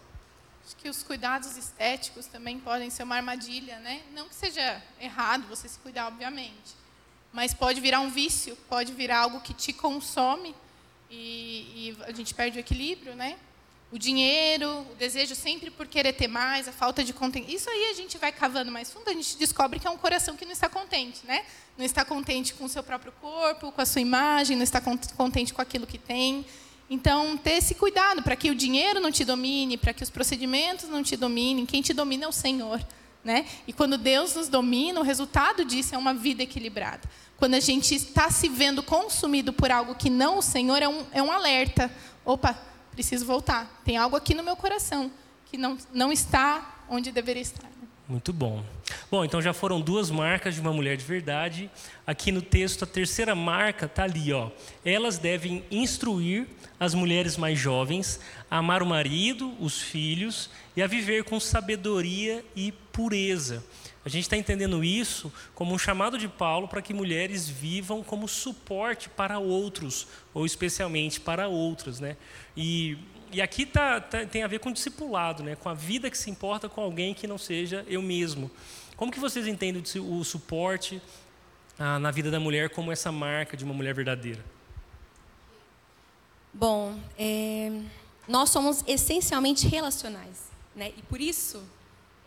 Acho 0.64 0.76
que 0.76 0.88
os 0.88 1.02
cuidados 1.02 1.56
estéticos 1.56 2.26
também 2.26 2.58
podem 2.58 2.90
ser 2.90 3.02
uma 3.02 3.16
armadilha, 3.16 3.78
né? 3.80 4.02
Não 4.12 4.28
que 4.28 4.34
seja 4.34 4.82
errado 5.00 5.46
você 5.48 5.68
se 5.68 5.78
cuidar, 5.78 6.06
obviamente, 6.06 6.81
mas 7.32 7.54
pode 7.54 7.80
virar 7.80 8.00
um 8.00 8.10
vício, 8.10 8.56
pode 8.68 8.92
virar 8.92 9.20
algo 9.20 9.40
que 9.40 9.54
te 9.54 9.72
consome 9.72 10.54
e, 11.10 11.94
e 11.96 11.96
a 12.02 12.12
gente 12.12 12.34
perde 12.34 12.58
o 12.58 12.60
equilíbrio, 12.60 13.14
né? 13.14 13.36
o 13.92 13.98
dinheiro, 13.98 14.86
o 14.90 14.94
desejo 14.94 15.34
sempre 15.34 15.70
por 15.70 15.86
querer 15.86 16.14
ter 16.14 16.26
mais, 16.26 16.66
a 16.66 16.72
falta 16.72 17.04
de 17.04 17.12
contente. 17.12 17.54
Isso 17.54 17.68
aí 17.68 17.90
a 17.90 17.92
gente 17.92 18.16
vai 18.16 18.32
cavando 18.32 18.72
mais 18.72 18.90
fundo, 18.90 19.08
a 19.10 19.12
gente 19.12 19.36
descobre 19.36 19.78
que 19.78 19.86
é 19.86 19.90
um 19.90 19.98
coração 19.98 20.34
que 20.34 20.46
não 20.46 20.52
está 20.52 20.66
contente, 20.66 21.20
né? 21.26 21.44
Não 21.76 21.84
está 21.84 22.02
contente 22.02 22.54
com 22.54 22.64
o 22.64 22.68
seu 22.70 22.82
próprio 22.82 23.12
corpo, 23.20 23.70
com 23.70 23.80
a 23.82 23.84
sua 23.84 24.00
imagem, 24.00 24.56
não 24.56 24.64
está 24.64 24.80
contente 25.14 25.52
com 25.52 25.60
aquilo 25.60 25.86
que 25.86 25.98
tem. 25.98 26.42
Então, 26.88 27.36
ter 27.36 27.52
esse 27.52 27.74
cuidado 27.74 28.22
para 28.22 28.34
que 28.34 28.50
o 28.50 28.54
dinheiro 28.54 28.98
não 28.98 29.12
te 29.12 29.26
domine, 29.26 29.76
para 29.76 29.92
que 29.92 30.02
os 30.02 30.08
procedimentos 30.08 30.88
não 30.88 31.02
te 31.02 31.14
dominem. 31.14 31.66
Quem 31.66 31.82
te 31.82 31.92
domina 31.92 32.24
é 32.24 32.28
o 32.28 32.32
Senhor. 32.32 32.82
Né? 33.24 33.46
E 33.66 33.72
quando 33.72 33.96
Deus 33.96 34.35
nos 34.35 34.48
domina, 34.48 34.98
o 34.98 35.04
resultado 35.04 35.64
disso 35.64 35.94
é 35.94 35.98
uma 35.98 36.12
vida 36.12 36.42
equilibrada. 36.42 37.08
Quando 37.37 37.54
a 37.54 37.61
gente 37.61 37.94
está 37.94 38.30
se 38.30 38.48
vendo 38.48 38.82
consumido 38.82 39.52
por 39.52 39.70
algo 39.70 39.94
que 39.94 40.11
não 40.11 40.38
o 40.38 40.42
Senhor, 40.42 40.82
é 40.82 40.88
um, 40.88 41.06
é 41.12 41.22
um 41.22 41.30
alerta. 41.30 41.90
Opa, 42.24 42.58
preciso 42.90 43.24
voltar. 43.24 43.80
Tem 43.85 43.96
algo 43.96 44.16
aqui 44.16 44.35
no 44.35 44.42
meu 44.42 44.56
coração 44.56 45.11
que 45.46 45.56
não, 45.56 45.76
não 45.92 46.12
está 46.12 46.85
onde 46.88 47.12
deveria 47.12 47.42
estar. 47.42 47.72
Muito 48.08 48.32
bom. 48.32 48.64
Bom, 49.11 49.24
então 49.24 49.40
já 49.40 49.52
foram 49.52 49.80
duas 49.80 50.11
marcas 50.11 50.54
de 50.54 50.60
uma 50.60 50.73
mulher 50.73 50.96
de 50.96 51.04
verdade. 51.04 51.70
Aqui 52.06 52.33
no 52.33 52.42
texto, 52.42 52.85
a 52.85 52.87
terceira 52.87 53.35
marca 53.35 53.87
está 53.87 54.02
ali, 54.02 54.33
ó. 54.33 54.50
Elas 54.85 55.18
devem 55.18 55.64
instruir 55.70 56.46
as 56.79 56.94
mulheres 56.94 57.37
mais 57.37 57.58
jovens 57.58 58.20
a 58.50 58.58
amar 58.58 58.83
o 58.83 58.87
marido, 58.87 59.54
os 59.60 59.81
filhos 59.81 60.50
e 60.77 60.83
a 60.83 60.87
viver 60.87 61.25
com 61.25 61.38
sabedoria 61.38 62.44
e 62.56 62.75
pureza. 62.92 63.64
A 64.04 64.08
gente 64.08 64.24
está 64.24 64.36
entendendo 64.36 64.82
isso 64.82 65.32
como 65.54 65.74
um 65.74 65.78
chamado 65.78 66.18
de 66.18 66.28
Paulo 66.28 66.66
para 66.66 66.82
que 66.82 66.92
mulheres 66.92 67.48
vivam 67.48 68.02
como 68.02 68.26
suporte 68.26 69.08
para 69.08 69.38
outros, 69.38 70.08
ou 70.34 70.44
especialmente 70.44 71.20
para 71.20 71.48
outras. 71.48 72.00
Né? 72.00 72.16
E, 72.56 72.98
e 73.30 73.40
aqui 73.40 73.64
tá, 73.64 74.00
tá, 74.00 74.26
tem 74.26 74.42
a 74.42 74.48
ver 74.48 74.58
com 74.58 74.72
discipulado, 74.72 75.42
né? 75.42 75.56
com 75.56 75.68
a 75.68 75.74
vida 75.74 76.10
que 76.10 76.18
se 76.18 76.30
importa 76.30 76.68
com 76.68 76.80
alguém 76.80 77.14
que 77.14 77.26
não 77.26 77.38
seja 77.38 77.84
eu 77.88 78.02
mesmo. 78.02 78.50
Como 78.96 79.10
que 79.10 79.20
vocês 79.20 79.46
entendem 79.46 79.82
o 80.00 80.24
suporte, 80.24 81.00
ah, 81.78 81.98
na 81.98 82.10
vida 82.10 82.30
da 82.30 82.38
mulher 82.38 82.70
como 82.70 82.92
essa 82.92 83.10
marca 83.10 83.56
de 83.56 83.64
uma 83.64 83.74
mulher 83.74 83.94
verdadeira? 83.94 84.44
Bom, 86.52 86.98
é, 87.18 87.72
nós 88.28 88.50
somos 88.50 88.84
essencialmente 88.86 89.66
relacionais, 89.66 90.50
né? 90.76 90.92
E 90.96 91.02
por 91.02 91.20
isso, 91.20 91.62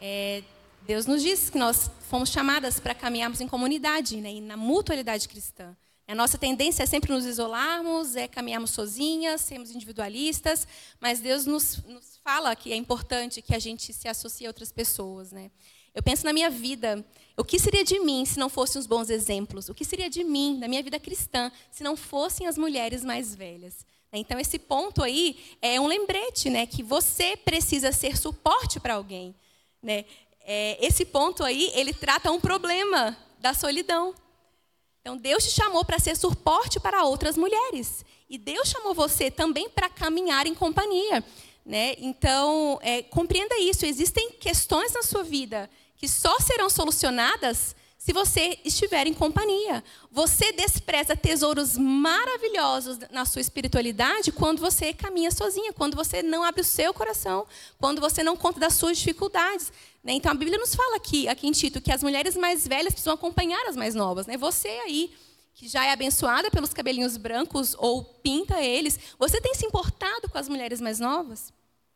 é, 0.02 0.42
Deus 0.86 1.08
nos 1.08 1.24
diz 1.24 1.50
que 1.50 1.58
nós 1.58 1.90
fomos 2.10 2.30
chamadas 2.30 2.80
para 2.80 2.94
caminharmos 2.94 3.42
em 3.42 3.48
comunidade, 3.48 4.18
né? 4.18 4.34
E 4.34 4.42
na 4.42 4.56
mutualidade 4.56 5.28
cristã. 5.28 5.76
A 6.08 6.14
nossa 6.14 6.38
tendência 6.38 6.84
é 6.84 6.86
sempre 6.86 7.12
nos 7.12 7.26
isolarmos, 7.26 8.16
é 8.16 8.28
caminharmos 8.28 8.70
sozinhas, 8.70 9.42
sermos 9.42 9.72
individualistas, 9.72 10.68
mas 11.00 11.20
Deus 11.20 11.48
nos, 11.48 11.82
nos 11.86 12.20
fala 12.24 12.56
que 12.56 12.72
é 12.72 12.76
importante 12.76 13.42
que 13.42 13.56
a 13.56 13.60
gente 13.60 13.92
se 13.92 14.08
associe 14.08 14.46
a 14.46 14.50
outras 14.52 14.72
pessoas, 14.72 15.32
né? 15.32 15.50
Eu 15.96 16.04
penso 16.04 16.24
na 16.24 16.32
minha 16.32 16.52
vida, 16.52 17.04
o 17.36 17.44
que 17.44 17.58
seria 17.58 17.84
de 17.84 17.98
mim 18.00 18.24
se 18.24 18.38
não 18.38 18.50
fossem 18.50 18.80
os 18.80 18.86
bons 18.86 19.10
exemplos? 19.10 19.70
O 19.70 19.74
que 19.74 19.84
seria 19.84 20.10
de 20.10 20.24
mim, 20.24 20.60
da 20.60 20.68
minha 20.68 20.84
vida 20.84 21.00
cristã, 21.00 21.52
se 21.72 21.84
não 21.84 21.98
fossem 21.98 22.46
as 22.46 22.60
mulheres 22.60 23.04
mais 23.04 23.34
velhas? 23.34 23.84
Então 24.14 24.40
esse 24.40 24.60
ponto 24.60 25.02
aí 25.02 25.58
é 25.62 25.80
um 25.82 25.88
lembrete, 25.88 26.50
né, 26.50 26.66
que 26.68 26.84
você 26.84 27.36
precisa 27.36 27.92
ser 27.92 28.18
suporte 28.18 28.80
para 28.80 28.94
alguém, 28.94 29.36
né? 29.82 30.06
É, 30.48 30.78
esse 30.86 31.04
ponto 31.04 31.44
aí 31.44 31.72
ele 31.74 31.92
trata 31.92 32.32
um 32.32 32.40
problema 32.40 33.18
da 33.40 33.54
solidão. 33.54 34.14
Então 35.02 35.18
Deus 35.18 35.44
te 35.44 35.52
chamou 35.52 35.84
para 35.84 35.98
ser 35.98 36.16
suporte 36.16 36.80
para 36.80 37.04
outras 37.04 37.36
mulheres 37.36 38.06
e 38.30 38.38
Deus 38.38 38.70
chamou 38.70 38.94
você 38.94 39.32
também 39.32 39.68
para 39.70 39.90
caminhar 39.90 40.46
em 40.46 40.54
companhia, 40.54 41.24
né? 41.66 41.96
Então 41.98 42.80
é, 42.84 43.02
compreenda 43.04 43.58
isso. 43.58 43.86
Existem 43.86 44.32
questões 44.34 44.94
na 44.94 45.02
sua 45.02 45.24
vida 45.24 45.70
que 45.96 46.08
só 46.08 46.40
serão 46.40 46.70
solucionadas 46.70 47.76
se 47.98 48.14
você 48.14 48.60
estiver 48.64 49.08
em 49.08 49.16
companhia. 49.16 49.84
Você 50.12 50.52
despreza 50.52 51.16
tesouros 51.16 51.76
maravilhosos 51.76 53.00
na 53.10 53.26
sua 53.26 53.42
espiritualidade 53.42 54.32
quando 54.32 54.60
você 54.60 54.94
caminha 54.94 55.32
sozinha, 55.32 55.74
quando 55.74 55.96
você 55.96 56.22
não 56.22 56.44
abre 56.44 56.62
o 56.62 56.64
seu 56.64 56.94
coração, 56.94 57.48
quando 57.80 58.00
você 58.00 58.22
não 58.22 58.38
conta 58.38 58.60
das 58.60 58.76
suas 58.76 59.00
dificuldades. 59.00 59.72
Né? 60.06 60.14
Então 60.14 60.32
a 60.32 60.36
Bíblia 60.36 60.60
nos 60.60 60.76
fala 60.76 60.98
aqui, 60.98 61.28
aqui 61.28 61.48
em 61.48 61.52
Tito, 61.52 61.82
que 61.82 61.92
as 61.92 62.04
mulheres 62.04 62.38
mais 62.38 62.68
velhas 62.68 62.94
precisam 62.94 63.16
acompanhar 63.16 63.66
as 63.68 63.76
mais 63.76 63.96
novas. 63.96 64.28
Né? 64.28 64.38
Você 64.38 64.68
aí, 64.68 65.12
que 65.56 65.68
já 65.68 65.84
é 65.84 65.92
abençoada 65.92 66.52
pelos 66.52 66.72
cabelinhos 66.72 67.18
brancos 67.18 67.76
ou 67.80 68.04
pinta 68.04 68.62
eles, 68.62 69.00
você 69.18 69.42
tem 69.42 69.56
se 69.56 69.66
importado 69.66 70.30
com 70.30 70.38
as 70.38 70.48
mulheres 70.48 70.80
mais 70.80 71.00
novas? 71.00 71.52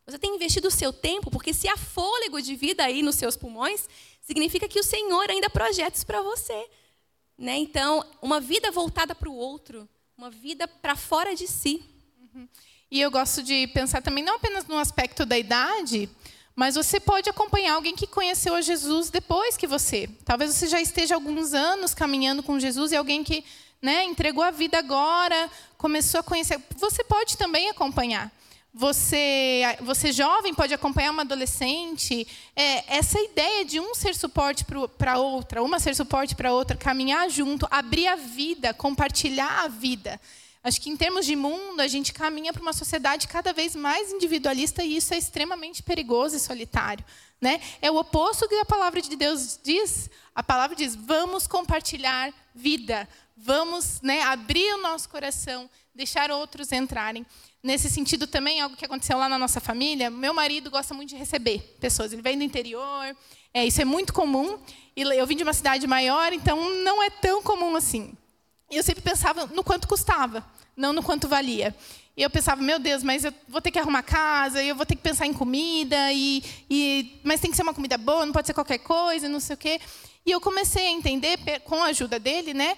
Você 0.08 0.18
tem 0.18 0.36
investido 0.36 0.70
o 0.70 0.72
seu 0.72 0.92
tempo, 0.92 1.30
porque 1.30 1.54
se 1.54 1.70
há 1.70 1.78
fôlego 1.78 2.42
de 2.42 2.56
vida 2.56 2.84
aí 2.84 3.04
nos 3.04 3.14
seus 3.14 3.38
pulmões, 3.38 3.88
significa 4.22 4.68
que 4.68 4.80
o 4.80 4.84
Senhor 4.84 5.30
ainda 5.30 5.48
projeta 5.48 5.96
isso 5.96 6.06
para 6.06 6.20
você. 6.24 6.68
Né? 7.38 7.58
Então, 7.58 8.04
uma 8.24 8.42
vida 8.42 8.72
voltada 8.72 9.14
para 9.14 9.30
o 9.30 9.36
outro, 9.36 9.88
uma 10.18 10.32
vida 10.32 10.68
para 10.68 10.96
fora 10.96 11.36
de 11.36 11.46
si. 11.46 11.84
Uhum. 12.34 12.48
E 12.90 13.00
eu 13.00 13.12
gosto 13.12 13.44
de 13.44 13.68
pensar 13.68 14.02
também, 14.02 14.24
não 14.24 14.38
apenas 14.38 14.66
no 14.66 14.80
aspecto 14.80 15.28
da 15.28 15.38
idade, 15.38 16.10
mas 16.60 16.76
você 16.76 17.00
pode 17.00 17.30
acompanhar 17.30 17.76
alguém 17.76 17.96
que 17.96 18.06
conheceu 18.06 18.54
a 18.54 18.60
Jesus 18.60 19.10
depois 19.10 19.56
que 19.56 19.66
você. 19.66 20.10
Talvez 20.26 20.54
você 20.54 20.68
já 20.68 20.82
esteja 20.82 21.16
alguns 21.16 21.54
anos 21.54 21.94
caminhando 21.94 22.44
com 22.44 22.60
Jesus 22.60 22.92
e 22.92 22.98
alguém 22.98 23.24
que 23.24 23.46
né, 23.82 24.04
entregou 24.04 24.44
a 24.44 24.52
vida 24.52 24.78
agora, 24.78 25.50
começou 25.78 26.20
a 26.20 26.24
conhecer. 26.24 26.62
Você 26.76 27.02
pode 27.02 27.38
também 27.38 27.70
acompanhar. 27.70 28.30
Você, 28.74 29.62
você 29.80 30.12
jovem 30.12 30.54
pode 30.54 30.74
acompanhar 30.74 31.12
uma 31.12 31.22
adolescente. 31.22 32.28
É, 32.54 32.98
essa 32.98 33.22
ideia 33.22 33.64
de 33.64 33.80
um 33.80 33.96
ser 33.96 34.14
suporte 34.14 34.66
para 34.98 35.18
outra, 35.18 35.64
uma 35.64 35.80
ser 35.80 35.96
suporte 35.96 36.36
para 36.36 36.52
outra, 36.52 36.76
caminhar 36.76 37.30
junto, 37.30 37.70
abrir 37.72 38.08
a 38.08 38.18
vida, 38.18 38.74
compartilhar 38.74 39.64
a 39.64 39.70
vida. 39.70 40.20
Acho 40.62 40.82
que 40.82 40.90
em 40.90 40.98
termos 40.98 41.26
de 41.26 41.36
mundo, 41.38 41.80
a 41.80 41.88
gente 41.88 42.12
caminha 42.12 42.52
para 42.52 42.62
uma 42.62 42.74
sociedade 42.74 43.28
cada 43.30 43.54
vez 43.54 43.76
mais 43.76 44.12
individualista 44.12 44.84
e 44.84 44.98
isso 44.98 45.14
é 45.14 45.18
extremamente 45.18 45.82
perigoso 45.82 46.36
e 46.36 46.40
solitário. 46.40 47.04
Né? 47.40 47.62
É 47.82 47.90
o 47.90 47.96
oposto 47.96 48.48
que 48.48 48.56
a 48.56 48.66
palavra 48.66 49.02
de 49.02 49.16
Deus 49.16 49.58
diz. 49.64 50.10
A 50.36 50.44
palavra 50.44 50.76
diz: 50.76 50.96
vamos 50.96 51.48
compartilhar 51.48 52.34
vida, 52.54 53.08
vamos 53.38 54.02
né, 54.02 54.22
abrir 54.24 54.74
o 54.74 54.82
nosso 54.82 55.08
coração, 55.08 55.70
deixar 55.96 56.30
outros 56.30 56.74
entrarem. 56.74 57.26
Nesse 57.64 57.90
sentido 57.90 58.28
também, 58.28 58.60
algo 58.60 58.76
que 58.76 58.86
aconteceu 58.86 59.18
lá 59.18 59.30
na 59.30 59.38
nossa 59.38 59.62
família, 59.62 60.10
meu 60.10 60.34
marido 60.34 60.70
gosta 60.70 60.94
muito 60.94 61.10
de 61.10 61.16
receber 61.16 61.78
pessoas. 61.80 62.12
Ele 62.12 62.22
vem 62.22 62.38
do 62.38 62.44
interior, 62.44 63.16
é, 63.54 63.66
isso 63.66 63.82
é 63.82 63.86
muito 63.86 64.14
comum. 64.14 64.60
Eu 64.96 65.26
vim 65.26 65.38
de 65.38 65.44
uma 65.44 65.54
cidade 65.54 65.88
maior, 65.88 66.34
então 66.34 66.70
não 66.84 67.02
é 67.02 67.10
tão 67.10 67.42
comum 67.42 67.76
assim. 67.78 68.14
E 68.70 68.78
eu 68.78 68.84
sempre 68.84 69.02
pensava 69.02 69.48
no 69.48 69.64
quanto 69.64 69.88
custava, 69.88 70.46
não 70.76 70.94
no 70.94 71.02
quanto 71.02 71.28
valia. 71.28 71.76
E 72.16 72.22
eu 72.22 72.30
pensava, 72.30 72.62
meu 72.62 72.78
Deus, 72.80 73.02
mas 73.02 73.24
eu 73.24 73.34
vou 73.48 73.62
ter 73.62 73.72
que 73.72 73.80
arrumar 73.80 74.04
casa, 74.04 74.62
eu 74.62 74.76
vou 74.76 74.86
ter 74.86 74.96
que 74.96 75.02
pensar 75.02 75.26
em 75.26 75.34
comida, 75.34 76.12
e, 76.12 76.44
e, 76.70 77.20
mas 77.24 77.40
tem 77.40 77.50
que 77.50 77.56
ser 77.56 77.64
uma 77.64 77.74
comida 77.74 77.98
boa, 77.98 78.26
não 78.26 78.34
pode 78.34 78.48
ser 78.48 78.54
qualquer 78.54 78.80
coisa, 78.80 79.30
não 79.30 79.40
sei 79.40 79.54
o 79.54 79.58
quê. 79.58 79.80
E 80.26 80.32
eu 80.32 80.42
comecei 80.42 80.86
a 80.86 80.92
entender, 80.92 81.38
com 81.64 81.82
a 81.82 81.88
ajuda 81.88 82.20
dele, 82.20 82.54
né, 82.54 82.76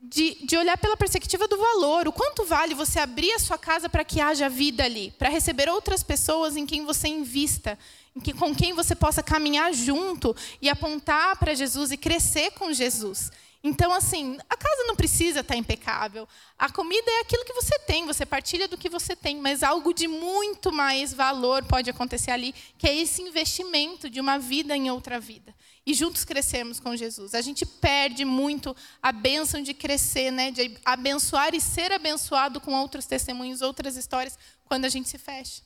de, 0.00 0.38
de, 0.46 0.56
olhar 0.56 0.78
pela 0.78 0.96
perspectiva 0.96 1.46
do 1.46 1.58
valor. 1.58 2.08
O 2.08 2.12
quanto 2.12 2.44
vale 2.44 2.74
você 2.74 2.98
abrir 2.98 3.32
a 3.32 3.38
sua 3.38 3.58
casa 3.58 3.88
para 3.88 4.04
que 4.04 4.20
haja 4.20 4.48
vida 4.48 4.84
ali, 4.84 5.12
para 5.18 5.28
receber 5.28 5.68
outras 5.68 6.02
pessoas 6.02 6.56
em 6.56 6.64
quem 6.64 6.84
você 6.84 7.08
invista, 7.08 7.78
em 8.16 8.20
que, 8.20 8.32
com 8.32 8.54
quem 8.54 8.72
você 8.72 8.94
possa 8.94 9.22
caminhar 9.22 9.72
junto 9.74 10.34
e 10.62 10.68
apontar 10.68 11.36
para 11.36 11.54
Jesus 11.54 11.92
e 11.92 11.96
crescer 11.96 12.52
com 12.52 12.72
Jesus. 12.72 13.30
Então, 13.62 13.92
assim, 13.92 14.38
a 14.48 14.56
casa 14.56 14.84
não 14.84 14.94
precisa 14.94 15.40
estar 15.40 15.56
impecável. 15.56 16.28
A 16.56 16.70
comida 16.70 17.10
é 17.10 17.20
aquilo 17.20 17.44
que 17.44 17.52
você 17.52 17.76
tem, 17.80 18.06
você 18.06 18.24
partilha 18.24 18.68
do 18.68 18.78
que 18.78 18.88
você 18.88 19.16
tem, 19.16 19.40
mas 19.40 19.64
algo 19.64 19.92
de 19.92 20.06
muito 20.06 20.70
mais 20.70 21.12
valor 21.12 21.64
pode 21.64 21.90
acontecer 21.90 22.30
ali, 22.30 22.54
que 22.78 22.86
é 22.86 22.96
esse 22.96 23.20
investimento 23.20 24.08
de 24.08 24.20
uma 24.20 24.38
vida 24.38 24.76
em 24.76 24.90
outra 24.90 25.18
vida 25.18 25.52
e 25.84 25.94
juntos 25.94 26.24
crescermos 26.24 26.78
com 26.78 26.94
Jesus. 26.94 27.34
A 27.34 27.40
gente 27.40 27.64
perde 27.64 28.24
muito 28.24 28.76
a 29.02 29.10
bênção 29.10 29.62
de 29.62 29.74
crescer, 29.74 30.30
né? 30.30 30.50
de 30.50 30.78
abençoar 30.84 31.54
e 31.54 31.60
ser 31.60 31.90
abençoado 31.90 32.60
com 32.60 32.74
outros 32.74 33.06
testemunhos, 33.06 33.62
outras 33.62 33.96
histórias, 33.96 34.38
quando 34.66 34.84
a 34.84 34.88
gente 34.88 35.08
se 35.08 35.18
fecha. 35.18 35.62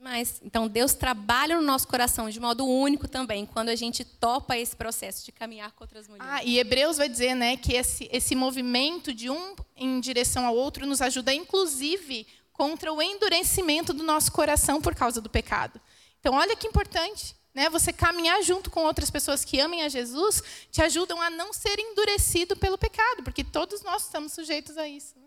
Mas 0.00 0.40
então 0.42 0.68
Deus 0.68 0.94
trabalha 0.94 1.56
no 1.56 1.62
nosso 1.62 1.88
coração 1.88 2.30
de 2.30 2.38
modo 2.38 2.64
único 2.66 3.08
também, 3.08 3.46
quando 3.46 3.70
a 3.70 3.74
gente 3.74 4.04
topa 4.04 4.56
esse 4.56 4.76
processo 4.76 5.24
de 5.24 5.32
caminhar 5.32 5.72
com 5.72 5.84
outras 5.84 6.06
mulheres. 6.06 6.32
Ah, 6.32 6.44
e 6.44 6.58
Hebreus 6.58 6.96
vai 6.96 7.08
dizer, 7.08 7.34
né, 7.34 7.56
que 7.56 7.72
esse, 7.72 8.08
esse 8.12 8.34
movimento 8.34 9.12
de 9.12 9.30
um 9.30 9.56
em 9.74 9.98
direção 10.00 10.46
ao 10.46 10.54
outro 10.54 10.86
nos 10.86 11.00
ajuda, 11.00 11.34
inclusive, 11.34 12.26
contra 12.52 12.92
o 12.92 13.02
endurecimento 13.02 13.92
do 13.92 14.02
nosso 14.02 14.32
coração 14.32 14.80
por 14.80 14.94
causa 14.94 15.20
do 15.20 15.28
pecado. 15.28 15.80
Então, 16.20 16.34
olha 16.34 16.56
que 16.56 16.66
importante 16.66 17.36
né, 17.56 17.70
você 17.70 17.90
caminhar 17.92 18.42
junto 18.42 18.70
com 18.70 18.84
outras 18.84 19.10
pessoas 19.10 19.42
que 19.42 19.58
amem 19.58 19.82
a 19.82 19.88
Jesus, 19.88 20.42
te 20.70 20.82
ajudam 20.82 21.20
a 21.22 21.30
não 21.30 21.54
ser 21.54 21.78
endurecido 21.78 22.54
pelo 22.54 22.76
pecado, 22.76 23.22
porque 23.22 23.42
todos 23.42 23.82
nós 23.82 24.04
estamos 24.04 24.32
sujeitos 24.32 24.76
a 24.76 24.86
isso. 24.86 25.18
Né? 25.18 25.25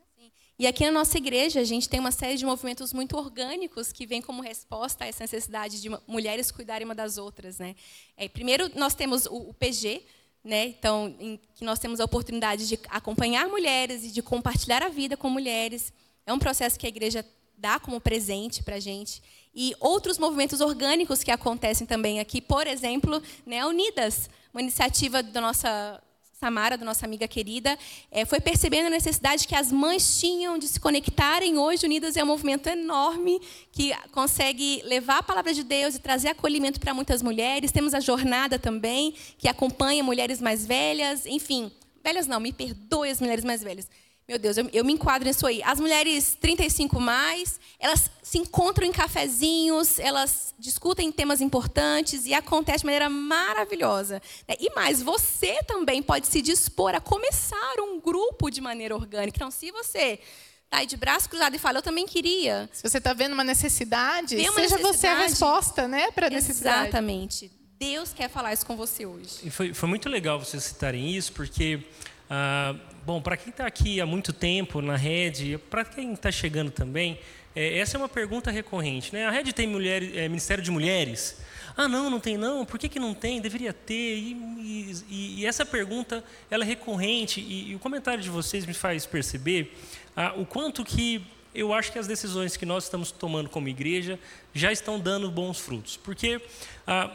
E 0.60 0.68
aqui 0.68 0.84
na 0.84 0.92
nossa 0.92 1.18
igreja, 1.18 1.62
a 1.62 1.64
gente 1.64 1.88
tem 1.88 2.02
uma 2.02 2.12
série 2.12 2.36
de 2.36 2.46
movimentos 2.46 2.92
muito 2.92 3.16
orgânicos 3.16 3.94
que 3.94 4.06
vêm 4.06 4.22
como 4.22 4.42
resposta 4.42 5.06
a 5.06 5.08
essa 5.08 5.24
necessidade 5.24 5.82
de 5.82 5.90
mulheres 6.06 6.52
cuidarem 6.52 6.84
uma 6.84 6.94
das 6.94 7.18
outras. 7.18 7.60
Né? 7.60 7.78
É, 8.18 8.28
primeiro, 8.28 8.70
nós 8.76 8.94
temos 8.94 9.26
o, 9.26 9.38
o 9.38 9.54
PG, 9.54 10.04
né? 10.44 10.66
então, 10.66 11.16
em, 11.18 11.40
que 11.56 11.64
nós 11.64 11.80
temos 11.80 12.02
a 12.02 12.04
oportunidade 12.04 12.68
de 12.68 12.78
acompanhar 12.90 13.48
mulheres 13.48 14.04
e 14.04 14.12
de 14.12 14.22
compartilhar 14.22 14.84
a 14.84 14.90
vida 14.90 15.16
com 15.16 15.30
mulheres. 15.30 15.94
É 16.26 16.34
um 16.34 16.40
processo 16.40 16.78
que 16.78 16.86
a 16.86 16.90
igreja 16.90 17.26
dá 17.58 17.80
como 17.80 18.02
presente 18.02 18.62
para 18.62 18.76
a 18.76 18.80
gente 18.82 19.24
e 19.56 19.74
outros 19.80 20.18
movimentos 20.18 20.60
orgânicos 20.60 21.24
que 21.24 21.32
acontecem 21.32 21.88
também 21.88 22.20
aqui, 22.20 22.42
por 22.42 22.68
exemplo, 22.68 23.24
né, 23.46 23.66
Unidas, 23.66 24.30
uma 24.54 24.62
iniciativa 24.62 25.24
da 25.24 25.40
nossa 25.40 26.04
Samara, 26.40 26.78
da 26.78 26.86
nossa 26.86 27.06
amiga 27.06 27.28
querida, 27.28 27.78
é, 28.10 28.24
foi 28.24 28.40
percebendo 28.40 28.86
a 28.86 28.90
necessidade 28.90 29.46
que 29.46 29.54
as 29.54 29.74
mães 29.74 30.22
tinham 30.22 30.58
de 30.58 30.70
se 30.70 30.80
conectarem. 30.80 31.58
Hoje, 31.58 31.86
Unidas 31.86 32.16
é 32.16 32.24
um 32.24 32.28
movimento 32.28 32.68
enorme 32.68 33.42
que 33.74 33.92
consegue 34.14 34.82
levar 34.86 35.18
a 35.18 35.24
palavra 35.24 35.54
de 35.54 35.66
Deus 35.66 35.96
e 35.96 36.00
trazer 36.00 36.30
acolhimento 36.30 36.80
para 36.80 36.94
muitas 36.94 37.22
mulheres. 37.22 37.74
Temos 37.74 37.94
a 37.94 38.00
jornada 38.00 38.58
também, 38.58 39.14
que 39.38 39.50
acompanha 39.50 40.02
mulheres 40.02 40.40
mais 40.40 40.66
velhas, 40.66 41.26
enfim, 41.26 41.70
velhas 42.02 42.26
não, 42.26 42.40
me 42.40 42.54
perdoe 42.54 43.10
as 43.10 43.20
mulheres 43.20 43.44
mais 43.44 43.62
velhas 43.62 43.90
meu 44.30 44.38
Deus, 44.38 44.58
eu, 44.58 44.70
eu, 44.72 44.86
me 44.86 44.94
enquadro 44.94 45.28
nisso 45.28 45.48
aí. 45.48 45.60
As 45.64 45.80
mulheres 45.80 46.38
35 46.40 47.00
mais, 47.00 47.60
elas 47.80 48.12
se 48.22 48.38
encontram 48.38 48.86
em 48.86 48.92
cafezinhos, 48.92 49.98
elas 49.98 50.54
discutem 50.60 51.12
temas 51.12 51.42
importantes 51.42 52.28
e 52.28 52.34
acontece 52.36 52.82
de 52.82 52.86
maneira 52.86 53.10
maravilhosa. 53.10 54.22
Né? 54.48 54.54
E 54.60 54.72
mais, 54.76 55.02
você 55.02 55.64
também 55.64 56.04
pode 56.04 56.28
se 56.28 56.44
dispor 56.44 56.94
a 56.94 57.02
começar 57.02 57.74
um 57.80 58.00
grupo 58.00 58.52
de 58.52 58.62
maneira 58.62 58.94
orgânica. 58.94 59.36
Então, 59.36 59.50
se 59.50 59.72
você 59.72 60.20
está 60.66 60.78
aí 60.78 60.86
de 60.86 60.96
braço 60.96 61.28
cruzado 61.28 61.56
e 61.56 61.58
fala, 61.58 61.80
eu 61.80 61.82
também 61.82 62.06
queria. 62.06 62.70
Se 62.72 62.88
você 62.88 63.00
está 63.00 63.14
vendo 63.14 63.34
uma 63.34 63.44
necessidade, 63.44 64.36
uma 64.36 64.44
seja 64.44 64.76
necessidade. 64.76 64.98
você 65.00 65.08
a 65.08 65.18
resposta, 65.18 65.88
né, 65.88 66.12
para 66.12 66.28
a 66.28 66.30
necessidade. 66.30 66.84
Exatamente. 66.84 67.52
Deus 67.80 68.14
quer 68.14 68.30
falar 68.30 68.54
isso 68.54 68.64
com 68.64 68.76
você 68.76 69.08
hoje. 69.08 69.40
E 69.44 69.50
foi, 69.50 69.74
foi 69.74 69.90
muito 69.90 70.08
legal 70.08 70.38
vocês 70.38 70.64
citarem 70.66 71.16
isso, 71.16 71.34
porque 71.34 71.84
Ah, 72.30 72.76
bom, 73.06 73.22
para 73.22 73.38
quem 73.38 73.50
está 73.50 73.66
aqui 73.66 74.02
há 74.02 74.06
muito 74.06 74.32
tempo 74.34 74.82
na 74.82 74.96
rede, 74.96 75.58
para 75.70 75.86
quem 75.86 76.14
está 76.14 76.32
chegando 76.32 76.72
também, 76.72 77.20
é, 77.56 77.80
essa 77.80 77.98
é 77.98 78.00
uma 78.00 78.10
pergunta 78.10 78.52
recorrente. 78.52 79.14
Né? 79.14 79.26
A 79.26 79.32
rede 79.32 79.54
tem 79.54 79.68
mulher, 79.68 80.04
é, 80.16 80.28
Ministério 80.28 80.64
de 80.64 80.72
Mulheres? 80.72 81.38
Ah, 81.76 81.88
não, 81.88 82.10
não 82.10 82.20
tem 82.20 82.38
não. 82.38 82.66
Por 82.66 82.78
que, 82.78 82.90
que 82.90 83.00
não 83.00 83.14
tem? 83.14 83.40
Deveria 83.40 83.74
ter. 83.74 84.18
E, 84.18 85.04
e, 85.10 85.36
e 85.40 85.46
essa 85.46 85.66
pergunta 85.66 86.24
ela 86.50 86.64
é 86.64 86.68
recorrente 86.68 87.40
e, 87.40 87.72
e, 87.72 87.76
o 87.76 87.80
comentário 87.80 88.22
de 88.22 88.30
vocês 88.30 88.66
me 88.66 88.74
faz 88.74 89.06
perceber 89.06 89.78
ah, 90.16 90.34
o 90.36 90.46
quanto 90.46 90.84
que 90.84 91.26
eu 91.56 91.74
acho 91.74 91.92
que 91.92 91.98
as 91.98 92.06
decisões 92.06 92.56
que 92.56 92.66
nós 92.66 92.84
estamos 92.84 93.12
tomando 93.12 93.50
como 93.50 93.68
igreja 93.68 94.20
já 94.54 94.72
estão 94.72 95.00
dando 95.00 95.32
bons 95.32 95.60
frutos. 95.60 95.98
Porque 95.98 96.42
ah, 96.86 97.10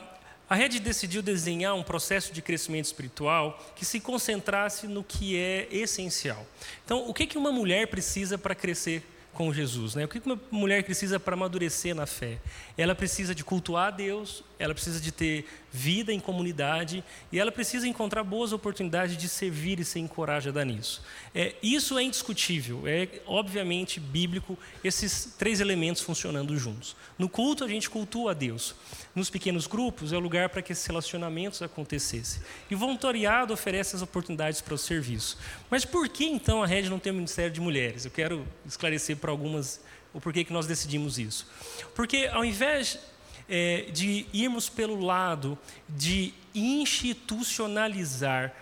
a 0.55 0.57
rede 0.57 0.79
decidiu 0.79 1.21
desenhar 1.21 1.75
um 1.75 1.83
processo 1.83 2.33
de 2.33 2.41
crescimento 2.41 2.85
espiritual 2.85 3.61
que 3.75 3.85
se 3.85 3.99
concentrasse 3.99 4.87
no 4.87 5.03
que 5.03 5.37
é 5.37 5.67
essencial. 5.69 6.47
Então, 6.85 7.09
o 7.09 7.13
que, 7.13 7.27
que 7.27 7.37
uma 7.37 7.51
mulher 7.51 7.89
precisa 7.89 8.39
para 8.39 8.55
crescer 8.55 9.03
com 9.33 9.53
Jesus. 9.53 9.97
Né? 9.97 10.05
O 10.05 10.09
que 10.09 10.23
uma 10.25 10.41
mulher 10.53 10.85
precisa 10.85 11.19
para 11.19 11.35
amadurecer 11.35 11.93
na 11.93 12.07
fé? 12.07 12.39
Ela 12.79 12.95
precisa 12.95 13.35
de 13.35 13.43
cultuar 13.43 13.89
a 13.89 13.91
Deus, 13.91 14.45
ela 14.61 14.73
precisa 14.73 15.01
de 15.01 15.11
ter 15.11 15.45
vida 15.77 16.12
em 16.12 16.20
comunidade 16.20 17.03
e 17.33 17.41
ela 17.41 17.51
precisa 17.51 17.89
encontrar 17.89 18.22
boas 18.22 18.53
oportunidades 18.53 19.16
de 19.16 19.29
servir 19.29 19.81
e 19.81 19.85
ser 19.85 19.99
encorajada 19.99 20.64
nisso. 20.64 21.03
É, 21.35 21.57
isso 21.61 21.99
é 21.99 22.05
indiscutível, 22.05 22.87
é 22.87 23.09
obviamente 23.27 23.99
bíblico 23.99 24.57
esses 24.85 25.35
três 25.37 25.61
elementos 25.61 26.01
funcionando 26.01 26.57
juntos. 26.57 26.95
No 27.18 27.29
culto 27.29 27.64
a 27.64 27.68
gente 27.68 27.91
cultua 27.91 28.31
a 28.31 28.35
Deus. 28.35 28.77
Nos 29.16 29.29
pequenos 29.29 29.66
grupos 29.66 30.12
é 30.12 30.16
o 30.16 30.20
lugar 30.20 30.49
para 30.49 30.62
que 30.62 30.70
esses 30.70 30.87
relacionamentos 30.87 31.61
acontecessem. 31.61 32.41
E 32.70 32.77
o 32.77 32.79
voluntariado 32.79 33.53
oferece 33.53 33.97
as 33.97 34.03
oportunidades 34.03 34.61
para 34.61 34.75
o 34.75 34.79
serviço. 34.79 35.37
Mas 35.68 35.85
por 35.85 36.09
que 36.09 36.25
então 36.25 36.62
a 36.62 36.66
rede 36.66 36.89
não 36.89 37.01
tem 37.01 37.11
o 37.11 37.16
Ministério 37.16 37.51
de 37.51 37.61
Mulheres? 37.61 38.05
Eu 38.05 38.12
quero 38.12 38.47
esclarecer 38.64 39.16
para 39.16 39.33
algumas 39.33 39.81
o 40.12 40.20
porquê 40.20 40.45
que 40.45 40.53
nós 40.53 40.68
decidimos 40.68 41.18
isso. 41.18 41.49
Porque 41.97 42.31
ao 42.33 42.45
invés 42.45 43.01
é, 43.49 43.87
de 43.93 44.27
irmos 44.33 44.69
pelo 44.69 45.01
lado 45.01 45.57
de 45.89 46.35
institucionalizar 46.55 48.53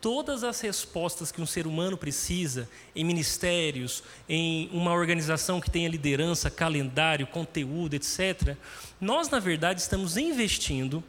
todas 0.00 0.44
as 0.44 0.60
respostas 0.60 1.30
que 1.30 1.42
um 1.42 1.46
ser 1.46 1.66
humano 1.66 1.96
precisa 1.96 2.68
em 2.96 3.04
ministérios, 3.04 4.02
em 4.28 4.68
uma 4.72 4.92
organização 4.92 5.60
que 5.60 5.70
tenha 5.70 5.88
liderança, 5.88 6.50
calendário, 6.50 7.26
conteúdo, 7.26 7.94
etc., 7.94 8.56
nós, 9.00 9.28
na 9.28 9.38
verdade, 9.38 9.80
estamos 9.80 10.16
investindo 10.16 11.04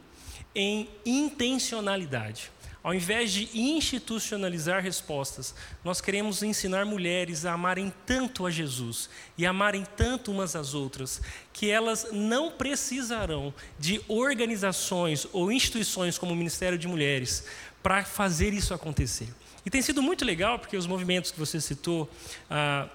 em 0.54 0.88
intencionalidade. 1.06 2.50
Ao 2.82 2.92
invés 2.92 3.30
de 3.30 3.48
institucionalizar 3.54 4.82
respostas, 4.82 5.54
nós 5.84 6.00
queremos 6.00 6.42
ensinar 6.42 6.84
mulheres 6.84 7.44
a 7.44 7.52
amarem 7.52 7.92
tanto 8.04 8.44
a 8.44 8.50
Jesus 8.50 9.08
e 9.38 9.46
amarem 9.46 9.86
tanto 9.96 10.32
umas 10.32 10.56
às 10.56 10.74
outras, 10.74 11.20
que 11.52 11.70
elas 11.70 12.08
não 12.10 12.50
precisarão 12.50 13.54
de 13.78 14.00
organizações 14.08 15.28
ou 15.32 15.52
instituições 15.52 16.18
como 16.18 16.32
o 16.32 16.36
Ministério 16.36 16.76
de 16.76 16.88
Mulheres 16.88 17.44
para 17.82 18.04
fazer 18.04 18.52
isso 18.52 18.74
acontecer. 18.74 19.28
E 19.64 19.70
tem 19.70 19.80
sido 19.80 20.02
muito 20.02 20.24
legal, 20.24 20.58
porque 20.58 20.76
os 20.76 20.86
movimentos 20.86 21.30
que 21.30 21.38
você 21.38 21.60
citou, 21.60 22.10
a 22.50 22.88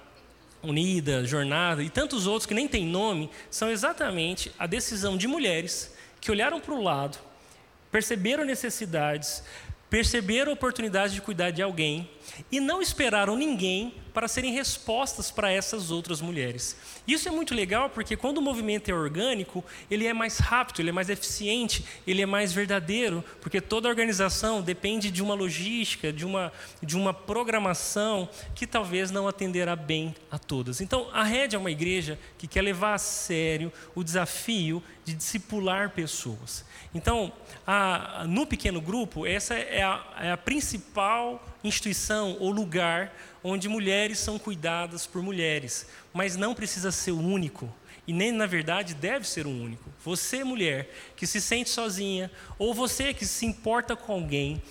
Unida, 0.62 1.26
Jornada 1.26 1.82
e 1.82 1.90
tantos 1.90 2.28
outros 2.28 2.46
que 2.46 2.54
nem 2.54 2.68
têm 2.68 2.86
nome, 2.86 3.30
são 3.50 3.70
exatamente 3.70 4.52
a 4.60 4.68
decisão 4.68 5.16
de 5.16 5.30
mulheres 5.30 5.96
que 6.20 6.30
olharam 6.30 6.60
para 6.60 6.74
o 6.74 6.82
lado, 6.82 7.18
perceberam 7.90 8.44
necessidades, 8.44 9.44
perceberam 9.90 10.52
a 10.52 10.54
oportunidade 10.54 11.14
de 11.14 11.22
cuidar 11.22 11.52
de 11.52 11.62
alguém 11.62 12.10
e 12.52 12.60
não 12.60 12.82
esperaram 12.82 13.36
ninguém 13.38 13.94
para 14.14 14.28
serem 14.28 14.52
respostas 14.52 15.30
para 15.30 15.52
essas 15.52 15.92
outras 15.92 16.22
mulheres. 16.22 16.76
Isso 17.08 17.28
é 17.28 17.32
muito 17.32 17.54
legal 17.54 17.88
porque 17.90 18.18
quando 18.18 18.40
o 18.40 18.42
movimento 18.42 18.90
é 18.90 18.94
orgânico, 18.94 19.64
ele 19.92 20.08
é 20.08 20.14
mais 20.14 20.40
rápido, 20.40 20.80
ele 20.80 20.90
é 20.90 20.92
mais 20.92 21.08
eficiente, 21.08 21.86
ele 22.06 22.24
é 22.24 22.26
mais 22.26 22.52
verdadeiro, 22.52 23.24
porque 23.40 23.62
toda 23.62 23.88
organização 23.88 24.60
depende 24.62 25.12
de 25.12 25.22
uma 25.22 25.36
logística, 25.36 26.12
de 26.12 26.26
uma, 26.26 26.52
de 26.82 26.98
uma 26.98 27.14
programação 27.14 28.28
que 28.56 28.66
talvez 28.66 29.12
não 29.12 29.28
atenderá 29.28 29.76
bem 29.76 30.16
a 30.32 30.40
todas. 30.40 30.82
Então, 30.82 31.10
a 31.14 31.24
Rede 31.24 31.56
é 31.56 31.60
uma 31.60 31.70
igreja 31.70 32.18
que 32.40 32.48
quer 32.48 32.64
levar 32.64 32.96
a 32.96 32.98
sério 32.98 33.72
o 33.94 34.04
desafio 34.04 34.82
de 35.08 35.14
discipular 35.14 35.92
pessoas. 35.92 36.66
Então, 36.94 37.32
a, 37.66 38.26
no 38.28 38.46
pequeno 38.46 38.82
grupo, 38.82 39.26
essa 39.26 39.54
é 39.54 39.82
a, 39.82 40.06
é 40.20 40.32
a 40.34 40.36
principal 40.36 41.42
instituição 41.64 42.36
ou 42.42 42.52
lugar 42.52 43.14
onde 43.42 43.70
mulheres 43.70 44.20
são 44.20 44.38
cuidadas 44.38 45.08
por 45.08 45.24
mulheres, 45.24 45.88
mas 46.14 46.36
não 46.36 46.54
precisa 46.54 46.92
ser 46.92 47.12
o 47.12 47.22
único. 47.22 47.74
E 48.06 48.12
nem, 48.12 48.34
na 48.34 48.46
verdade, 48.46 48.94
deve 48.94 49.26
ser 49.26 49.48
o 49.48 49.50
único. 49.50 49.90
Você, 50.04 50.44
mulher, 50.44 50.94
que 51.16 51.26
se 51.26 51.40
sente 51.40 51.70
sozinha, 51.70 52.30
ou 52.60 52.74
você 52.74 53.14
que 53.14 53.26
se 53.26 53.46
importa 53.46 53.96
com 53.96 54.12
alguém, 54.12 54.62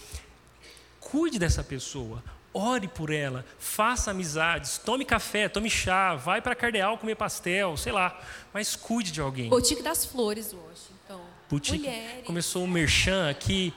cuide 1.00 1.38
dessa 1.38 1.64
pessoa, 1.64 2.22
ore 2.56 2.88
por 2.88 3.10
ela, 3.10 3.44
faça 3.58 4.10
amizades, 4.10 4.78
tome 4.78 5.04
café, 5.04 5.48
tome 5.48 5.68
chá, 5.68 6.14
vai 6.14 6.40
para 6.40 6.54
Cardeal 6.54 6.96
comer 6.96 7.14
pastel, 7.14 7.76
sei 7.76 7.92
lá, 7.92 8.18
mas 8.52 8.74
cuide 8.74 9.12
de 9.12 9.20
alguém. 9.20 9.50
Boutique 9.50 9.82
das 9.82 10.06
Flores 10.06 10.54
hoje, 10.54 10.80
então. 11.04 11.20
Boutique. 11.50 11.78
Mulheres. 11.78 12.24
Começou 12.24 12.64
o 12.64 12.68
merchan 12.68 13.28
aqui, 13.28 13.74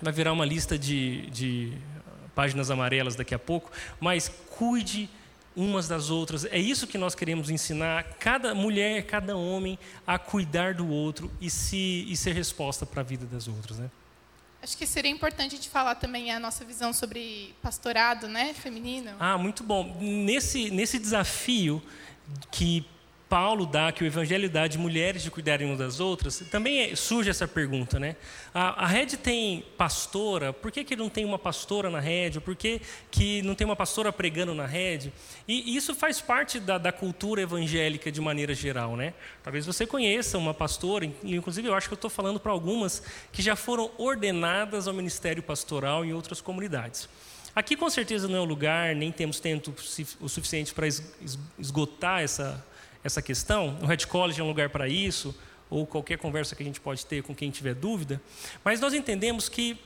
vai 0.00 0.12
virar 0.12 0.32
uma 0.32 0.44
lista 0.44 0.76
de, 0.76 1.30
de 1.30 1.72
páginas 2.34 2.68
amarelas 2.68 3.14
daqui 3.14 3.34
a 3.34 3.38
pouco, 3.38 3.70
mas 4.00 4.28
cuide 4.50 5.08
umas 5.54 5.86
das 5.86 6.10
outras. 6.10 6.44
É 6.46 6.58
isso 6.58 6.86
que 6.86 6.98
nós 6.98 7.14
queremos 7.14 7.48
ensinar 7.48 8.02
cada 8.18 8.54
mulher, 8.54 9.04
cada 9.04 9.36
homem 9.36 9.78
a 10.04 10.18
cuidar 10.18 10.74
do 10.74 10.88
outro 10.88 11.30
e 11.40 11.48
se 11.48 12.06
e 12.08 12.16
ser 12.16 12.34
resposta 12.34 12.84
para 12.84 13.02
a 13.02 13.04
vida 13.04 13.24
das 13.26 13.46
outras, 13.46 13.78
né? 13.78 13.88
Acho 14.62 14.76
que 14.76 14.86
seria 14.86 15.10
importante 15.10 15.54
a 15.54 15.56
gente 15.56 15.68
falar 15.68 15.96
também 15.96 16.30
a 16.30 16.38
nossa 16.38 16.64
visão 16.64 16.92
sobre 16.92 17.52
pastorado, 17.60 18.28
né, 18.28 18.54
feminino. 18.54 19.10
Ah, 19.18 19.36
muito 19.36 19.64
bom. 19.64 19.96
Nesse 20.00 20.70
nesse 20.70 21.00
desafio 21.00 21.82
que 22.50 22.86
Paulo 23.32 23.64
dá, 23.64 23.90
que 23.90 24.04
o 24.04 24.06
Evangelho 24.06 24.50
dá 24.50 24.66
de 24.66 24.76
mulheres 24.76 25.22
de 25.22 25.30
cuidarem 25.30 25.66
umas 25.66 25.78
das 25.78 26.00
outras, 26.00 26.40
também 26.50 26.82
é, 26.82 26.94
surge 26.94 27.30
essa 27.30 27.48
pergunta, 27.48 27.98
né? 27.98 28.14
A, 28.52 28.84
a 28.84 28.86
rede 28.86 29.16
tem 29.16 29.64
pastora, 29.78 30.52
por 30.52 30.70
que, 30.70 30.84
que 30.84 30.94
não 30.94 31.08
tem 31.08 31.24
uma 31.24 31.38
pastora 31.38 31.88
na 31.88 31.98
rede? 31.98 32.40
Por 32.40 32.54
que, 32.54 32.82
que 33.10 33.40
não 33.40 33.54
tem 33.54 33.64
uma 33.64 33.74
pastora 33.74 34.12
pregando 34.12 34.54
na 34.54 34.66
rede? 34.66 35.14
E, 35.48 35.74
isso 35.74 35.94
faz 35.94 36.20
parte 36.20 36.60
da, 36.60 36.76
da, 36.76 36.92
cultura 36.92 37.40
evangélica 37.40 38.12
de 38.12 38.20
maneira 38.20 38.52
geral, 38.52 38.98
né? 38.98 39.14
Talvez 39.42 39.64
você 39.64 39.86
conheça 39.86 40.36
uma 40.36 40.52
pastora, 40.52 41.06
inclusive 41.24 41.66
eu 41.66 41.74
acho 41.74 41.88
que 41.88 41.94
eu 41.94 41.96
estou 41.96 42.10
falando 42.10 42.38
para 42.38 42.52
algumas 42.52 43.02
que 43.32 43.40
já 43.40 43.56
foram 43.56 43.90
ordenadas 43.96 44.86
ao 44.86 44.92
ministério 44.92 45.42
pastoral 45.42 46.04
em 46.04 46.12
outras 46.12 46.42
comunidades. 46.42 47.08
Aqui 47.56 47.76
com 47.76 47.88
certeza 47.88 48.28
não 48.28 48.36
é 48.36 48.40
o 48.40 48.44
lugar, 48.44 48.94
nem 48.94 49.10
temos 49.10 49.40
tempo 49.40 49.72
o 50.20 50.28
suficiente 50.28 50.74
para 50.74 50.86
esgotar 51.58 52.20
essa 52.20 52.62
essa 53.04 53.20
questão. 53.20 53.78
O 53.82 53.86
Red 53.86 54.06
College 54.06 54.40
é 54.40 54.44
um 54.44 54.48
lugar 54.48 54.70
para 54.70 54.88
isso, 54.88 55.34
ou 55.68 55.86
qualquer 55.86 56.18
conversa 56.18 56.54
que 56.54 56.62
a 56.62 56.66
gente 56.66 56.80
pode 56.80 57.04
ter 57.06 57.22
com 57.22 57.34
quem 57.34 57.50
tiver 57.50 57.74
dúvida. 57.74 58.20
Mas 58.64 58.80
nós 58.80 58.94
entendemos 58.94 59.48
que 59.48 59.78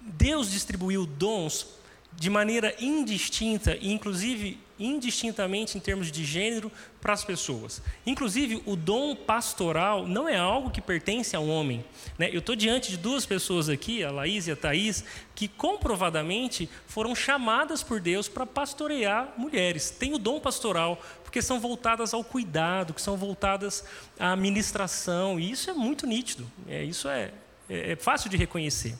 Deus 0.00 0.50
distribuiu 0.50 1.06
dons 1.06 1.66
de 2.14 2.28
maneira 2.28 2.74
indistinta 2.78 3.76
e 3.80 3.90
inclusive 3.90 4.58
indistintamente 4.78 5.78
em 5.78 5.80
termos 5.80 6.10
de 6.10 6.24
gênero 6.24 6.70
para 7.00 7.12
as 7.12 7.24
pessoas. 7.24 7.80
Inclusive, 8.04 8.62
o 8.66 8.74
dom 8.74 9.14
pastoral 9.14 10.06
não 10.06 10.28
é 10.28 10.36
algo 10.36 10.70
que 10.70 10.80
pertence 10.80 11.36
ao 11.36 11.46
homem. 11.46 11.84
Né? 12.18 12.28
Eu 12.32 12.40
estou 12.40 12.56
diante 12.56 12.90
de 12.90 12.96
duas 12.96 13.24
pessoas 13.24 13.68
aqui, 13.68 14.02
a 14.02 14.10
Laís 14.10 14.46
e 14.46 14.50
a 14.50 14.56
Thaís, 14.56 15.04
que 15.34 15.46
comprovadamente 15.46 16.68
foram 16.86 17.14
chamadas 17.14 17.82
por 17.82 18.00
Deus 18.00 18.28
para 18.28 18.44
pastorear 18.44 19.32
mulheres. 19.36 19.90
Tem 19.90 20.14
o 20.14 20.18
dom 20.18 20.40
pastoral, 20.40 21.00
porque 21.32 21.40
são 21.40 21.58
voltadas 21.58 22.12
ao 22.12 22.22
cuidado, 22.22 22.92
que 22.92 23.00
são 23.00 23.16
voltadas 23.16 23.82
à 24.20 24.36
ministração, 24.36 25.40
e 25.40 25.50
isso 25.50 25.70
é 25.70 25.72
muito 25.72 26.06
nítido. 26.06 26.46
É, 26.68 26.84
isso 26.84 27.08
é, 27.08 27.32
é, 27.70 27.92
é 27.92 27.96
fácil 27.96 28.28
de 28.28 28.36
reconhecer. 28.36 28.94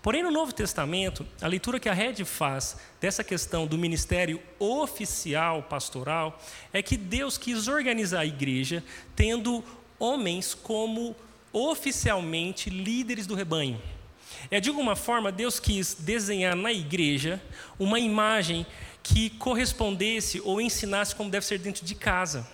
Porém, 0.00 0.22
no 0.22 0.30
Novo 0.30 0.52
Testamento, 0.52 1.26
a 1.40 1.48
leitura 1.48 1.80
que 1.80 1.88
a 1.88 1.92
Red 1.92 2.24
faz 2.24 2.76
dessa 3.00 3.24
questão 3.24 3.66
do 3.66 3.76
ministério 3.76 4.40
oficial 4.60 5.64
pastoral 5.64 6.40
é 6.72 6.80
que 6.82 6.96
Deus 6.96 7.36
quis 7.36 7.66
organizar 7.66 8.20
a 8.20 8.26
igreja 8.26 8.84
tendo 9.16 9.64
homens 9.98 10.54
como 10.54 11.16
oficialmente 11.52 12.70
líderes 12.70 13.26
do 13.26 13.34
rebanho. 13.34 13.82
É 14.50 14.60
de 14.60 14.68
alguma 14.68 14.96
forma 14.96 15.32
Deus 15.32 15.58
quis 15.58 15.94
desenhar 15.94 16.54
na 16.54 16.72
igreja 16.72 17.40
uma 17.78 17.98
imagem 17.98 18.66
que 19.02 19.30
correspondesse 19.30 20.40
ou 20.44 20.60
ensinasse 20.60 21.14
como 21.14 21.30
deve 21.30 21.44
ser 21.44 21.58
dentro 21.58 21.84
de 21.84 21.94
casa. 21.94 22.46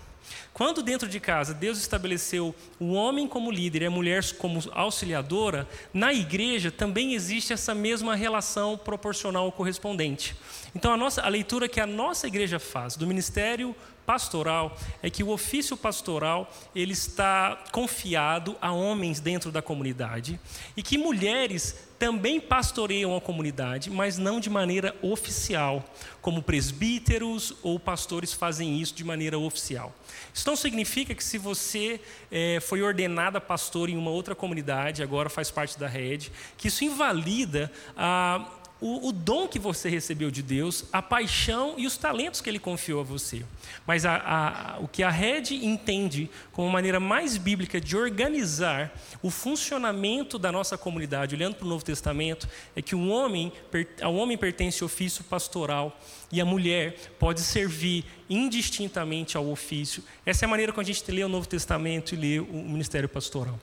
Quando 0.53 0.83
dentro 0.83 1.09
de 1.09 1.21
casa 1.21 1.55
Deus 1.55 1.79
estabeleceu 1.79 2.55
o 2.81 2.93
homem 2.93 3.29
como 3.29 3.51
líder 3.51 3.83
e 3.83 3.87
a 3.87 3.91
mulher 3.91 4.25
como 4.33 4.61
auxiliadora, 4.73 5.69
na 5.95 6.13
igreja 6.13 6.71
também 6.71 7.15
existe 7.15 7.53
essa 7.53 7.75
mesma 7.75 8.17
relação 8.17 8.77
proporcional 8.77 9.53
correspondente. 9.53 10.35
Então 10.75 10.93
a, 10.93 10.97
nossa, 10.97 11.23
a 11.23 11.29
leitura 11.29 11.69
que 11.69 11.81
a 11.81 11.87
nossa 11.87 12.27
igreja 12.27 12.59
faz 12.59 12.97
do 12.97 13.07
ministério 13.07 13.75
pastoral 14.09 14.75
é 15.03 15.11
que 15.11 15.23
o 15.23 15.29
ofício 15.29 15.77
pastoral 15.77 16.51
ele 16.75 16.95
está 16.95 17.63
confiado 17.71 18.57
a 18.59 18.73
homens 18.73 19.21
dentro 19.21 19.53
da 19.53 19.61
comunidade 19.61 20.41
e 20.75 20.83
que 20.83 20.97
mulheres 20.97 21.89
também 21.99 22.41
pastoreiam 22.41 23.15
a 23.15 23.21
comunidade, 23.21 23.91
mas 23.91 24.17
não 24.17 24.41
de 24.41 24.49
maneira 24.49 24.95
oficial, 25.03 25.85
como 26.23 26.43
presbíteros 26.43 27.55
ou 27.63 27.79
pastores 27.79 28.33
fazem 28.33 28.81
isso 28.81 28.95
de 28.95 29.05
maneira 29.05 29.39
oficial. 29.39 29.93
Isso 30.33 30.49
não 30.49 30.57
significa 30.57 31.15
que 31.15 31.25
se 31.25 31.37
você 31.37 32.01
é, 32.31 32.61
foi 32.61 32.81
ordenada 32.81 33.41
pastor 33.41 33.91
em 33.91 33.97
uma 33.97 34.11
outra 34.11 34.35
comunidade, 34.35 35.03
agora 35.03 35.29
faz 35.29 35.51
parte 35.51 35.79
da 35.79 35.89
rede, 35.89 36.31
que 36.57 36.69
isso 36.69 36.85
invalida 36.85 37.71
a 37.97 38.43
o, 38.81 39.09
o, 39.09 39.13
dom 39.13 39.49
que 39.49 39.59
você 39.59 39.89
recebeu 39.89 40.31
de 40.31 40.43
Deus, 40.43 40.85
a 40.93 41.03
paixão 41.03 41.75
e 41.77 41.87
os 41.87 41.97
talentos 41.97 42.41
que 42.41 42.49
Ele 42.49 42.59
confiou 42.59 43.01
a 43.01 43.05
você. 43.05 43.45
Mas 43.87 44.05
a, 44.07 44.17
a, 44.17 44.79
o 44.79 44.87
que 44.87 45.03
a 45.03 45.11
rede 45.11 45.67
entende 45.67 46.31
como 46.53 46.71
maneira 46.71 47.01
mais 47.01 47.37
bíblica 47.37 47.81
de 47.81 47.97
organizar 47.97 48.93
o 49.21 49.31
funcionamento 49.31 50.39
da 50.39 50.53
nossa 50.53 50.79
comunidade, 50.79 51.35
olhando 51.35 51.57
para 51.57 51.67
o 51.67 51.69
Novo 51.69 51.85
Testamento, 51.85 52.49
é 52.77 52.81
que 52.81 52.95
um 52.95 53.11
homem, 53.11 53.53
ao 54.01 54.15
homem 54.15 54.39
pertence 54.39 54.83
o 54.83 54.87
ofício 54.87 55.25
pastoral 55.25 55.99
e 56.31 56.41
a 56.41 56.45
mulher 56.45 56.97
pode 57.19 57.41
servir 57.41 58.05
indistintamente 58.31 59.37
ao 59.37 59.49
ofício. 59.51 60.05
Essa 60.25 60.45
é 60.45 60.47
a 60.47 60.49
maneira 60.49 60.73
como 60.73 60.83
a 60.83 60.85
gente 60.85 61.11
lê 61.11 61.25
o 61.25 61.29
Novo 61.29 61.49
Testamento 61.49 62.15
e 62.15 62.17
lê 62.17 62.39
o 62.39 62.53
ministério 62.53 63.09
pastoral. 63.09 63.59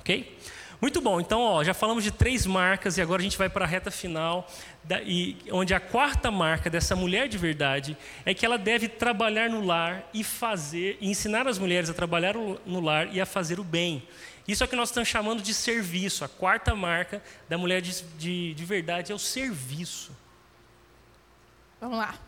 Ok? 0.00 0.36
Muito 0.82 1.00
bom, 1.00 1.20
então 1.20 1.40
ó, 1.40 1.62
já 1.62 1.72
falamos 1.72 2.02
de 2.02 2.10
três 2.10 2.44
marcas 2.44 2.98
e 2.98 3.00
agora 3.00 3.20
a 3.20 3.22
gente 3.22 3.38
vai 3.38 3.48
para 3.48 3.64
a 3.64 3.68
reta 3.68 3.88
final, 3.88 4.50
da, 4.82 5.00
e, 5.00 5.36
onde 5.52 5.72
a 5.72 5.78
quarta 5.78 6.28
marca 6.28 6.68
dessa 6.68 6.96
mulher 6.96 7.28
de 7.28 7.38
verdade 7.38 7.96
é 8.26 8.34
que 8.34 8.44
ela 8.44 8.58
deve 8.58 8.88
trabalhar 8.88 9.48
no 9.48 9.64
lar 9.64 10.02
e 10.12 10.24
fazer, 10.24 10.98
e 11.00 11.08
ensinar 11.08 11.46
as 11.46 11.56
mulheres 11.56 11.88
a 11.88 11.94
trabalhar 11.94 12.34
no 12.34 12.80
lar 12.80 13.14
e 13.14 13.20
a 13.20 13.24
fazer 13.24 13.60
o 13.60 13.64
bem. 13.64 14.02
Isso 14.48 14.64
é 14.64 14.66
o 14.66 14.68
que 14.68 14.74
nós 14.74 14.88
estamos 14.88 15.08
chamando 15.08 15.40
de 15.40 15.54
serviço. 15.54 16.24
A 16.24 16.28
quarta 16.28 16.74
marca 16.74 17.22
da 17.48 17.56
mulher 17.56 17.80
de, 17.80 18.02
de, 18.18 18.52
de 18.52 18.64
verdade 18.64 19.12
é 19.12 19.14
o 19.14 19.20
serviço. 19.20 20.10
Vamos 21.80 21.96
lá. 21.96 22.18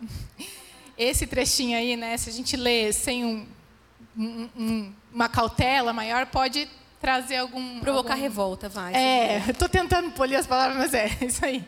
Esse 0.97 1.27
trechinho 1.27 1.77
aí, 1.77 1.97
né, 1.97 2.17
se 2.17 2.31
a 2.31 2.33
gente 2.33 2.57
lê 2.57 2.93
sem 2.93 3.25
um, 3.25 3.49
um, 4.17 4.49
um, 4.57 4.95
uma 5.13 5.29
cautela 5.29 5.93
maior, 5.93 6.27
pode 6.27 6.69
trazer 7.05 7.37
algum. 7.37 7.81
Provocar 7.81 8.15
algum... 8.15 8.23
revolta, 8.23 8.67
vai. 8.67 8.95
É, 8.95 9.45
estou 9.51 9.69
tentando 9.69 10.11
polir 10.13 10.39
as 10.39 10.47
palavras, 10.47 10.79
mas 10.79 10.95
é 10.95 11.11
isso 11.21 11.45
aí. 11.45 11.63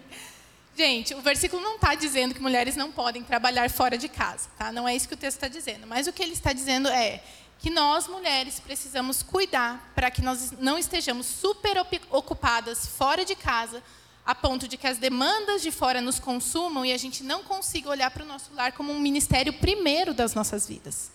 Gente, 0.75 1.15
o 1.15 1.21
versículo 1.21 1.61
não 1.61 1.75
está 1.75 1.95
dizendo 1.95 2.35
que 2.35 2.41
mulheres 2.41 2.75
não 2.75 2.91
podem 2.91 3.23
trabalhar 3.23 3.69
fora 3.69 3.99
de 3.99 4.09
casa, 4.09 4.49
tá? 4.57 4.73
Não 4.73 4.89
é 4.89 4.97
isso 4.97 5.07
que 5.07 5.13
o 5.13 5.17
texto 5.17 5.37
está 5.37 5.49
dizendo. 5.49 5.87
Mas 5.87 6.07
o 6.07 6.13
que 6.13 6.23
ele 6.23 6.33
está 6.33 6.55
dizendo 6.55 6.89
é 6.89 7.23
que 7.59 7.69
nós, 7.69 8.09
mulheres, 8.09 8.61
precisamos 8.61 9.23
cuidar 9.23 9.93
para 9.95 10.11
que 10.11 10.23
nós 10.23 10.53
não 10.53 10.79
estejamos 10.79 11.27
super 11.27 11.85
ocupadas 12.11 12.87
fora 12.87 13.23
de 13.23 13.35
casa, 13.35 13.83
a 14.25 14.35
ponto 14.35 14.67
de 14.67 14.79
que 14.79 14.87
as 14.87 14.97
demandas 14.97 15.61
de 15.61 15.71
fora 15.71 16.01
nos 16.01 16.19
consumam 16.19 16.85
e 16.85 16.93
a 16.95 16.99
gente 16.99 17.23
não 17.23 17.43
consiga 17.43 17.91
olhar 17.91 18.11
para 18.11 18.25
o 18.25 18.27
nosso 18.27 18.53
lar 18.55 18.73
como 18.73 18.91
um 18.91 18.99
ministério 18.99 19.53
primeiro 19.53 20.15
das 20.15 20.35
nossas 20.35 20.67
vidas. 20.67 21.11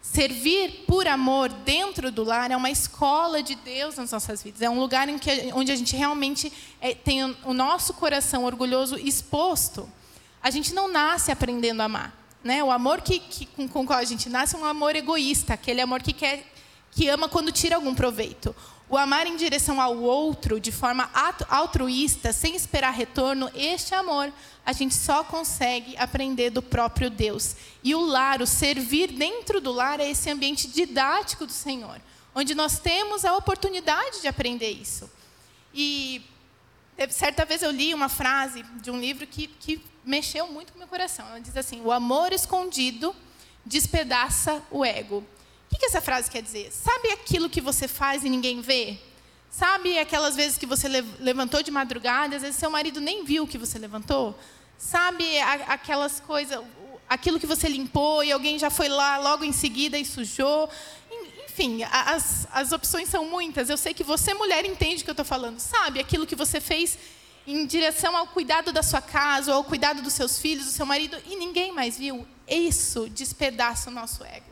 Servir 0.00 0.84
por 0.86 1.06
amor 1.06 1.48
dentro 1.48 2.10
do 2.10 2.24
lar 2.24 2.50
é 2.50 2.56
uma 2.56 2.70
escola 2.70 3.42
de 3.42 3.54
Deus 3.56 3.96
nas 3.96 4.12
nossas 4.12 4.42
vidas. 4.42 4.62
É 4.62 4.70
um 4.70 4.78
lugar 4.78 5.08
em 5.08 5.18
que, 5.18 5.50
onde 5.52 5.70
a 5.70 5.76
gente 5.76 5.94
realmente 5.96 6.52
é, 6.80 6.94
tem 6.94 7.24
o 7.44 7.52
nosso 7.52 7.92
coração 7.94 8.44
orgulhoso 8.44 8.96
exposto. 8.96 9.90
A 10.42 10.50
gente 10.50 10.72
não 10.72 10.90
nasce 10.90 11.30
aprendendo 11.30 11.80
a 11.80 11.84
amar. 11.84 12.14
Né? 12.42 12.62
O 12.62 12.70
amor 12.70 13.00
que, 13.00 13.18
que, 13.18 13.46
com, 13.46 13.68
com 13.68 13.80
o 13.82 13.86
qual 13.86 13.98
a 13.98 14.04
gente 14.04 14.28
nasce 14.28 14.54
é 14.54 14.58
um 14.58 14.64
amor 14.64 14.94
egoísta, 14.94 15.54
aquele 15.54 15.80
amor 15.80 16.02
que, 16.02 16.12
quer, 16.12 16.44
que 16.92 17.08
ama 17.08 17.28
quando 17.28 17.52
tira 17.52 17.76
algum 17.76 17.94
proveito. 17.94 18.54
O 18.90 18.96
amar 18.96 19.26
em 19.26 19.36
direção 19.36 19.80
ao 19.80 19.98
outro, 19.98 20.58
de 20.58 20.72
forma 20.72 21.10
altruísta, 21.50 22.32
sem 22.32 22.56
esperar 22.56 22.90
retorno, 22.90 23.50
este 23.54 23.94
amor 23.94 24.32
a 24.64 24.72
gente 24.72 24.94
só 24.94 25.22
consegue 25.22 25.94
aprender 25.98 26.48
do 26.48 26.62
próprio 26.62 27.10
Deus. 27.10 27.54
E 27.84 27.94
o 27.94 28.00
lar, 28.00 28.40
o 28.40 28.46
servir 28.46 29.12
dentro 29.12 29.60
do 29.60 29.72
lar, 29.72 30.00
é 30.00 30.08
esse 30.10 30.30
ambiente 30.30 30.68
didático 30.68 31.44
do 31.44 31.52
Senhor, 31.52 32.00
onde 32.34 32.54
nós 32.54 32.78
temos 32.78 33.26
a 33.26 33.36
oportunidade 33.36 34.22
de 34.22 34.28
aprender 34.28 34.70
isso. 34.70 35.10
E 35.74 36.22
certa 37.10 37.44
vez 37.44 37.62
eu 37.62 37.70
li 37.70 37.92
uma 37.92 38.08
frase 38.08 38.62
de 38.80 38.90
um 38.90 38.98
livro 38.98 39.26
que, 39.26 39.48
que 39.48 39.84
mexeu 40.02 40.46
muito 40.46 40.72
com 40.72 40.76
o 40.76 40.80
meu 40.80 40.88
coração. 40.88 41.26
Ela 41.28 41.40
diz 41.40 41.56
assim: 41.56 41.82
O 41.82 41.92
amor 41.92 42.32
escondido 42.32 43.14
despedaça 43.66 44.62
o 44.70 44.82
ego. 44.84 45.22
O 45.70 45.76
que 45.78 45.86
essa 45.86 46.00
frase 46.00 46.30
quer 46.30 46.42
dizer? 46.42 46.72
Sabe 46.72 47.10
aquilo 47.12 47.48
que 47.48 47.60
você 47.60 47.86
faz 47.86 48.24
e 48.24 48.28
ninguém 48.28 48.60
vê? 48.60 48.98
Sabe 49.50 49.98
aquelas 49.98 50.36
vezes 50.36 50.58
que 50.58 50.66
você 50.66 50.88
levantou 51.18 51.62
de 51.62 51.70
madrugada, 51.70 52.36
às 52.36 52.42
vezes 52.42 52.56
seu 52.56 52.70
marido 52.70 53.00
nem 53.00 53.24
viu 53.24 53.46
que 53.46 53.58
você 53.58 53.78
levantou? 53.78 54.38
Sabe 54.76 55.38
aquelas 55.66 56.20
coisas, 56.20 56.62
aquilo 57.08 57.40
que 57.40 57.46
você 57.46 57.68
limpou 57.68 58.22
e 58.22 58.30
alguém 58.30 58.58
já 58.58 58.70
foi 58.70 58.88
lá 58.88 59.18
logo 59.18 59.44
em 59.44 59.52
seguida 59.52 59.98
e 59.98 60.04
sujou? 60.04 60.70
Enfim, 61.44 61.82
as, 61.82 62.46
as 62.52 62.72
opções 62.72 63.08
são 63.08 63.24
muitas. 63.24 63.68
Eu 63.68 63.76
sei 63.76 63.92
que 63.92 64.04
você, 64.04 64.32
mulher, 64.34 64.64
entende 64.64 65.02
o 65.02 65.04
que 65.04 65.10
eu 65.10 65.12
estou 65.12 65.24
falando. 65.24 65.58
Sabe 65.58 65.98
aquilo 65.98 66.26
que 66.26 66.36
você 66.36 66.60
fez 66.60 66.96
em 67.46 67.66
direção 67.66 68.16
ao 68.16 68.26
cuidado 68.26 68.72
da 68.72 68.82
sua 68.82 69.00
casa, 69.00 69.50
ou 69.50 69.56
ao 69.56 69.64
cuidado 69.64 70.02
dos 70.02 70.12
seus 70.12 70.38
filhos, 70.38 70.66
do 70.66 70.70
seu 70.70 70.84
marido, 70.84 71.16
e 71.26 71.34
ninguém 71.34 71.72
mais 71.72 71.96
viu? 71.98 72.28
Isso 72.46 73.08
despedaça 73.08 73.90
o 73.90 73.92
nosso 73.92 74.22
ego. 74.22 74.47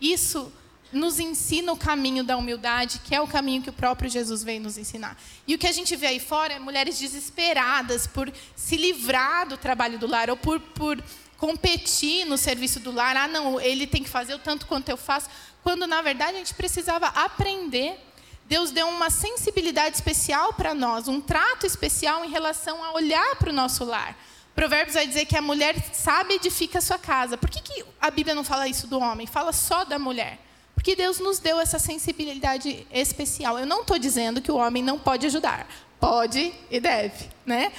Isso 0.00 0.52
nos 0.92 1.20
ensina 1.20 1.72
o 1.72 1.76
caminho 1.76 2.24
da 2.24 2.36
humildade, 2.36 3.00
que 3.04 3.14
é 3.14 3.20
o 3.20 3.26
caminho 3.26 3.62
que 3.62 3.70
o 3.70 3.72
próprio 3.72 4.10
Jesus 4.10 4.42
veio 4.42 4.60
nos 4.60 4.76
ensinar. 4.76 5.16
E 5.46 5.54
o 5.54 5.58
que 5.58 5.66
a 5.66 5.72
gente 5.72 5.94
vê 5.94 6.08
aí 6.08 6.20
fora 6.20 6.54
é 6.54 6.58
mulheres 6.58 6.98
desesperadas 6.98 8.06
por 8.06 8.32
se 8.56 8.76
livrar 8.76 9.48
do 9.48 9.56
trabalho 9.56 9.98
do 9.98 10.06
lar, 10.06 10.30
ou 10.30 10.36
por, 10.36 10.58
por 10.60 11.02
competir 11.36 12.24
no 12.26 12.36
serviço 12.36 12.80
do 12.80 12.90
lar. 12.90 13.16
Ah, 13.16 13.28
não, 13.28 13.60
ele 13.60 13.86
tem 13.86 14.02
que 14.02 14.08
fazer 14.08 14.34
o 14.34 14.38
tanto 14.38 14.66
quanto 14.66 14.88
eu 14.88 14.96
faço. 14.96 15.28
Quando, 15.62 15.86
na 15.86 16.02
verdade, 16.02 16.34
a 16.34 16.38
gente 16.38 16.54
precisava 16.54 17.06
aprender. 17.08 17.98
Deus 18.46 18.72
deu 18.72 18.88
uma 18.88 19.10
sensibilidade 19.10 19.94
especial 19.94 20.52
para 20.54 20.74
nós, 20.74 21.06
um 21.06 21.20
trato 21.20 21.66
especial 21.66 22.24
em 22.24 22.30
relação 22.30 22.82
a 22.82 22.92
olhar 22.94 23.36
para 23.36 23.50
o 23.50 23.52
nosso 23.52 23.84
lar. 23.84 24.18
Provérbios 24.60 24.92
vai 24.92 25.06
dizer 25.06 25.24
que 25.24 25.38
a 25.38 25.40
mulher 25.40 25.74
sabe 25.90 26.34
edifica 26.34 26.80
a 26.80 26.82
sua 26.82 26.98
casa. 26.98 27.38
Por 27.38 27.48
que, 27.48 27.62
que 27.62 27.82
a 27.98 28.10
Bíblia 28.10 28.34
não 28.34 28.44
fala 28.44 28.68
isso 28.68 28.86
do 28.86 28.98
homem? 28.98 29.26
Fala 29.26 29.54
só 29.54 29.84
da 29.84 29.98
mulher. 29.98 30.38
Porque 30.74 30.94
Deus 30.94 31.18
nos 31.18 31.38
deu 31.38 31.58
essa 31.58 31.78
sensibilidade 31.78 32.86
especial. 32.92 33.58
Eu 33.58 33.64
não 33.64 33.80
estou 33.80 33.98
dizendo 33.98 34.42
que 34.42 34.52
o 34.52 34.56
homem 34.56 34.82
não 34.82 34.98
pode 34.98 35.24
ajudar. 35.24 35.66
Pode 35.98 36.52
e 36.70 36.78
deve, 36.78 37.30
né? 37.46 37.72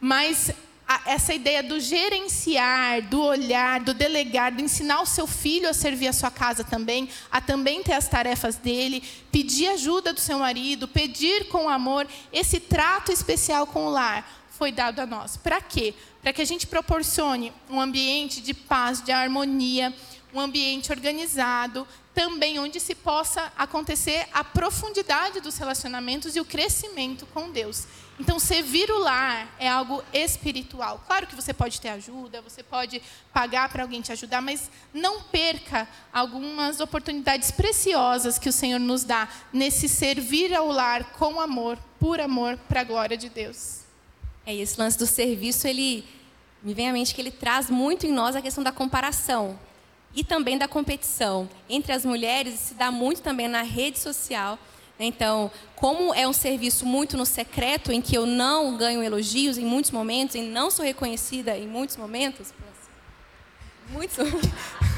Mas 0.00 0.52
a, 0.86 1.00
essa 1.06 1.34
ideia 1.34 1.60
do 1.60 1.80
gerenciar, 1.80 3.02
do 3.02 3.20
olhar, 3.20 3.80
do 3.80 3.92
delegar, 3.92 4.52
do 4.52 4.62
ensinar 4.62 5.00
o 5.00 5.06
seu 5.06 5.26
filho 5.26 5.68
a 5.68 5.74
servir 5.74 6.06
a 6.06 6.12
sua 6.12 6.30
casa 6.30 6.62
também, 6.62 7.08
a 7.32 7.40
também 7.40 7.82
ter 7.82 7.94
as 7.94 8.06
tarefas 8.06 8.54
dele, 8.54 9.02
pedir 9.32 9.66
ajuda 9.70 10.12
do 10.12 10.20
seu 10.20 10.38
marido, 10.38 10.86
pedir 10.86 11.48
com 11.48 11.68
amor, 11.68 12.06
esse 12.32 12.60
trato 12.60 13.10
especial 13.10 13.66
com 13.66 13.86
o 13.86 13.90
lar 13.90 14.38
foi 14.58 14.72
dado 14.72 14.98
a 14.98 15.06
nós. 15.06 15.36
Para 15.36 15.60
quê? 15.60 15.94
Para 16.20 16.32
que 16.32 16.42
a 16.42 16.44
gente 16.44 16.66
proporcione 16.66 17.52
um 17.70 17.80
ambiente 17.80 18.40
de 18.40 18.52
paz, 18.52 19.00
de 19.00 19.12
harmonia, 19.12 19.94
um 20.34 20.40
ambiente 20.40 20.90
organizado, 20.90 21.86
também 22.12 22.58
onde 22.58 22.80
se 22.80 22.96
possa 22.96 23.52
acontecer 23.56 24.26
a 24.32 24.42
profundidade 24.42 25.40
dos 25.40 25.56
relacionamentos 25.56 26.34
e 26.34 26.40
o 26.40 26.44
crescimento 26.44 27.24
com 27.26 27.50
Deus. 27.50 27.86
Então, 28.18 28.40
servir 28.40 28.90
o 28.90 28.98
lar 28.98 29.48
é 29.60 29.68
algo 29.68 30.02
espiritual. 30.12 31.04
Claro 31.06 31.28
que 31.28 31.36
você 31.36 31.54
pode 31.54 31.80
ter 31.80 31.90
ajuda, 31.90 32.42
você 32.42 32.64
pode 32.64 33.00
pagar 33.32 33.68
para 33.68 33.84
alguém 33.84 34.02
te 34.02 34.10
ajudar, 34.10 34.42
mas 34.42 34.68
não 34.92 35.22
perca 35.22 35.88
algumas 36.12 36.80
oportunidades 36.80 37.52
preciosas 37.52 38.40
que 38.40 38.48
o 38.48 38.52
Senhor 38.52 38.80
nos 38.80 39.04
dá 39.04 39.28
nesse 39.52 39.88
servir 39.88 40.52
ao 40.52 40.66
lar 40.66 41.12
com 41.12 41.40
amor, 41.40 41.78
por 42.00 42.20
amor, 42.20 42.58
para 42.68 42.80
a 42.80 42.84
glória 42.84 43.16
de 43.16 43.28
Deus. 43.28 43.87
É, 44.48 44.54
esse 44.54 44.80
lance 44.80 44.96
do 44.96 45.06
serviço, 45.06 45.68
ele 45.68 46.02
me 46.62 46.72
vem 46.72 46.88
à 46.88 46.92
mente 46.94 47.14
que 47.14 47.20
ele 47.20 47.30
traz 47.30 47.68
muito 47.68 48.06
em 48.06 48.10
nós 48.10 48.34
a 48.34 48.40
questão 48.40 48.64
da 48.64 48.72
comparação 48.72 49.58
e 50.16 50.24
também 50.24 50.56
da 50.56 50.66
competição 50.66 51.46
entre 51.68 51.92
as 51.92 52.02
mulheres, 52.02 52.54
se 52.54 52.72
dá 52.72 52.90
muito 52.90 53.20
também 53.20 53.46
na 53.46 53.60
rede 53.60 53.98
social. 53.98 54.58
Então, 54.98 55.50
como 55.76 56.14
é 56.14 56.26
um 56.26 56.32
serviço 56.32 56.86
muito 56.86 57.14
no 57.14 57.26
secreto, 57.26 57.92
em 57.92 58.00
que 58.00 58.16
eu 58.16 58.24
não 58.24 58.74
ganho 58.78 59.02
elogios 59.02 59.58
em 59.58 59.66
muitos 59.66 59.90
momentos, 59.90 60.34
e 60.34 60.40
não 60.40 60.70
sou 60.70 60.82
reconhecida 60.82 61.54
em 61.54 61.68
muitos 61.68 61.98
momentos, 61.98 62.54
muitos 63.90 64.16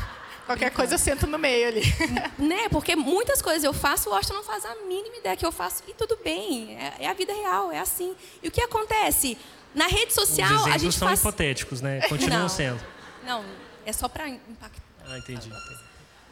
Qualquer 0.51 0.73
coisa 0.73 0.95
eu 0.95 0.99
sento 0.99 1.29
no 1.29 1.39
meio 1.39 1.69
ali. 1.69 1.83
né? 2.37 2.69
Porque 2.71 2.97
muitas 2.97 3.41
coisas 3.41 3.63
eu 3.63 3.73
faço, 3.73 4.11
o 4.11 4.13
Washington 4.13 4.35
não 4.35 4.43
faz 4.43 4.65
a 4.65 4.75
mínima 4.85 5.17
ideia 5.17 5.37
que 5.37 5.47
eu 5.47 5.53
faço. 5.53 5.85
E 5.87 5.95
tudo 5.95 6.19
bem, 6.25 6.77
é, 6.77 7.05
é 7.05 7.09
a 7.09 7.13
vida 7.13 7.33
real, 7.33 7.71
é 7.71 7.79
assim. 7.79 8.17
E 8.43 8.49
o 8.49 8.51
que 8.51 8.61
acontece? 8.61 9.39
Na 9.73 9.87
rede 9.87 10.13
social, 10.13 10.53
Os 10.53 10.67
a 10.67 10.77
gente 10.77 10.97
são 10.97 11.07
faz... 11.07 11.21
hipotéticos, 11.21 11.81
né? 11.81 12.01
Continuam 12.11 12.43
Não. 12.43 12.49
sendo. 12.49 12.85
Não, 13.25 13.45
é 13.87 13.93
só 13.93 14.09
para 14.09 14.29
impactar. 14.29 14.83
Ah, 15.07 15.19
entendi. 15.19 15.49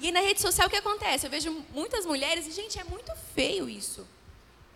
E 0.00 0.06
aí, 0.06 0.12
na 0.12 0.20
rede 0.20 0.40
social, 0.40 0.66
o 0.66 0.70
que 0.70 0.76
acontece? 0.76 1.24
Eu 1.24 1.30
vejo 1.30 1.64
muitas 1.72 2.04
mulheres, 2.04 2.44
e, 2.48 2.50
gente, 2.50 2.76
é 2.76 2.82
muito 2.82 3.12
feio 3.36 3.70
isso. 3.70 4.04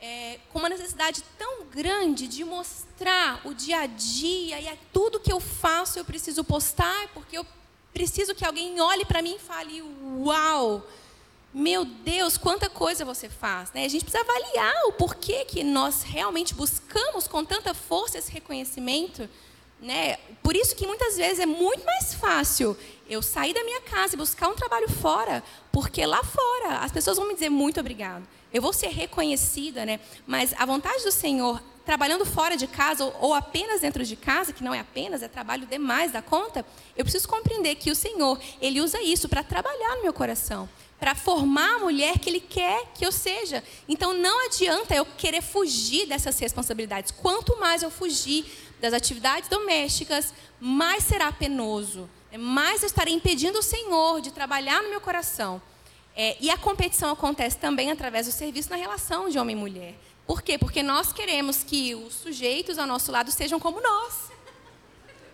É, 0.00 0.38
com 0.52 0.60
uma 0.60 0.68
necessidade 0.68 1.20
tão 1.36 1.64
grande 1.66 2.28
de 2.28 2.44
mostrar 2.44 3.40
o 3.44 3.52
dia 3.52 3.80
a 3.80 3.86
dia 3.86 4.60
e 4.60 4.68
é 4.68 4.78
tudo 4.92 5.18
que 5.18 5.32
eu 5.32 5.38
faço 5.38 5.98
eu 5.98 6.04
preciso 6.04 6.42
postar, 6.42 7.08
porque 7.14 7.38
eu 7.38 7.46
preciso 7.92 8.34
que 8.34 8.44
alguém 8.44 8.80
olhe 8.80 9.04
para 9.04 9.22
mim 9.22 9.36
e 9.36 9.38
fale: 9.38 9.82
Uau! 10.18 10.86
Meu 11.54 11.84
Deus, 11.84 12.38
quanta 12.38 12.70
coisa 12.70 13.04
você 13.04 13.28
faz. 13.28 13.70
Né? 13.72 13.84
A 13.84 13.88
gente 13.88 14.04
precisa 14.04 14.24
avaliar 14.24 14.74
o 14.86 14.92
porquê 14.92 15.44
que 15.44 15.62
nós 15.62 16.02
realmente 16.02 16.54
buscamos 16.54 17.28
com 17.28 17.44
tanta 17.44 17.74
força 17.74 18.16
esse 18.16 18.32
reconhecimento. 18.32 19.28
Né? 19.78 20.16
Por 20.42 20.56
isso 20.56 20.74
que 20.74 20.86
muitas 20.86 21.16
vezes 21.16 21.40
é 21.40 21.46
muito 21.46 21.84
mais 21.84 22.14
fácil 22.14 22.74
eu 23.06 23.20
sair 23.20 23.52
da 23.52 23.62
minha 23.64 23.82
casa 23.82 24.14
e 24.14 24.16
buscar 24.16 24.48
um 24.48 24.54
trabalho 24.54 24.88
fora, 24.88 25.42
porque 25.70 26.06
lá 26.06 26.24
fora 26.24 26.78
as 26.78 26.90
pessoas 26.90 27.18
vão 27.18 27.28
me 27.28 27.34
dizer 27.34 27.50
muito 27.50 27.80
obrigado. 27.80 28.26
Eu 28.50 28.62
vou 28.62 28.72
ser 28.72 28.88
reconhecida, 28.88 29.84
né? 29.84 30.00
Mas 30.26 30.54
a 30.56 30.64
vontade 30.64 31.04
do 31.04 31.12
Senhor, 31.12 31.62
trabalhando 31.84 32.24
fora 32.24 32.56
de 32.56 32.66
casa 32.66 33.04
ou, 33.20 33.34
apenas 33.34 33.80
dentro 33.80 34.04
de 34.04 34.16
casa, 34.16 34.52
que 34.52 34.62
não 34.62 34.74
é 34.74 34.80
apenas, 34.80 35.22
é 35.22 35.28
trabalho 35.28 35.66
demais 35.66 36.12
da 36.12 36.22
conta, 36.22 36.64
eu 36.96 37.04
preciso 37.04 37.28
compreender 37.28 37.74
que 37.76 37.90
o 37.90 37.94
Senhor, 37.94 38.40
Ele 38.60 38.80
usa 38.80 39.00
isso 39.00 39.28
para 39.28 39.42
trabalhar 39.42 39.96
no 39.96 40.02
meu 40.02 40.12
coração 40.12 40.68
para 41.02 41.16
formar 41.16 41.74
a 41.74 41.78
mulher 41.80 42.16
que 42.20 42.30
Ele 42.30 42.38
quer 42.38 42.86
que 42.94 43.04
eu 43.04 43.10
seja. 43.10 43.64
Então 43.88 44.14
não 44.14 44.46
adianta 44.46 44.94
eu 44.94 45.04
querer 45.04 45.42
fugir 45.42 46.06
dessas 46.06 46.38
responsabilidades. 46.38 47.10
Quanto 47.10 47.58
mais 47.58 47.82
eu 47.82 47.90
fugir 47.90 48.46
das 48.80 48.92
atividades 48.92 49.48
domésticas, 49.48 50.32
mais 50.60 51.02
será 51.02 51.32
penoso. 51.32 52.08
né? 52.30 52.38
Mais 52.38 52.82
eu 52.82 52.86
estarei 52.86 53.12
impedindo 53.12 53.58
o 53.58 53.62
Senhor 53.62 54.20
de 54.20 54.30
trabalhar 54.30 54.80
no 54.80 54.90
meu 54.90 55.00
coração. 55.00 55.60
É, 56.14 56.36
e 56.40 56.48
a 56.50 56.56
competição 56.56 57.10
acontece 57.10 57.58
também 57.58 57.90
através 57.90 58.26
do 58.26 58.32
serviço 58.32 58.70
na 58.70 58.76
relação 58.76 59.28
de 59.28 59.40
homem 59.40 59.56
e 59.56 59.58
mulher. 59.58 59.94
Por 60.32 60.40
quê? 60.40 60.56
Porque 60.56 60.82
nós 60.82 61.12
queremos 61.12 61.62
que 61.62 61.94
os 61.94 62.14
sujeitos 62.14 62.78
ao 62.78 62.86
nosso 62.86 63.12
lado 63.12 63.30
sejam 63.30 63.60
como 63.60 63.82
nós. 63.82 64.32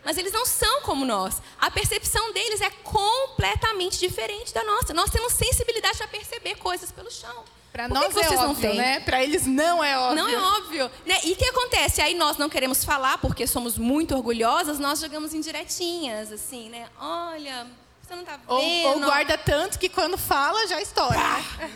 Mas 0.05 0.18
eles 0.18 0.32
não 0.32 0.44
são 0.44 0.82
como 0.82 1.05
nós. 1.05 1.40
A 1.61 1.70
percepção 1.70 2.32
deles 2.32 2.61
é 2.61 2.68
completamente 2.82 3.96
diferente 3.96 4.53
da 4.53 4.64
nossa. 4.64 4.92
Nós 4.92 5.09
temos 5.09 5.34
sensibilidade 5.34 5.96
para 5.99 6.09
perceber 6.09 6.57
coisas 6.57 6.90
pelo 6.90 7.12
chão. 7.12 7.44
Para 7.72 7.86
nós 7.86 8.12
que 8.12 8.18
é 8.18 8.24
vocês 8.24 8.40
não 8.40 8.51
óbvio, 8.51 8.70
têm? 8.70 8.76
né? 8.80 8.99
Para 8.99 9.22
eles 9.22 9.46
não 9.46 9.84
é 9.84 9.96
óbvio. 9.96 10.16
Não 10.16 10.28
é 10.28 10.57
óbvio. 10.59 10.90
Né? 11.07 11.16
E 11.22 11.32
o 11.34 11.36
que 11.36 11.44
acontece? 11.44 12.03
Aí 12.03 12.14
nós 12.14 12.36
não 12.36 12.49
queremos 12.49 12.84
falar 12.84 13.18
porque 13.18 13.46
somos 13.46 13.78
muito 13.78 14.16
orgulhosas, 14.16 14.80
nós 14.80 14.99
jogamos 14.99 15.32
indiretinhas, 15.32 16.32
assim, 16.32 16.70
né? 16.70 16.88
Olha, 16.99 17.68
você 18.03 18.16
não 18.16 18.24
tá 18.24 18.36
vendo. 18.36 18.51
Ou, 18.51 18.94
ou 18.94 19.01
guarda 19.03 19.38
tanto 19.38 19.78
que 19.78 19.88
quando 19.88 20.18
fala 20.18 20.66
já 20.66 20.82
estoura. 20.82 21.16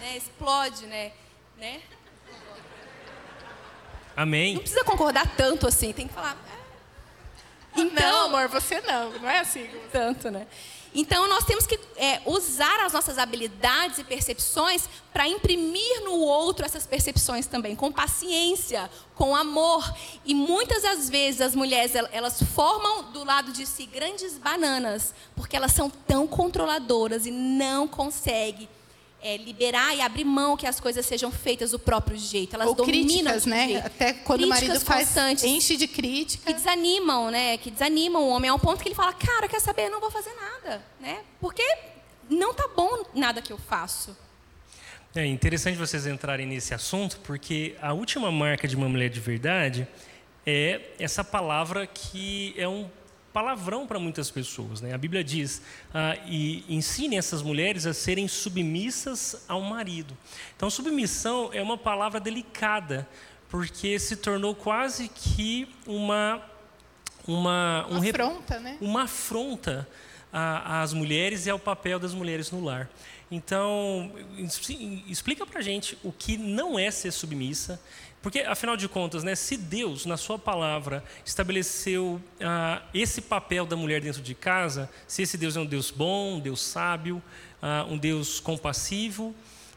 né? 0.01 0.17
Explode, 0.17 0.87
né? 0.87 1.13
né? 1.57 1.81
Não 4.17 4.23
Amém. 4.25 4.59
precisa 4.59 4.85
concordar 4.85 5.27
tanto 5.37 5.67
assim, 5.67 5.93
tem 5.93 6.07
que 6.07 6.15
falar. 6.15 6.37
é. 6.49 7.79
Não, 7.79 7.85
Então, 7.87 8.25
amor, 8.27 8.49
você 8.49 8.81
não. 8.83 9.11
Não 9.19 9.29
é 9.31 9.39
assim. 9.41 9.69
tanto, 9.91 10.31
né? 10.31 10.47
Então, 10.95 11.27
nós 11.27 11.45
temos 11.47 11.67
que 11.67 11.81
é, 11.97 12.21
usar 12.27 12.85
as 12.85 12.93
nossas 12.93 13.17
habilidades 13.17 13.99
e 13.99 14.05
percepções 14.05 14.87
para 15.11 15.27
imprimir 15.27 16.03
no 16.05 16.13
outro 16.19 16.67
essas 16.67 16.87
percepções 16.87 17.47
também, 17.47 17.75
com 17.75 17.91
paciência, 17.91 18.91
com 19.15 19.35
amor. 19.35 19.91
E 20.23 20.35
muitas 20.35 20.83
das 20.83 21.09
vezes 21.09 21.41
as 21.41 21.55
mulheres 21.55 21.95
el- 21.95 22.09
elas 22.13 22.43
formam 22.55 23.11
do 23.11 23.25
lado 23.25 23.53
de 23.53 23.65
si 23.65 23.87
grandes 23.87 24.37
bananas, 24.37 25.15
porque 25.35 25.57
elas 25.57 25.73
são 25.73 25.89
tão 25.89 26.27
controladoras 26.27 27.25
e 27.25 27.31
não 27.31 27.89
conseguem 27.89 28.69
é, 29.23 29.37
liberar 29.37 29.95
e 29.95 30.01
abrir 30.01 30.25
mão 30.25 30.57
que 30.57 30.67
as 30.67 30.81
coisas 30.81 31.07
sejam 31.07 31.31
feitas 31.31 31.71
do 31.71 31.79
próprio 31.79 32.19
jeito. 32.19 32.55
Elas 32.55 32.69
Ou 32.69 32.75
dominam 32.75 33.07
críticas, 33.07 33.47
né? 33.47 33.69
jeito. 33.69 33.87
Até 33.87 34.13
quando 34.13 34.43
o 34.45 34.49
marido 34.49 34.71
Críticas 34.71 34.83
faz, 34.83 35.07
constantes 35.09 35.45
enche 35.45 35.77
de 35.77 35.87
que 35.87 35.95
crítica. 35.95 36.53
desanimam, 36.53 37.31
né? 37.31 37.57
Que 37.57 37.71
desanimam 37.71 38.23
o 38.25 38.29
homem 38.29 38.51
ao 38.51 38.59
ponto 38.59 38.83
que 38.83 38.89
ele 38.89 38.95
fala, 38.95 39.13
cara, 39.13 39.49
quer 39.49 39.61
saber? 39.61 39.87
Eu 39.87 39.91
não 39.93 40.01
vou 40.01 40.11
fazer 40.11 40.33
nada, 40.35 40.83
né? 41.01 41.21
Porque 41.41 41.65
não 42.29 42.53
tá 42.53 42.69
bom 42.77 43.05
nada 43.15 43.41
que 43.41 43.53
eu 43.53 43.59
faço. 43.59 44.17
É 45.15 45.27
interessante 45.27 45.77
vocês 45.77 46.07
entrarem 46.07 46.47
nesse 46.47 46.73
assunto, 46.73 47.21
porque 47.21 47.77
a 47.83 47.93
última 47.93 48.33
marca 48.33 48.67
de 48.67 48.75
uma 48.75 48.89
mulher 48.89 49.11
de 49.11 49.21
verdade 49.21 49.87
é 50.47 50.81
essa 50.99 51.23
palavra 51.23 51.87
que 51.87 52.55
é 52.57 52.67
um 52.67 52.89
palavrão 53.33 53.87
para 53.87 53.99
muitas 53.99 54.31
pessoas. 54.31 54.81
Né? 54.81 54.93
A 54.93 54.99
Bíblia 54.99 55.23
diz: 55.25 55.63
ah, 55.93 56.17
e 56.27 56.65
ensine 56.69 57.17
essas 57.17 57.43
mulheres 57.43 57.87
a 57.87 57.95
serem 57.95 58.29
submissas 58.29 59.45
ao 59.49 59.61
marido. 59.61 60.17
Então, 60.57 60.69
submissão 60.71 61.51
é 61.53 61.63
uma 61.63 61.79
palavra 61.79 62.21
delicada, 62.21 63.09
porque 63.49 63.99
se 63.99 64.17
tornou 64.17 64.55
quase 64.55 65.09
que 65.09 65.69
uma. 65.87 66.43
Uma, 67.25 67.87
um 67.89 68.01
rep- 68.01 68.17
Afronta, 68.21 68.59
né? 68.59 68.77
uma 68.81 69.03
afronta 69.05 69.89
às 70.33 70.93
mulheres 70.93 71.47
e 71.47 71.51
ao 71.51 71.59
papel 71.59 72.01
das 72.01 72.13
mulheres 72.13 72.51
no 72.51 72.65
lar. 72.65 72.91
Então, 73.31 74.11
explica 75.07 75.47
pra 75.47 75.61
gente 75.63 75.97
o 76.03 76.11
que 76.11 76.37
não 76.37 76.77
é 76.77 76.91
ser 76.91 77.13
submissa, 77.13 77.81
porque 78.23 78.41
afinal 78.41 78.77
de 78.77 78.89
contas, 78.89 79.25
né, 79.25 79.35
se 79.35 79.57
Deus 79.57 80.07
na 80.07 80.17
sua 80.17 80.39
palavra 80.39 81.05
estabeleceu 81.27 82.23
ah, 82.41 82.81
esse 82.95 83.21
papel 83.21 83.67
da 83.67 83.75
mulher 83.75 84.01
dentro 84.01 84.23
de 84.23 84.35
casa, 84.35 84.89
se 85.09 85.23
esse 85.23 85.37
Deus 85.37 85.57
é 85.57 85.61
um 85.61 85.67
Deus 85.67 85.91
bom, 85.91 86.37
um 86.37 86.41
Deus 86.41 86.63
sábio, 86.63 87.21
ah, 87.61 87.85
um 87.91 87.99
Deus 87.99 88.39
compassivo, 88.39 89.35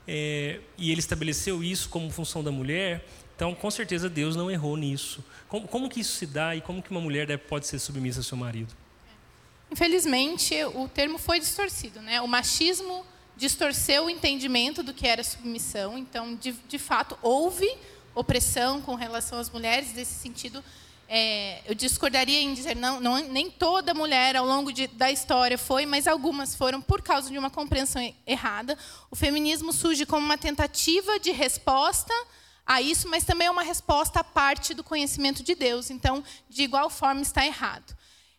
é, 0.07 0.59
e 0.77 0.91
ele 0.91 0.99
estabeleceu 0.99 1.63
isso 1.63 1.89
como 1.89 2.11
função 2.11 2.43
da 2.43 2.51
mulher, 2.51 3.03
então 3.35 3.55
com 3.55 3.71
certeza 3.71 4.07
Deus 4.07 4.35
não 4.35 4.51
errou 4.51 4.77
nisso. 4.77 5.25
Como, 5.47 5.67
como 5.67 5.89
que 5.89 5.99
isso 5.99 6.15
se 6.15 6.27
dá 6.27 6.55
e 6.55 6.61
como 6.61 6.83
que 6.83 6.91
uma 6.91 7.01
mulher 7.01 7.37
pode 7.39 7.65
ser 7.65 7.79
submissa 7.79 8.19
ao 8.19 8.23
seu 8.23 8.37
marido? 8.37 8.73
Infelizmente, 9.71 10.55
o 10.75 10.87
termo 10.87 11.17
foi 11.17 11.39
distorcido, 11.39 11.99
né? 11.99 12.21
O 12.21 12.27
machismo 12.27 13.03
distorceu 13.35 14.05
o 14.05 14.09
entendimento 14.09 14.83
do 14.83 14.93
que 14.93 15.07
era 15.07 15.23
submissão. 15.23 15.97
Então, 15.97 16.35
de, 16.35 16.53
de 16.67 16.79
fato, 16.79 17.17
houve 17.21 17.67
opressão 18.15 18.81
com 18.81 18.95
relação 18.95 19.37
às 19.37 19.49
mulheres. 19.49 19.93
Nesse 19.93 20.13
sentido, 20.13 20.63
é, 21.07 21.61
eu 21.65 21.75
discordaria 21.75 22.39
em 22.39 22.53
dizer 22.53 22.75
não, 22.75 22.99
não, 22.99 23.17
nem 23.27 23.51
toda 23.51 23.93
mulher 23.93 24.35
ao 24.35 24.45
longo 24.45 24.71
de, 24.73 24.87
da 24.87 25.11
história 25.11 25.57
foi, 25.57 25.85
mas 25.85 26.07
algumas 26.07 26.55
foram 26.55 26.81
por 26.81 27.01
causa 27.01 27.29
de 27.29 27.37
uma 27.37 27.49
compreensão 27.49 28.01
errada. 28.25 28.77
O 29.11 29.15
feminismo 29.15 29.71
surge 29.71 30.05
como 30.05 30.25
uma 30.25 30.37
tentativa 30.37 31.19
de 31.19 31.31
resposta 31.31 32.13
a 32.65 32.81
isso, 32.81 33.07
mas 33.07 33.23
também 33.23 33.47
é 33.47 33.51
uma 33.51 33.61
resposta 33.61 34.21
à 34.21 34.23
parte 34.23 34.73
do 34.73 34.83
conhecimento 34.83 35.43
de 35.43 35.53
Deus. 35.53 35.91
Então, 35.91 36.23
de 36.49 36.63
igual 36.63 36.89
forma, 36.89 37.21
está 37.21 37.45
errado 37.45 37.94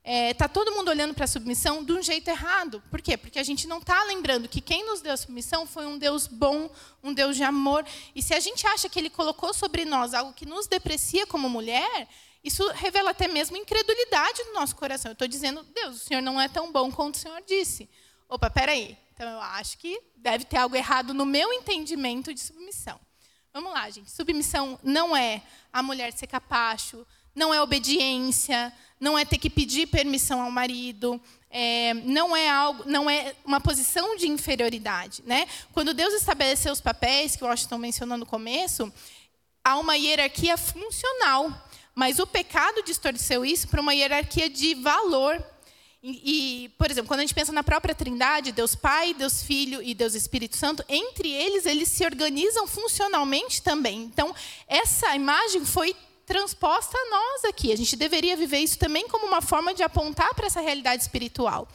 está 0.07 0.49
todo 0.49 0.71
mundo 0.71 0.89
olhando 0.89 1.15
para 1.15 1.25
a 1.25 1.29
submissão 1.29 1.85
de 1.85 1.93
um 1.93 2.01
jeito 2.01 2.29
errado. 2.29 2.81
Por 2.91 3.03
quê? 3.03 3.17
Porque 3.17 3.41
a 3.41 3.43
gente 3.43 3.67
não 3.67 3.79
está 3.79 4.05
lembrando 4.05 4.49
que 4.49 4.61
quem 4.61 4.87
nos 4.87 5.01
deu 5.01 5.13
a 5.13 5.17
submissão 5.17 5.67
foi 5.67 5.85
um 5.85 5.99
Deus 5.99 6.29
bom, 6.29 6.71
um 7.03 7.13
Deus 7.13 7.37
de 7.37 7.43
amor. 7.43 7.85
E 8.15 8.23
se 8.23 8.33
a 8.33 8.39
gente 8.39 8.65
acha 8.69 8.89
que 8.89 8.99
Ele 8.99 9.11
colocou 9.11 9.53
sobre 9.53 9.85
nós 9.85 10.15
algo 10.15 10.33
que 10.33 10.47
nos 10.47 10.69
deprecia 10.69 11.27
como 11.27 11.49
mulher, 11.49 12.09
isso 12.45 12.65
revela 12.75 13.11
até 13.11 13.27
mesmo 13.27 13.57
incredulidade 13.57 14.45
no 14.45 14.55
nosso 14.55 14.77
coração. 14.77 15.11
Eu 15.11 15.15
estou 15.15 15.27
dizendo, 15.27 15.65
Deus, 15.75 15.97
o 15.97 15.99
Senhor 15.99 16.21
não 16.21 16.41
é 16.41 16.49
tão 16.49 16.71
bom 16.71 16.93
quanto 16.93 17.17
o 17.17 17.19
Senhor 17.19 17.43
disse. 17.45 17.91
Opa, 18.29 18.49
peraí. 18.49 18.97
Então 19.13 19.29
eu 19.29 19.41
acho 19.41 19.77
que 19.79 20.01
deve 20.15 20.45
ter 20.45 20.59
algo 20.59 20.77
errado 20.77 21.13
no 21.13 21.27
meu 21.27 21.53
entendimento 21.53 22.33
de 22.33 22.39
submissão. 22.39 23.01
Vamos 23.53 23.73
lá, 23.73 23.91
gente. 23.91 24.11
Submissão 24.11 24.79
não 24.85 25.17
é 25.17 25.43
a 25.73 25.83
mulher 25.83 26.13
ser 26.13 26.29
capacho, 26.29 27.05
não 27.37 27.53
é 27.53 27.61
obediência, 27.63 28.73
não 28.99 29.19
é 29.19 29.25
ter 29.25 29.37
que 29.37 29.51
pedir 29.51 29.87
permissão 29.87 30.41
ao 30.41 30.51
marido, 30.51 31.21
é, 31.51 31.95
não 31.95 32.35
é 32.35 32.49
algo, 32.49 32.85
não 32.87 33.09
é 33.09 33.35
uma 33.45 33.61
posição 33.61 34.17
de 34.17 34.27
inferioridade, 34.27 35.23
né? 35.27 35.47
Quando 35.73 35.95
Deus 35.95 36.15
estabeleceu 36.15 36.73
os 36.73 36.81
papéis 36.81 37.37
que 37.37 37.45
o 37.45 37.47
Washington 37.47 37.79
mencionou 37.79 38.17
no 38.17 38.27
começo, 38.27 38.93
há 39.63 39.79
uma 39.79 39.97
hierarquia 39.97 40.57
funcional, 40.57 41.53
mas 41.95 42.19
o 42.19 42.27
pecado 42.27 42.83
distorceu 42.83 43.45
isso 43.45 43.69
para 43.69 43.81
uma 43.81 43.95
hierarquia 43.95 44.49
de 44.49 44.75
valor. 44.75 45.43
E, 46.03 46.65
e, 46.65 46.69
por 46.71 46.91
exemplo, 46.91 47.09
quando 47.09 47.21
a 47.21 47.23
gente 47.23 47.35
pensa 47.35 47.53
na 47.53 47.65
própria 47.65 47.95
Trindade, 47.95 48.53
Deus 48.53 48.75
Pai, 48.75 49.13
Deus 49.13 49.43
Filho 49.43 49.83
e 49.83 49.95
Deus 49.95 50.15
Espírito 50.15 50.57
Santo, 50.57 50.85
entre 50.89 51.31
eles 51.31 51.67
eles 51.67 51.89
se 51.89 52.05
organizam 52.05 52.67
funcionalmente 52.67 53.63
também. 53.63 54.03
Então, 54.03 54.35
essa 54.69 55.15
imagem 55.17 55.65
foi 55.65 55.97
transposta 56.27 56.99
a 56.99 57.11
nós 57.11 57.45
aqui. 57.45 57.73
A 57.73 57.77
gente 57.77 57.97
deveria 57.97 58.37
viver 58.37 58.59
isso 58.59 58.79
também 58.79 59.09
como 59.09 59.27
uma 59.27 59.41
forma 59.41 59.73
de 59.73 59.83
apontar 59.83 60.35
para 60.35 60.47
essa 60.47 60.61
realidade 60.61 61.03
espiritual. 61.03 61.69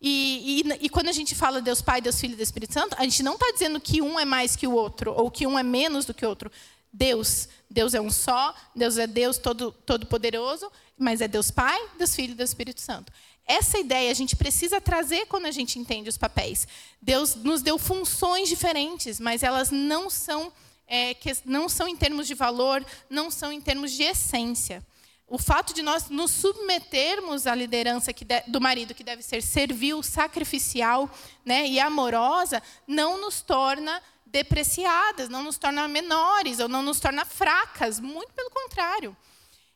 E, 0.00 0.62
e, 0.62 0.84
e, 0.84 0.88
quando 0.90 1.08
a 1.08 1.12
gente 1.12 1.34
fala 1.34 1.62
Deus 1.62 1.80
Pai, 1.80 2.00
Deus 2.02 2.20
Filho 2.20 2.34
e 2.34 2.36
Deus 2.36 2.48
Espírito 2.48 2.74
Santo, 2.74 2.94
a 2.98 3.04
gente 3.04 3.22
não 3.22 3.34
está 3.34 3.50
dizendo 3.52 3.80
que 3.80 4.02
um 4.02 4.20
é 4.20 4.24
mais 4.26 4.54
que 4.54 4.66
o 4.66 4.72
outro, 4.72 5.12
ou 5.12 5.30
que 5.30 5.46
um 5.46 5.58
é 5.58 5.62
menos 5.62 6.04
do 6.04 6.12
que 6.12 6.26
o 6.26 6.28
outro. 6.28 6.52
Deus, 6.92 7.48
Deus 7.70 7.94
é 7.94 8.00
um 8.00 8.10
só, 8.10 8.54
Deus 8.76 8.98
é 8.98 9.06
Deus 9.06 9.38
todo, 9.38 9.72
todo 9.72 10.06
poderoso, 10.06 10.70
mas 10.98 11.22
é 11.22 11.26
Deus 11.26 11.50
Pai, 11.50 11.80
Deus 11.96 12.14
Filho 12.14 12.32
e 12.32 12.34
Deus 12.36 12.50
Espírito 12.50 12.82
Santo. 12.82 13.10
Essa 13.46 13.78
ideia 13.78 14.10
a 14.10 14.14
gente 14.14 14.36
precisa 14.36 14.80
trazer 14.80 15.26
quando 15.26 15.46
a 15.46 15.50
gente 15.50 15.78
entende 15.78 16.08
os 16.08 16.16
papéis. 16.16 16.68
Deus 17.00 17.34
nos 17.34 17.62
deu 17.62 17.78
funções 17.78 18.48
diferentes, 18.48 19.18
mas 19.18 19.42
elas 19.42 19.70
não 19.70 20.08
são, 20.08 20.52
é, 20.86 21.14
que, 21.14 21.32
não 21.44 21.68
são 21.68 21.88
em 21.88 21.96
termos 21.96 22.26
de 22.26 22.34
valor, 22.34 22.84
não 23.08 23.30
são 23.30 23.52
em 23.52 23.60
termos 23.60 23.92
de 23.92 24.02
essência. 24.02 24.84
O 25.26 25.38
fato 25.38 25.72
de 25.72 25.82
nós 25.82 26.10
nos 26.10 26.30
submetermos 26.30 27.46
à 27.46 27.54
liderança 27.54 28.12
de, 28.12 28.24
do 28.46 28.60
marido, 28.60 28.94
que 28.94 29.02
deve 29.02 29.22
ser 29.22 29.42
servil, 29.42 30.02
sacrificial 30.02 31.10
né, 31.44 31.66
e 31.66 31.80
amorosa, 31.80 32.62
não 32.86 33.20
nos 33.20 33.40
torna 33.40 34.02
depreciadas, 34.26 35.28
não 35.28 35.42
nos 35.42 35.56
torna 35.56 35.88
menores 35.88 36.58
ou 36.60 36.68
não 36.68 36.82
nos 36.82 37.00
torna 37.00 37.24
fracas. 37.24 37.98
Muito 38.00 38.32
pelo 38.32 38.50
contrário. 38.50 39.16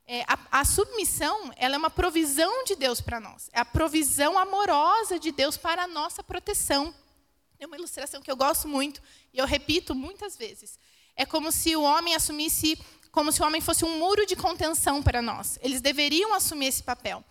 É, 0.07 0.23
a, 0.27 0.61
a, 0.61 0.65
submissão 0.65 1.53
ela 1.57 1.75
é 1.75 1.79
uma 1.79 1.91
provisão 1.91 2.65
de 2.65 2.75
Deus 2.75 3.01
para 3.01 3.21
nós. 3.21 3.51
É 3.53 3.61
a 3.61 3.65
provisão 3.65 4.39
amorosa 4.39 5.19
de 5.19 5.31
Deus 5.31 5.57
para 5.57 5.85
a 5.85 5.87
nossa 5.87 6.23
proteção. 6.23 6.95
É 7.59 7.67
uma 7.67 7.77
ilustração 7.77 8.23
que 8.23 8.31
eu 8.31 8.37
gosto 8.37 8.67
muito 8.67 9.03
e 9.33 9.39
eu 9.39 9.47
repito 9.47 9.95
muitas 9.95 10.37
vezes. 10.37 10.79
É 11.19 11.27
como 11.27 11.53
se 11.53 11.75
o 11.75 11.83
homem 11.83 12.15
assumisse 12.15 12.79
como 13.11 13.33
se 13.33 13.43
o 13.43 13.47
homem 13.47 13.61
fosse 13.61 13.85
um 13.85 13.99
muro 13.99 14.25
de 14.25 14.37
contenção 14.37 15.03
para 15.03 15.21
nós. 15.21 15.59
Eles 15.61 15.81
deveriam 15.81 16.33
assumir 16.35 16.67
esse 16.67 16.83
papel. 16.83 17.25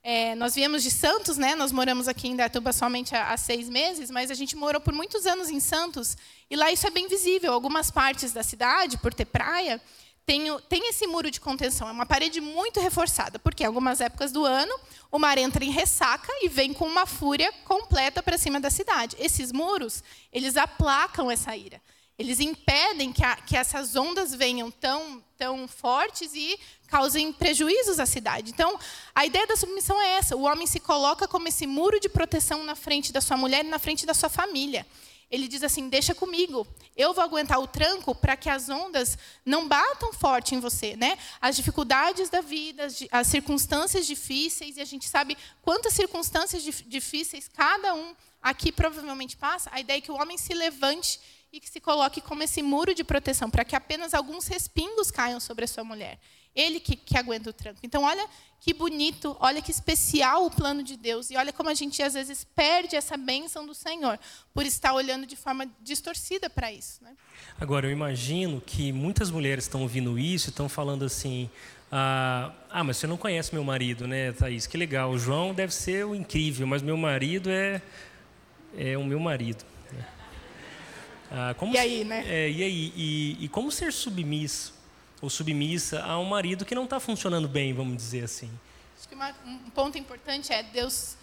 É, 0.00 0.34
nós 0.36 0.54
viemos 0.54 0.82
de 0.82 0.92
Santos, 0.92 1.36
né? 1.36 1.56
Nós 1.56 1.72
moramos 1.72 2.06
aqui 2.06 2.28
em 2.28 2.36
Datuba 2.36 2.72
somente 2.72 3.16
há, 3.16 3.32
há, 3.32 3.36
seis 3.36 3.68
meses, 3.68 4.12
mas 4.12 4.30
a 4.30 4.34
gente 4.34 4.54
morou 4.54 4.80
por 4.80 4.94
muitos 4.94 5.26
anos 5.26 5.50
em 5.50 5.58
Santos 5.58 6.16
e 6.48 6.54
lá 6.54 6.70
isso 6.70 6.86
é 6.86 6.90
bem 6.90 7.08
visível. 7.08 7.52
Algumas 7.52 7.90
partes 7.90 8.32
da 8.32 8.44
cidade, 8.44 8.98
por 8.98 9.12
ter 9.12 9.24
praia, 9.24 9.80
tem, 10.24 10.56
tem 10.68 10.88
esse 10.88 11.06
muro 11.06 11.30
de 11.30 11.40
contenção. 11.40 11.88
É 11.88 11.92
uma 11.92 12.06
parede 12.06 12.40
muito 12.40 12.78
reforçada, 12.78 13.38
porque 13.38 13.64
em 13.64 13.66
algumas 13.66 14.00
épocas 14.00 14.30
do 14.30 14.44
ano 14.44 14.78
o 15.10 15.18
mar 15.18 15.36
entra 15.38 15.64
em 15.64 15.70
ressaca 15.70 16.32
e 16.42 16.48
vem 16.48 16.72
com 16.72 16.86
uma 16.86 17.06
fúria 17.06 17.50
completa 17.64 18.22
para 18.22 18.38
cima 18.38 18.60
da 18.60 18.70
cidade. 18.70 19.16
Esses 19.18 19.50
muros, 19.50 20.04
eles 20.32 20.56
aplacam 20.56 21.30
essa 21.30 21.56
ira. 21.56 21.80
Eles 22.16 22.38
impedem 22.38 23.12
que, 23.12 23.24
a, 23.24 23.36
que 23.36 23.56
essas 23.56 23.96
ondas 23.96 24.32
venham 24.32 24.70
tão, 24.70 25.22
tão 25.36 25.66
fortes 25.66 26.32
e 26.34 26.58
causem 26.86 27.32
prejuízos 27.32 27.98
à 27.98 28.06
cidade. 28.06 28.52
Então, 28.52 28.78
a 29.12 29.26
ideia 29.26 29.46
da 29.48 29.56
submissão 29.56 30.00
é 30.00 30.12
essa: 30.12 30.36
o 30.36 30.42
homem 30.42 30.66
se 30.66 30.78
coloca 30.78 31.26
como 31.26 31.48
esse 31.48 31.66
muro 31.66 31.98
de 31.98 32.08
proteção 32.08 32.62
na 32.62 32.76
frente 32.76 33.12
da 33.12 33.20
sua 33.20 33.36
mulher 33.36 33.64
e 33.64 33.68
na 33.68 33.80
frente 33.80 34.06
da 34.06 34.14
sua 34.14 34.28
família. 34.28 34.86
Ele 35.28 35.48
diz 35.48 35.64
assim: 35.64 35.88
deixa 35.88 36.14
comigo, 36.14 36.64
eu 36.96 37.12
vou 37.12 37.24
aguentar 37.24 37.58
o 37.58 37.66
tranco 37.66 38.14
para 38.14 38.36
que 38.36 38.48
as 38.48 38.68
ondas 38.68 39.18
não 39.44 39.66
batam 39.66 40.12
forte 40.12 40.54
em 40.54 40.60
você. 40.60 40.94
Né? 40.96 41.18
As 41.40 41.56
dificuldades 41.56 42.30
da 42.30 42.40
vida, 42.40 42.86
as 43.10 43.26
circunstâncias 43.26 44.06
difíceis, 44.06 44.76
e 44.76 44.80
a 44.80 44.84
gente 44.84 45.08
sabe 45.08 45.36
quantas 45.62 45.94
circunstâncias 45.94 46.62
difíceis 46.62 47.48
cada 47.48 47.92
um 47.92 48.14
aqui 48.40 48.70
provavelmente 48.70 49.36
passa. 49.36 49.68
A 49.72 49.80
ideia 49.80 49.98
é 49.98 50.00
que 50.00 50.12
o 50.12 50.20
homem 50.20 50.38
se 50.38 50.54
levante 50.54 51.18
e 51.54 51.60
que 51.60 51.70
se 51.70 51.78
coloque 51.78 52.20
como 52.20 52.42
esse 52.42 52.60
muro 52.62 52.92
de 52.92 53.04
proteção, 53.04 53.48
para 53.48 53.64
que 53.64 53.76
apenas 53.76 54.12
alguns 54.12 54.48
respingos 54.48 55.08
caiam 55.08 55.38
sobre 55.38 55.64
a 55.64 55.68
sua 55.68 55.84
mulher. 55.84 56.18
Ele 56.52 56.80
que, 56.80 56.96
que 56.96 57.16
aguenta 57.16 57.50
o 57.50 57.52
tranco. 57.52 57.78
Então, 57.84 58.02
olha 58.02 58.28
que 58.60 58.74
bonito, 58.74 59.36
olha 59.38 59.62
que 59.62 59.70
especial 59.70 60.46
o 60.46 60.50
plano 60.50 60.82
de 60.82 60.96
Deus. 60.96 61.30
E 61.30 61.36
olha 61.36 61.52
como 61.52 61.68
a 61.68 61.74
gente, 61.74 62.02
às 62.02 62.14
vezes, 62.14 62.42
perde 62.56 62.96
essa 62.96 63.16
bênção 63.16 63.64
do 63.64 63.72
Senhor, 63.72 64.18
por 64.52 64.66
estar 64.66 64.94
olhando 64.94 65.26
de 65.26 65.36
forma 65.36 65.64
distorcida 65.80 66.50
para 66.50 66.72
isso. 66.72 67.02
Né? 67.04 67.12
Agora, 67.60 67.86
eu 67.86 67.92
imagino 67.92 68.60
que 68.60 68.90
muitas 68.90 69.30
mulheres 69.30 69.64
estão 69.64 69.82
ouvindo 69.82 70.18
isso 70.18 70.50
estão 70.50 70.68
falando 70.68 71.04
assim. 71.04 71.48
Ah, 71.92 72.52
ah, 72.68 72.82
mas 72.82 72.96
você 72.96 73.06
não 73.06 73.16
conhece 73.16 73.54
meu 73.54 73.62
marido, 73.62 74.08
né, 74.08 74.32
Thaís? 74.32 74.66
Que 74.66 74.76
legal. 74.76 75.12
O 75.12 75.18
João 75.18 75.54
deve 75.54 75.72
ser 75.72 76.04
o 76.04 76.16
incrível, 76.16 76.66
mas 76.66 76.82
meu 76.82 76.96
marido 76.96 77.48
é, 77.48 77.80
é 78.76 78.98
o 78.98 79.04
meu 79.04 79.20
marido. 79.20 79.64
Ah, 81.36 81.52
e 81.72 81.76
aí, 81.76 82.04
né? 82.04 82.22
É, 82.28 82.48
e 82.48 82.62
aí? 82.62 82.92
E, 82.94 83.36
e, 83.40 83.48
como 83.48 83.68
ser 83.72 83.92
submisso 83.92 84.72
ou 85.20 85.28
submissa 85.28 86.00
a 86.04 86.16
um 86.16 86.24
marido 86.24 86.64
que 86.64 86.76
não 86.76 86.84
está 86.84 87.00
funcionando 87.00 87.48
bem, 87.48 87.74
vamos 87.74 87.96
dizer 87.96 88.22
assim? 88.22 88.48
Acho 88.96 89.08
que 89.08 89.16
uma, 89.16 89.34
um 89.44 89.70
ponto 89.70 89.98
importante 89.98 90.52
é 90.52 90.62
Deus 90.62 91.16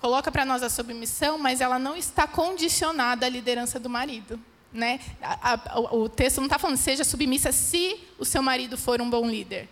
coloca 0.00 0.32
para 0.32 0.46
nós 0.46 0.62
a 0.62 0.70
submissão, 0.70 1.36
mas 1.36 1.60
ela 1.60 1.78
não 1.78 1.94
está 1.94 2.26
condicionada 2.26 3.26
à 3.26 3.28
liderança 3.28 3.78
do 3.78 3.90
marido. 3.90 4.40
Né? 4.72 4.98
A, 5.20 5.74
a, 5.74 5.80
o 5.94 6.08
texto 6.08 6.38
não 6.38 6.46
está 6.46 6.58
falando 6.58 6.78
seja 6.78 7.04
submissa 7.04 7.52
se 7.52 8.00
o 8.18 8.24
seu 8.24 8.42
marido 8.42 8.78
for 8.78 9.02
um 9.02 9.10
bom 9.10 9.28
líder. 9.28 9.68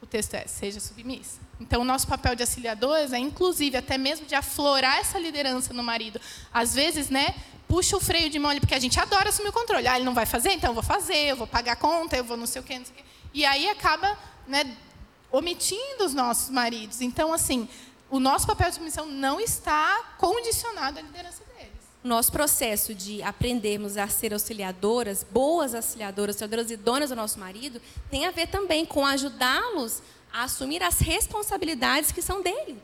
O 0.00 0.06
texto 0.06 0.34
é 0.34 0.46
seja 0.46 0.78
submissa. 0.80 1.40
Então, 1.60 1.80
o 1.80 1.84
nosso 1.84 2.06
papel 2.06 2.34
de 2.34 2.42
auxiliadores 2.42 3.12
é, 3.12 3.18
inclusive, 3.18 3.76
até 3.76 3.98
mesmo 3.98 4.26
de 4.26 4.34
aflorar 4.34 4.98
essa 4.98 5.18
liderança 5.18 5.74
no 5.74 5.82
marido. 5.82 6.20
Às 6.52 6.74
vezes, 6.74 7.10
né, 7.10 7.34
puxa 7.66 7.96
o 7.96 8.00
freio 8.00 8.30
de 8.30 8.38
mão 8.38 8.50
ali, 8.50 8.60
porque 8.60 8.74
a 8.74 8.78
gente 8.78 8.98
adora 8.98 9.28
assumir 9.28 9.48
o 9.48 9.52
controle. 9.52 9.86
Ah, 9.86 9.96
ele 9.96 10.04
não 10.04 10.14
vai 10.14 10.24
fazer, 10.24 10.52
então 10.52 10.70
eu 10.70 10.74
vou 10.74 10.82
fazer, 10.82 11.30
eu 11.30 11.36
vou 11.36 11.46
pagar 11.46 11.72
a 11.72 11.76
conta, 11.76 12.16
eu 12.16 12.24
vou 12.24 12.36
não 12.36 12.46
sei 12.46 12.62
o 12.62 12.64
quê, 12.64 12.78
não 12.78 12.86
sei 12.86 12.94
o 12.94 12.96
quê. 12.96 13.04
E 13.34 13.44
aí 13.44 13.68
acaba 13.68 14.16
né, 14.46 14.76
omitindo 15.30 16.04
os 16.04 16.14
nossos 16.14 16.48
maridos. 16.50 17.00
Então, 17.00 17.32
assim, 17.32 17.68
o 18.08 18.18
nosso 18.18 18.46
papel 18.46 18.68
de 18.68 18.74
submissão 18.74 19.06
não 19.06 19.40
está 19.40 20.14
condicionado 20.16 20.98
à 20.98 21.02
liderança. 21.02 21.47
Nosso 22.02 22.30
processo 22.30 22.94
de 22.94 23.22
aprendermos 23.22 23.96
a 23.96 24.06
ser 24.06 24.32
auxiliadoras, 24.32 25.26
boas 25.28 25.74
auxiliadoras, 25.74 26.36
auxiliadoras 26.36 26.70
idôneas 26.70 27.10
do 27.10 27.16
nosso 27.16 27.40
marido, 27.40 27.80
tem 28.10 28.24
a 28.24 28.30
ver 28.30 28.46
também 28.48 28.86
com 28.86 29.04
ajudá-los 29.04 30.00
a 30.32 30.44
assumir 30.44 30.82
as 30.82 31.00
responsabilidades 31.00 32.12
que 32.12 32.22
são 32.22 32.40
dele. 32.40 32.80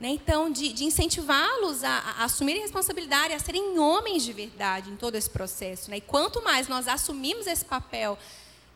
Né? 0.00 0.08
Então, 0.10 0.50
de, 0.50 0.72
de 0.72 0.84
incentivá-los 0.84 1.82
a, 1.84 1.90
a, 1.90 2.24
assumirem 2.24 2.62
responsabilidade, 2.62 3.34
a 3.34 3.38
serem 3.38 3.78
homens 3.78 4.24
de 4.24 4.32
verdade 4.32 4.90
em 4.90 4.96
todo 4.96 5.14
esse 5.14 5.30
processo. 5.30 5.90
Né? 5.90 5.98
E 5.98 6.00
quanto 6.00 6.42
mais 6.42 6.68
nós 6.68 6.88
assumimos 6.88 7.46
esse 7.46 7.64
papel 7.64 8.18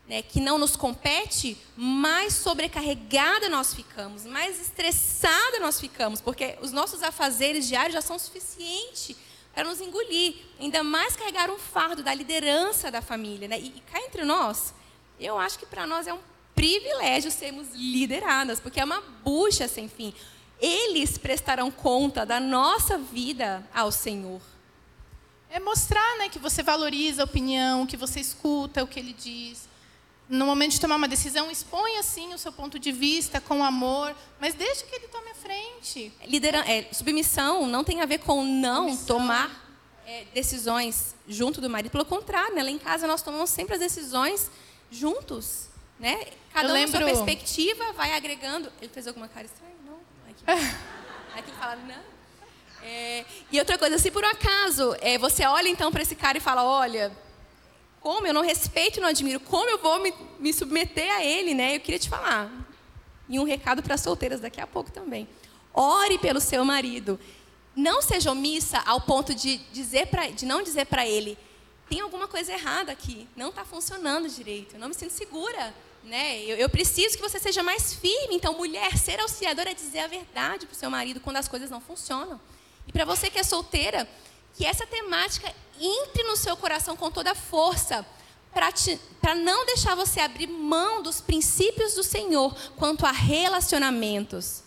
né, 0.07 0.21
que 0.21 0.41
não 0.41 0.57
nos 0.57 0.75
compete, 0.75 1.57
mais 1.75 2.33
sobrecarregada 2.33 3.47
nós 3.47 3.73
ficamos, 3.73 4.25
mais 4.25 4.59
estressada 4.61 5.59
nós 5.59 5.79
ficamos, 5.79 6.19
porque 6.19 6.57
os 6.61 6.71
nossos 6.71 7.01
afazeres 7.01 7.67
diários 7.67 7.93
já 7.93 8.01
são 8.01 8.19
suficientes 8.19 9.15
para 9.53 9.63
nos 9.63 9.79
engolir. 9.79 10.35
Ainda 10.59 10.83
mais 10.83 11.15
carregar 11.15 11.49
um 11.49 11.57
fardo 11.57 12.03
da 12.03 12.13
liderança 12.13 12.89
da 12.89 13.01
família. 13.01 13.47
Né? 13.47 13.59
E, 13.59 13.67
e 13.67 13.81
cá 13.81 13.99
entre 14.01 14.23
nós, 14.23 14.73
eu 15.19 15.37
acho 15.37 15.59
que 15.59 15.65
para 15.65 15.85
nós 15.85 16.07
é 16.07 16.13
um 16.13 16.19
privilégio 16.55 17.31
sermos 17.31 17.67
lideradas, 17.73 18.59
porque 18.59 18.79
é 18.79 18.83
uma 18.85 19.01
bucha 19.23 19.67
sem 19.67 19.87
fim 19.87 20.13
eles 20.63 21.17
prestarão 21.17 21.69
conta 21.69 22.25
da 22.25 22.39
nossa 22.39 22.97
vida 22.97 23.67
ao 23.73 23.91
Senhor. 23.91 24.39
É 25.49 25.59
mostrar 25.59 26.17
né, 26.17 26.29
que 26.29 26.39
você 26.39 26.63
valoriza 26.63 27.21
a 27.21 27.25
opinião, 27.25 27.85
que 27.85 27.97
você 27.97 28.21
escuta 28.21 28.81
o 28.81 28.87
que 28.87 28.97
ele 28.97 29.11
diz. 29.11 29.67
No 30.33 30.47
momento 30.47 30.71
de 30.71 30.81
tomar 30.81 30.95
uma 30.95 31.07
decisão, 31.07 31.51
expõe 31.51 31.95
assim 31.99 32.33
o 32.33 32.39
seu 32.39 32.51
ponto 32.51 32.79
de 32.79 32.91
vista 32.91 33.39
com 33.39 33.63
amor, 33.63 34.15
mas 34.39 34.55
deixe 34.55 34.83
que 34.83 34.95
ele 34.95 35.07
tome 35.07 35.29
a 35.29 35.35
frente. 35.35 36.11
Lidera 36.25 36.59
é, 36.67 36.91
submissão 36.91 37.67
não 37.67 37.83
tem 37.83 38.01
a 38.01 38.05
ver 38.07 38.17
com 38.17 38.43
não 38.43 38.89
Submissão. 38.89 39.05
tomar 39.05 39.77
é, 40.07 40.25
decisões 40.33 41.13
junto 41.27 41.61
do 41.61 41.69
marido. 41.69 41.91
Pelo 41.91 42.03
contrário, 42.03 42.55
né, 42.55 42.63
lá 42.63 42.71
em 42.71 42.79
casa 42.79 43.05
nós 43.05 43.21
tomamos 43.21 43.51
sempre 43.51 43.75
as 43.75 43.79
decisões 43.79 44.49
juntos. 44.89 45.67
Né? 45.99 46.25
Cada 46.51 46.69
Eu 46.69 46.71
um 46.71 46.73
lembro... 46.73 46.97
sua 46.97 47.05
perspectiva 47.05 47.93
vai 47.93 48.13
agregando. 48.13 48.71
Ele 48.81 48.91
fez 48.91 49.07
alguma 49.07 49.27
cara 49.27 49.45
estranha? 49.45 49.73
Aí 51.35 51.43
tu 51.43 51.51
fala, 51.51 51.75
não. 51.75 52.13
É, 52.81 53.23
e 53.51 53.59
outra 53.59 53.77
coisa, 53.77 53.99
se 53.99 54.09
por 54.09 54.23
um 54.23 54.27
acaso 54.27 54.95
é, 54.99 55.15
você 55.19 55.45
olha 55.45 55.69
então 55.69 55.91
para 55.91 56.01
esse 56.01 56.15
cara 56.15 56.39
e 56.39 56.41
fala, 56.41 56.63
olha, 56.63 57.11
como 58.03 58.27
eu 58.27 58.33
não 58.33 58.41
respeito 58.41 58.99
e 58.99 59.01
não 59.01 59.07
admiro, 59.07 59.39
como 59.39 59.69
eu 59.69 59.79
vou 59.79 59.99
me, 59.99 60.13
me 60.37 60.53
submeter 60.53 61.09
a 61.09 61.23
ele, 61.23 61.53
né? 61.53 61.77
Eu 61.77 61.79
queria 61.79 61.97
te 61.97 62.09
falar. 62.09 62.51
E 63.29 63.39
um 63.39 63.45
recado 63.45 63.81
para 63.81 63.97
solteiras 63.97 64.41
daqui 64.41 64.59
a 64.59 64.67
pouco 64.67 64.91
também. 64.91 65.27
Ore 65.73 66.19
pelo 66.19 66.41
seu 66.41 66.65
marido. 66.65 67.17
Não 67.73 68.01
seja 68.01 68.29
omissa 68.29 68.79
ao 68.85 68.99
ponto 68.99 69.33
de, 69.33 69.57
dizer 69.71 70.07
pra, 70.07 70.27
de 70.27 70.45
não 70.45 70.61
dizer 70.61 70.85
para 70.85 71.07
ele, 71.07 71.37
tem 71.89 72.01
alguma 72.01 72.27
coisa 72.27 72.51
errada 72.51 72.91
aqui, 72.91 73.27
não 73.35 73.49
está 73.49 73.63
funcionando 73.63 74.29
direito, 74.29 74.75
eu 74.75 74.79
não 74.79 74.89
me 74.89 74.93
sinto 74.93 75.11
segura 75.11 75.73
né? 76.03 76.41
Eu, 76.43 76.57
eu, 76.57 76.69
preciso 76.69 77.15
que 77.15 77.21
você 77.21 77.39
seja 77.39 77.63
mais 77.63 77.93
firme. 77.93 78.35
Então, 78.35 78.53
mulher, 78.57 78.97
ser 78.97 79.19
auxiliadora 79.19 79.71
é 79.71 79.73
dizer 79.73 79.99
a 79.99 80.07
verdade 80.07 80.65
para 80.65 80.73
o 80.73 80.77
seu 80.77 80.89
marido 80.89 81.19
quando 81.19 81.37
as 81.37 81.47
coisas 81.47 81.69
não 81.69 81.79
funcionam. 81.79 82.39
E 82.87 82.91
para 82.91 83.05
você 83.05 83.29
que 83.29 83.39
é 83.39 83.43
solteira, 83.43 84.07
que 84.53 84.65
essa 84.65 84.85
temática 84.85 85.53
entre 85.79 86.23
no 86.23 86.37
seu 86.37 86.55
coração 86.55 86.95
com 86.95 87.11
toda 87.11 87.31
a 87.31 87.35
força, 87.35 88.05
para 89.19 89.35
não 89.35 89.65
deixar 89.65 89.95
você 89.95 90.19
abrir 90.19 90.47
mão 90.47 91.01
dos 91.01 91.19
princípios 91.19 91.95
do 91.95 92.03
Senhor 92.03 92.55
quanto 92.77 93.05
a 93.05 93.11
relacionamentos. 93.11 94.63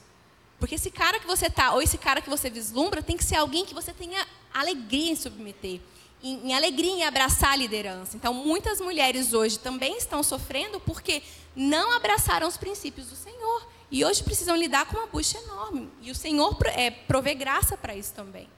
Porque 0.59 0.75
esse 0.75 0.91
cara 0.91 1.21
que 1.21 1.27
você 1.27 1.49
tá, 1.49 1.73
ou 1.73 1.83
esse 1.83 1.99
cara 1.99 2.21
que 2.21 2.31
você 2.31 2.51
vislumbra, 2.51 3.03
tem 3.03 3.17
que 3.17 3.25
ser 3.25 3.37
alguém 3.37 3.65
que 3.65 3.75
você 3.75 3.93
tenha 3.93 4.27
alegria 4.53 5.13
em 5.13 5.17
submeter, 5.17 5.81
em, 6.23 6.49
em 6.49 6.55
alegria 6.55 6.91
em 6.91 7.05
abraçar 7.05 7.53
a 7.53 7.57
liderança. 7.57 8.17
Então, 8.17 8.33
muitas 8.33 8.81
mulheres 8.81 9.33
hoje 9.33 9.59
também 9.59 9.97
estão 9.99 10.23
sofrendo 10.23 10.81
porque 10.81 11.23
não 11.55 11.93
abraçaram 11.93 12.49
os 12.49 12.57
princípios 12.57 13.09
do 13.09 13.17
Senhor. 13.17 13.69
E 13.91 14.05
hoje 14.05 14.25
precisam 14.25 14.57
lidar 14.57 14.87
com 14.87 14.97
uma 14.97 15.07
bucha 15.07 15.39
enorme. 15.39 15.89
E 16.03 16.11
o 16.11 16.15
Senhor 16.15 16.57
é, 16.75 16.91
provê 16.91 17.35
graça 17.35 17.77
para 17.77 17.95
isso 17.95 18.13
também. 18.15 18.49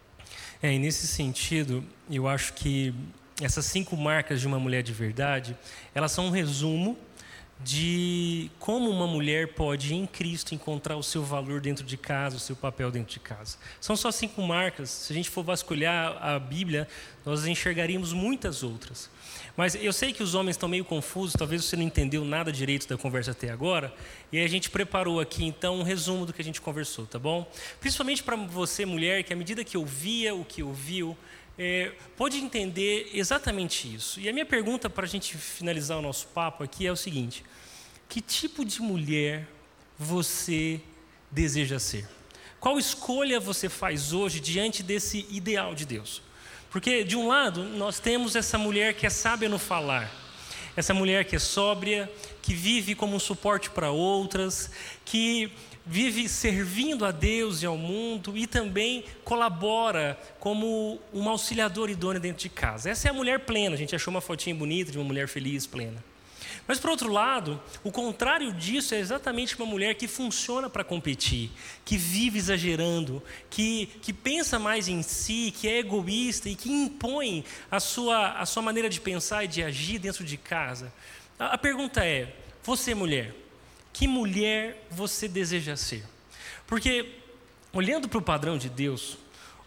É, 0.62 0.72
e 0.72 0.78
nesse 0.78 1.06
sentido, 1.06 1.84
eu 2.10 2.26
acho 2.26 2.52
que 2.54 2.94
essas 3.40 3.64
cinco 3.66 3.96
marcas 3.96 4.40
de 4.40 4.46
uma 4.46 4.58
mulher 4.58 4.82
de 4.82 4.92
verdade, 4.92 5.56
elas 5.94 6.10
são 6.10 6.26
um 6.26 6.30
resumo 6.30 6.98
de 7.60 8.50
como 8.58 8.88
uma 8.90 9.06
mulher 9.06 9.54
pode, 9.54 9.94
em 9.94 10.06
Cristo, 10.06 10.54
encontrar 10.54 10.96
o 10.96 11.02
seu 11.02 11.24
valor 11.24 11.60
dentro 11.60 11.84
de 11.84 11.96
casa, 11.96 12.36
o 12.36 12.40
seu 12.40 12.54
papel 12.54 12.90
dentro 12.90 13.12
de 13.12 13.20
casa. 13.20 13.56
São 13.80 13.96
só 13.96 14.10
cinco 14.10 14.42
marcas. 14.42 14.90
Se 14.90 15.12
a 15.12 15.16
gente 15.16 15.28
for 15.28 15.42
vasculhar 15.42 16.16
a 16.20 16.38
Bíblia, 16.38 16.86
nós 17.24 17.46
enxergaríamos 17.46 18.12
muitas 18.12 18.62
outras. 18.62 19.10
Mas 19.58 19.74
eu 19.74 19.92
sei 19.92 20.12
que 20.12 20.22
os 20.22 20.36
homens 20.36 20.54
estão 20.54 20.68
meio 20.68 20.84
confusos, 20.84 21.34
talvez 21.36 21.64
você 21.64 21.74
não 21.74 21.82
entendeu 21.82 22.24
nada 22.24 22.52
direito 22.52 22.86
da 22.86 22.96
conversa 22.96 23.32
até 23.32 23.50
agora, 23.50 23.92
e 24.30 24.38
a 24.38 24.46
gente 24.46 24.70
preparou 24.70 25.18
aqui 25.18 25.44
então 25.44 25.80
um 25.80 25.82
resumo 25.82 26.24
do 26.24 26.32
que 26.32 26.40
a 26.40 26.44
gente 26.44 26.60
conversou, 26.60 27.06
tá 27.06 27.18
bom? 27.18 27.44
Principalmente 27.80 28.22
para 28.22 28.36
você, 28.36 28.86
mulher, 28.86 29.24
que 29.24 29.32
à 29.32 29.36
medida 29.36 29.64
que 29.64 29.76
ouvia 29.76 30.32
o 30.32 30.44
que 30.44 30.62
ouviu, 30.62 31.18
é, 31.58 31.90
pode 32.16 32.38
entender 32.38 33.10
exatamente 33.12 33.92
isso. 33.92 34.20
E 34.20 34.28
a 34.28 34.32
minha 34.32 34.46
pergunta 34.46 34.88
para 34.88 35.04
a 35.04 35.08
gente 35.08 35.36
finalizar 35.36 35.98
o 35.98 36.02
nosso 36.02 36.28
papo 36.28 36.62
aqui 36.62 36.86
é 36.86 36.92
o 36.92 36.96
seguinte: 36.96 37.44
que 38.08 38.20
tipo 38.20 38.64
de 38.64 38.80
mulher 38.80 39.44
você 39.98 40.80
deseja 41.32 41.80
ser? 41.80 42.08
Qual 42.60 42.78
escolha 42.78 43.40
você 43.40 43.68
faz 43.68 44.12
hoje 44.12 44.38
diante 44.38 44.84
desse 44.84 45.26
ideal 45.28 45.74
de 45.74 45.84
Deus? 45.84 46.27
Porque, 46.70 47.02
de 47.02 47.16
um 47.16 47.28
lado, 47.28 47.64
nós 47.64 47.98
temos 47.98 48.36
essa 48.36 48.58
mulher 48.58 48.94
que 48.94 49.06
é 49.06 49.10
sábia 49.10 49.48
no 49.48 49.58
falar, 49.58 50.10
essa 50.76 50.92
mulher 50.92 51.24
que 51.24 51.36
é 51.36 51.38
sóbria, 51.38 52.10
que 52.42 52.54
vive 52.54 52.94
como 52.94 53.16
um 53.16 53.20
suporte 53.20 53.70
para 53.70 53.90
outras, 53.90 54.70
que 55.04 55.50
vive 55.84 56.28
servindo 56.28 57.06
a 57.06 57.10
Deus 57.10 57.62
e 57.62 57.66
ao 57.66 57.76
mundo 57.76 58.36
e 58.36 58.46
também 58.46 59.04
colabora 59.24 60.18
como 60.38 61.00
uma 61.12 61.30
auxiliadora 61.30 61.90
idônea 61.90 62.20
dentro 62.20 62.42
de 62.42 62.50
casa. 62.50 62.90
Essa 62.90 63.08
é 63.08 63.10
a 63.10 63.14
mulher 63.14 63.40
plena. 63.40 63.74
A 63.74 63.78
gente 63.78 63.96
achou 63.96 64.10
uma 64.10 64.20
fotinha 64.20 64.54
bonita 64.54 64.92
de 64.92 64.98
uma 64.98 65.04
mulher 65.04 65.26
feliz, 65.26 65.66
plena. 65.66 66.04
Mas, 66.68 66.78
por 66.78 66.90
outro 66.90 67.10
lado, 67.10 67.58
o 67.82 67.90
contrário 67.90 68.52
disso 68.52 68.94
é 68.94 68.98
exatamente 68.98 69.56
uma 69.56 69.64
mulher 69.64 69.94
que 69.94 70.06
funciona 70.06 70.68
para 70.68 70.84
competir, 70.84 71.50
que 71.82 71.96
vive 71.96 72.38
exagerando, 72.38 73.22
que, 73.48 73.86
que 74.02 74.12
pensa 74.12 74.58
mais 74.58 74.86
em 74.86 75.02
si, 75.02 75.50
que 75.50 75.66
é 75.66 75.78
egoísta 75.78 76.50
e 76.50 76.54
que 76.54 76.70
impõe 76.70 77.42
a 77.70 77.80
sua, 77.80 78.32
a 78.32 78.44
sua 78.44 78.62
maneira 78.62 78.90
de 78.90 79.00
pensar 79.00 79.44
e 79.44 79.48
de 79.48 79.62
agir 79.62 79.98
dentro 79.98 80.22
de 80.22 80.36
casa. 80.36 80.92
A, 81.38 81.54
a 81.54 81.58
pergunta 81.58 82.04
é: 82.04 82.36
você, 82.62 82.94
mulher, 82.94 83.34
que 83.90 84.06
mulher 84.06 84.86
você 84.90 85.26
deseja 85.26 85.74
ser? 85.74 86.04
Porque, 86.66 87.14
olhando 87.72 88.10
para 88.10 88.18
o 88.18 88.22
padrão 88.22 88.58
de 88.58 88.68
Deus, 88.68 89.16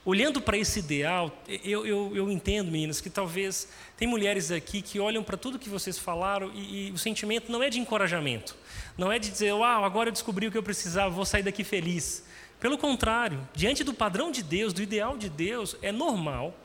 olhando 0.03 0.41
para 0.41 0.57
esse 0.57 0.79
ideal, 0.79 1.31
eu, 1.63 1.85
eu, 1.85 2.15
eu, 2.15 2.31
entendo, 2.31 2.71
meninas, 2.71 2.99
que 2.99 3.09
talvez 3.09 3.67
tem 3.95 4.07
mulheres 4.07 4.51
aqui 4.51 4.81
que 4.81 4.99
olham 4.99 5.23
para 5.23 5.37
tudo 5.37 5.59
que 5.59 5.69
vocês 5.69 5.97
falaram 5.97 6.51
e, 6.53 6.87
e, 6.87 6.91
o 6.91 6.97
sentimento 6.97 7.51
não 7.51 7.61
é 7.61 7.69
de 7.69 7.79
encorajamento, 7.79 8.55
não 8.97 9.11
é 9.11 9.19
de 9.19 9.29
dizer, 9.29 9.53
uau, 9.53 9.85
agora 9.85 10.09
eu 10.09 10.13
descobri 10.13 10.47
o 10.47 10.51
que 10.51 10.57
eu 10.57 10.63
precisava, 10.63 11.09
vou 11.09 11.25
sair 11.25 11.43
daqui 11.43 11.63
feliz. 11.63 12.23
Pelo 12.59 12.77
contrário, 12.77 13.47
diante 13.53 13.83
do 13.83 13.93
padrão 13.93 14.31
de 14.31 14.43
Deus, 14.43 14.73
do 14.73 14.81
ideal 14.81 15.17
de 15.17 15.29
Deus, 15.29 15.75
é 15.81 15.91
normal 15.91 16.55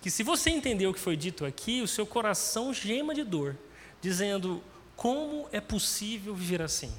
que 0.00 0.10
se 0.10 0.22
você 0.22 0.50
entender 0.50 0.86
o 0.86 0.94
que 0.94 1.00
foi 1.00 1.16
dito 1.16 1.44
aqui, 1.44 1.82
o 1.82 1.88
seu 1.88 2.06
coração 2.06 2.72
gema 2.72 3.14
de 3.14 3.24
dor, 3.24 3.56
dizendo, 4.00 4.62
como 4.96 5.46
é 5.52 5.60
possível 5.60 6.34
viver 6.34 6.62
assim? 6.62 6.92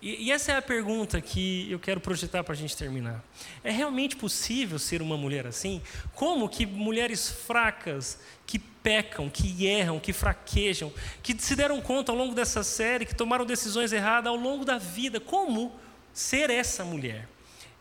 E, 0.00 0.26
e, 0.26 0.32
essa 0.32 0.52
é 0.52 0.56
a 0.56 0.62
pergunta 0.62 1.20
que 1.20 1.68
eu 1.70 1.78
quero 1.78 2.00
projetar 2.00 2.44
para 2.44 2.52
a 2.52 2.56
gente 2.56 2.76
terminar. 2.76 3.22
É 3.64 3.70
realmente 3.70 4.14
possível 4.14 4.78
ser 4.78 5.02
uma 5.02 5.16
mulher 5.16 5.44
assim? 5.44 5.82
Como 6.14 6.48
que 6.48 6.64
mulheres 6.64 7.28
fracas, 7.28 8.18
que 8.46 8.60
pecam, 8.60 9.28
que 9.28 9.66
erram, 9.66 9.98
que 9.98 10.12
fraquejam, 10.12 10.92
que 11.20 11.36
se 11.42 11.56
deram 11.56 11.80
conta 11.80 12.12
ao 12.12 12.18
longo 12.18 12.32
dessa 12.32 12.62
série, 12.62 13.06
que 13.06 13.14
tomaram 13.14 13.44
decisões 13.44 13.92
erradas 13.92 14.30
ao 14.30 14.36
longo 14.36 14.64
da 14.64 14.78
vida, 14.78 15.18
como 15.18 15.74
ser 16.12 16.48
essa 16.48 16.84
mulher? 16.84 17.28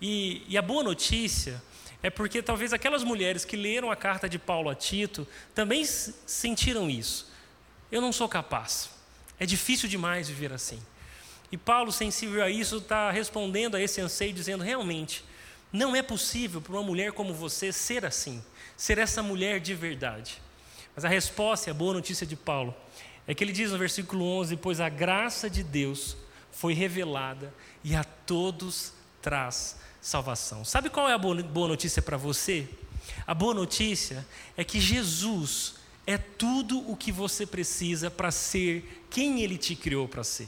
E, 0.01 0.41
e 0.47 0.57
a 0.57 0.61
boa 0.61 0.83
notícia 0.83 1.61
é 2.01 2.09
porque 2.09 2.41
talvez 2.41 2.73
aquelas 2.73 3.03
mulheres 3.03 3.45
que 3.45 3.55
leram 3.55 3.91
a 3.91 3.95
carta 3.95 4.27
de 4.27 4.39
Paulo 4.39 4.69
a 4.69 4.75
Tito 4.75 5.27
também 5.53 5.85
sentiram 5.85 6.89
isso. 6.89 7.31
Eu 7.91 8.01
não 8.01 8.11
sou 8.11 8.27
capaz. 8.27 8.89
É 9.39 9.45
difícil 9.45 9.87
demais 9.87 10.27
viver 10.27 10.51
assim. 10.51 10.81
E 11.51 11.57
Paulo, 11.57 11.91
sensível 11.91 12.43
a 12.43 12.49
isso, 12.49 12.77
está 12.77 13.09
respondendo 13.09 13.75
a 13.75 13.81
esse 13.81 14.01
anseio, 14.01 14.33
dizendo: 14.33 14.63
realmente, 14.63 15.23
não 15.71 15.95
é 15.95 16.01
possível 16.01 16.61
para 16.61 16.73
uma 16.73 16.83
mulher 16.83 17.11
como 17.11 17.33
você 17.33 17.71
ser 17.71 18.05
assim, 18.05 18.43
ser 18.75 18.97
essa 18.97 19.23
mulher 19.23 19.59
de 19.59 19.73
verdade. 19.73 20.41
Mas 20.95 21.05
a 21.05 21.09
resposta, 21.09 21.69
e 21.69 21.71
a 21.71 21.73
boa 21.73 21.93
notícia 21.93 22.25
de 22.25 22.35
Paulo, 22.35 22.75
é 23.25 23.33
que 23.33 23.43
ele 23.43 23.53
diz 23.53 23.71
no 23.71 23.77
versículo 23.77 24.25
11: 24.25 24.57
Pois 24.57 24.81
a 24.81 24.89
graça 24.89 25.49
de 25.49 25.63
Deus 25.63 26.17
foi 26.51 26.73
revelada 26.73 27.53
e 27.83 27.95
a 27.95 28.03
todos 28.03 28.93
traz 29.21 29.77
salvação. 30.01 30.65
Sabe 30.65 30.89
qual 30.89 31.07
é 31.09 31.13
a 31.13 31.17
boa 31.17 31.67
notícia 31.67 32.01
para 32.01 32.17
você? 32.17 32.67
A 33.25 33.33
boa 33.33 33.53
notícia 33.53 34.25
é 34.57 34.63
que 34.63 34.81
Jesus 34.81 35.75
é 36.05 36.17
tudo 36.17 36.89
o 36.89 36.95
que 36.95 37.11
você 37.11 37.45
precisa 37.45 38.09
para 38.09 38.31
ser 38.31 39.05
quem 39.09 39.41
Ele 39.41 39.57
te 39.57 39.75
criou 39.75 40.07
para 40.07 40.23
ser 40.23 40.47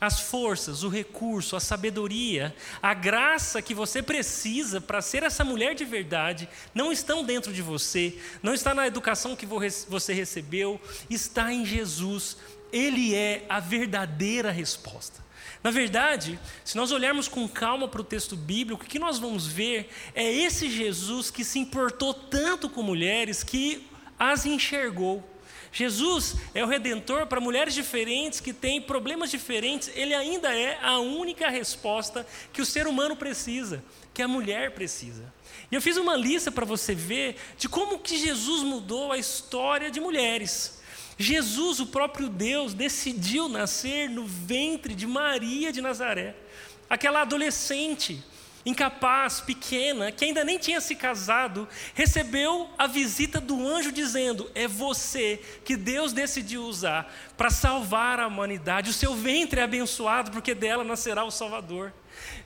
as 0.00 0.20
forças, 0.20 0.82
o 0.82 0.88
recurso, 0.88 1.54
a 1.54 1.60
sabedoria, 1.60 2.54
a 2.82 2.92
graça 2.94 3.62
que 3.62 3.74
você 3.74 4.02
precisa 4.02 4.80
para 4.80 5.00
ser 5.00 5.22
essa 5.22 5.44
mulher 5.44 5.74
de 5.74 5.84
verdade 5.84 6.48
não 6.74 6.92
estão 6.92 7.24
dentro 7.24 7.52
de 7.52 7.62
você, 7.62 8.18
não 8.42 8.54
está 8.54 8.74
na 8.74 8.86
educação 8.86 9.36
que 9.36 9.46
você 9.46 10.12
recebeu, 10.12 10.80
está 11.08 11.52
em 11.52 11.64
Jesus. 11.64 12.36
Ele 12.72 13.14
é 13.14 13.44
a 13.48 13.60
verdadeira 13.60 14.50
resposta. 14.50 15.22
Na 15.62 15.70
verdade, 15.70 16.38
se 16.64 16.76
nós 16.76 16.90
olharmos 16.90 17.28
com 17.28 17.48
calma 17.48 17.86
para 17.86 18.00
o 18.00 18.04
texto 18.04 18.34
bíblico, 18.34 18.84
o 18.84 18.86
que 18.86 18.98
nós 18.98 19.18
vamos 19.18 19.46
ver 19.46 19.88
é 20.14 20.30
esse 20.30 20.68
Jesus 20.68 21.30
que 21.30 21.44
se 21.44 21.58
importou 21.58 22.12
tanto 22.12 22.68
com 22.68 22.82
mulheres 22.82 23.44
que 23.44 23.86
as 24.18 24.44
enxergou. 24.44 25.31
Jesus 25.72 26.36
é 26.54 26.62
o 26.62 26.68
redentor 26.68 27.26
para 27.26 27.40
mulheres 27.40 27.72
diferentes 27.72 28.40
que 28.40 28.52
têm 28.52 28.80
problemas 28.80 29.30
diferentes, 29.30 29.90
ele 29.94 30.14
ainda 30.14 30.54
é 30.54 30.78
a 30.82 30.98
única 30.98 31.48
resposta 31.48 32.26
que 32.52 32.60
o 32.60 32.66
ser 32.66 32.86
humano 32.86 33.16
precisa, 33.16 33.82
que 34.12 34.20
a 34.20 34.28
mulher 34.28 34.72
precisa. 34.72 35.32
E 35.70 35.74
eu 35.74 35.80
fiz 35.80 35.96
uma 35.96 36.14
lista 36.14 36.52
para 36.52 36.66
você 36.66 36.94
ver 36.94 37.36
de 37.56 37.70
como 37.70 37.98
que 37.98 38.18
Jesus 38.18 38.62
mudou 38.62 39.12
a 39.12 39.16
história 39.16 39.90
de 39.90 39.98
mulheres. 39.98 40.82
Jesus, 41.16 41.80
o 41.80 41.86
próprio 41.86 42.28
Deus, 42.28 42.74
decidiu 42.74 43.48
nascer 43.48 44.10
no 44.10 44.26
ventre 44.26 44.94
de 44.94 45.06
Maria 45.06 45.72
de 45.72 45.80
Nazaré, 45.80 46.36
aquela 46.90 47.22
adolescente 47.22 48.22
incapaz, 48.64 49.40
pequena, 49.40 50.12
que 50.12 50.24
ainda 50.24 50.44
nem 50.44 50.58
tinha 50.58 50.80
se 50.80 50.94
casado, 50.94 51.68
recebeu 51.94 52.70
a 52.78 52.86
visita 52.86 53.40
do 53.40 53.66
anjo 53.66 53.92
dizendo: 53.92 54.50
É 54.54 54.68
você 54.68 55.40
que 55.64 55.76
Deus 55.76 56.12
decidiu 56.12 56.62
usar 56.64 57.12
para 57.36 57.50
salvar 57.50 58.20
a 58.20 58.26
humanidade. 58.26 58.90
O 58.90 58.94
seu 58.94 59.14
ventre 59.14 59.60
é 59.60 59.64
abençoado, 59.64 60.30
porque 60.30 60.54
dela 60.54 60.84
nascerá 60.84 61.24
o 61.24 61.30
Salvador. 61.30 61.92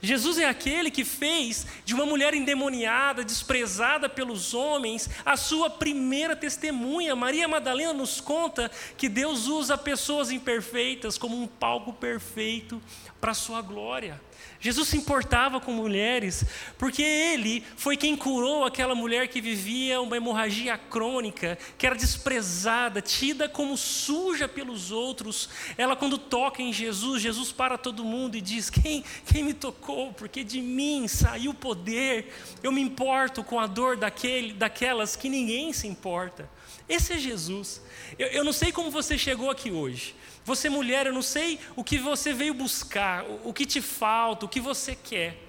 Jesus 0.01 0.37
é 0.37 0.45
aquele 0.45 0.89
que 0.91 1.03
fez 1.03 1.65
de 1.83 1.93
uma 1.93 2.05
mulher 2.05 2.33
endemoniada, 2.33 3.23
desprezada 3.23 4.07
pelos 4.07 4.53
homens, 4.53 5.09
a 5.25 5.35
sua 5.35 5.69
primeira 5.69 6.35
testemunha. 6.35 7.15
Maria 7.15 7.47
Madalena 7.47 7.93
nos 7.93 8.21
conta 8.21 8.71
que 8.95 9.09
Deus 9.09 9.47
usa 9.47 9.77
pessoas 9.77 10.31
imperfeitas 10.31 11.17
como 11.17 11.39
um 11.39 11.47
palco 11.47 11.93
perfeito 11.93 12.81
para 13.19 13.31
a 13.31 13.35
sua 13.35 13.61
glória. 13.61 14.21
Jesus 14.59 14.87
se 14.87 14.97
importava 14.97 15.59
com 15.59 15.71
mulheres, 15.71 16.43
porque 16.77 17.03
ele 17.03 17.63
foi 17.75 17.95
quem 17.95 18.15
curou 18.15 18.65
aquela 18.65 18.95
mulher 18.95 19.27
que 19.27 19.39
vivia 19.39 20.01
uma 20.01 20.17
hemorragia 20.17 20.77
crônica, 20.77 21.57
que 21.77 21.85
era 21.85 21.95
desprezada, 21.95 23.01
tida 23.01 23.47
como 23.47 23.77
suja 23.77 24.47
pelos 24.47 24.91
outros. 24.91 25.49
Ela, 25.77 25.95
quando 25.95 26.17
toca 26.17 26.61
em 26.61 26.73
Jesus, 26.73 27.21
Jesus 27.21 27.51
para 27.51 27.77
todo 27.77 28.03
mundo 28.03 28.35
e 28.35 28.41
diz: 28.41 28.69
Quem, 28.69 29.03
quem 29.25 29.43
me 29.43 29.53
tocou? 29.53 30.11
Porque 30.13 30.43
de 30.43 30.61
mim 30.61 31.07
saiu 31.07 31.51
o 31.51 31.53
poder. 31.53 32.33
Eu 32.63 32.71
me 32.71 32.81
importo 32.81 33.43
com 33.43 33.59
a 33.59 33.67
dor 33.67 33.95
daquele, 33.95 34.53
daquelas 34.53 35.15
que 35.15 35.29
ninguém 35.29 35.71
se 35.71 35.87
importa. 35.87 36.49
Esse 36.87 37.13
é 37.13 37.17
Jesus. 37.17 37.81
Eu, 38.17 38.27
eu 38.27 38.43
não 38.43 38.53
sei 38.53 38.71
como 38.71 38.89
você 38.89 39.17
chegou 39.17 39.49
aqui 39.49 39.71
hoje. 39.71 40.15
Você, 40.45 40.69
mulher, 40.69 41.05
eu 41.05 41.13
não 41.13 41.21
sei 41.21 41.59
o 41.75 41.83
que 41.83 41.97
você 41.97 42.33
veio 42.33 42.53
buscar, 42.53 43.25
o 43.43 43.53
que 43.53 43.65
te 43.65 43.81
falta, 43.81 44.45
o 44.45 44.49
que 44.49 44.61
você 44.61 44.95
quer. 44.95 45.43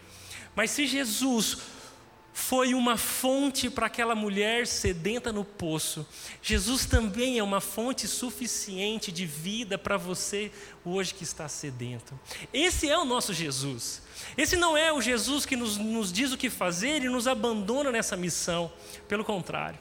Mas 0.55 0.73
se 0.73 0.87
Jesus 0.87 1.59
foi 2.39 2.73
uma 2.73 2.97
fonte 2.97 3.69
para 3.69 3.87
aquela 3.87 4.15
mulher 4.15 4.65
sedenta 4.65 5.33
no 5.33 5.45
poço. 5.45 6.07
Jesus 6.41 6.87
também 6.87 7.37
é 7.37 7.43
uma 7.43 7.61
fonte 7.61 8.07
suficiente 8.07 9.11
de 9.11 9.27
vida 9.27 9.77
para 9.77 9.97
você 9.97 10.53
hoje 10.85 11.13
que 11.13 11.25
está 11.25 11.49
sedento. 11.49 12.19
Esse 12.53 12.89
é 12.89 12.97
o 12.97 13.05
nosso 13.05 13.35
Jesus. 13.35 14.01
Esse 14.37 14.57
não 14.57 14.77
é 14.77 14.93
o 14.93 15.03
Jesus 15.03 15.45
que 15.45 15.57
nos, 15.57 15.77
nos 15.77 16.13
diz 16.13 16.33
o 16.33 16.39
que 16.39 16.49
fazer 16.49 17.03
e 17.03 17.09
nos 17.09 17.27
abandona 17.27 17.91
nessa 17.91 18.17
missão. 18.17 18.73
Pelo 19.09 19.25
contrário, 19.25 19.79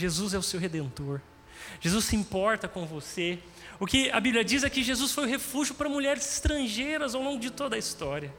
Jesus 0.00 0.34
é 0.34 0.38
o 0.38 0.42
seu 0.42 0.58
redentor. 0.58 1.20
Jesus 1.80 2.06
se 2.06 2.16
importa 2.16 2.66
com 2.66 2.86
você. 2.86 3.38
O 3.78 3.86
que 3.86 4.10
a 4.10 4.20
Bíblia 4.20 4.44
diz 4.44 4.64
é 4.64 4.70
que 4.70 4.82
Jesus 4.82 5.12
foi 5.12 5.24
o 5.24 5.28
refúgio 5.28 5.74
para 5.74 5.88
mulheres 5.88 6.26
estrangeiras 6.34 7.14
ao 7.14 7.22
longo 7.22 7.38
de 7.38 7.50
toda 7.50 7.76
a 7.76 7.78
história 7.78 8.32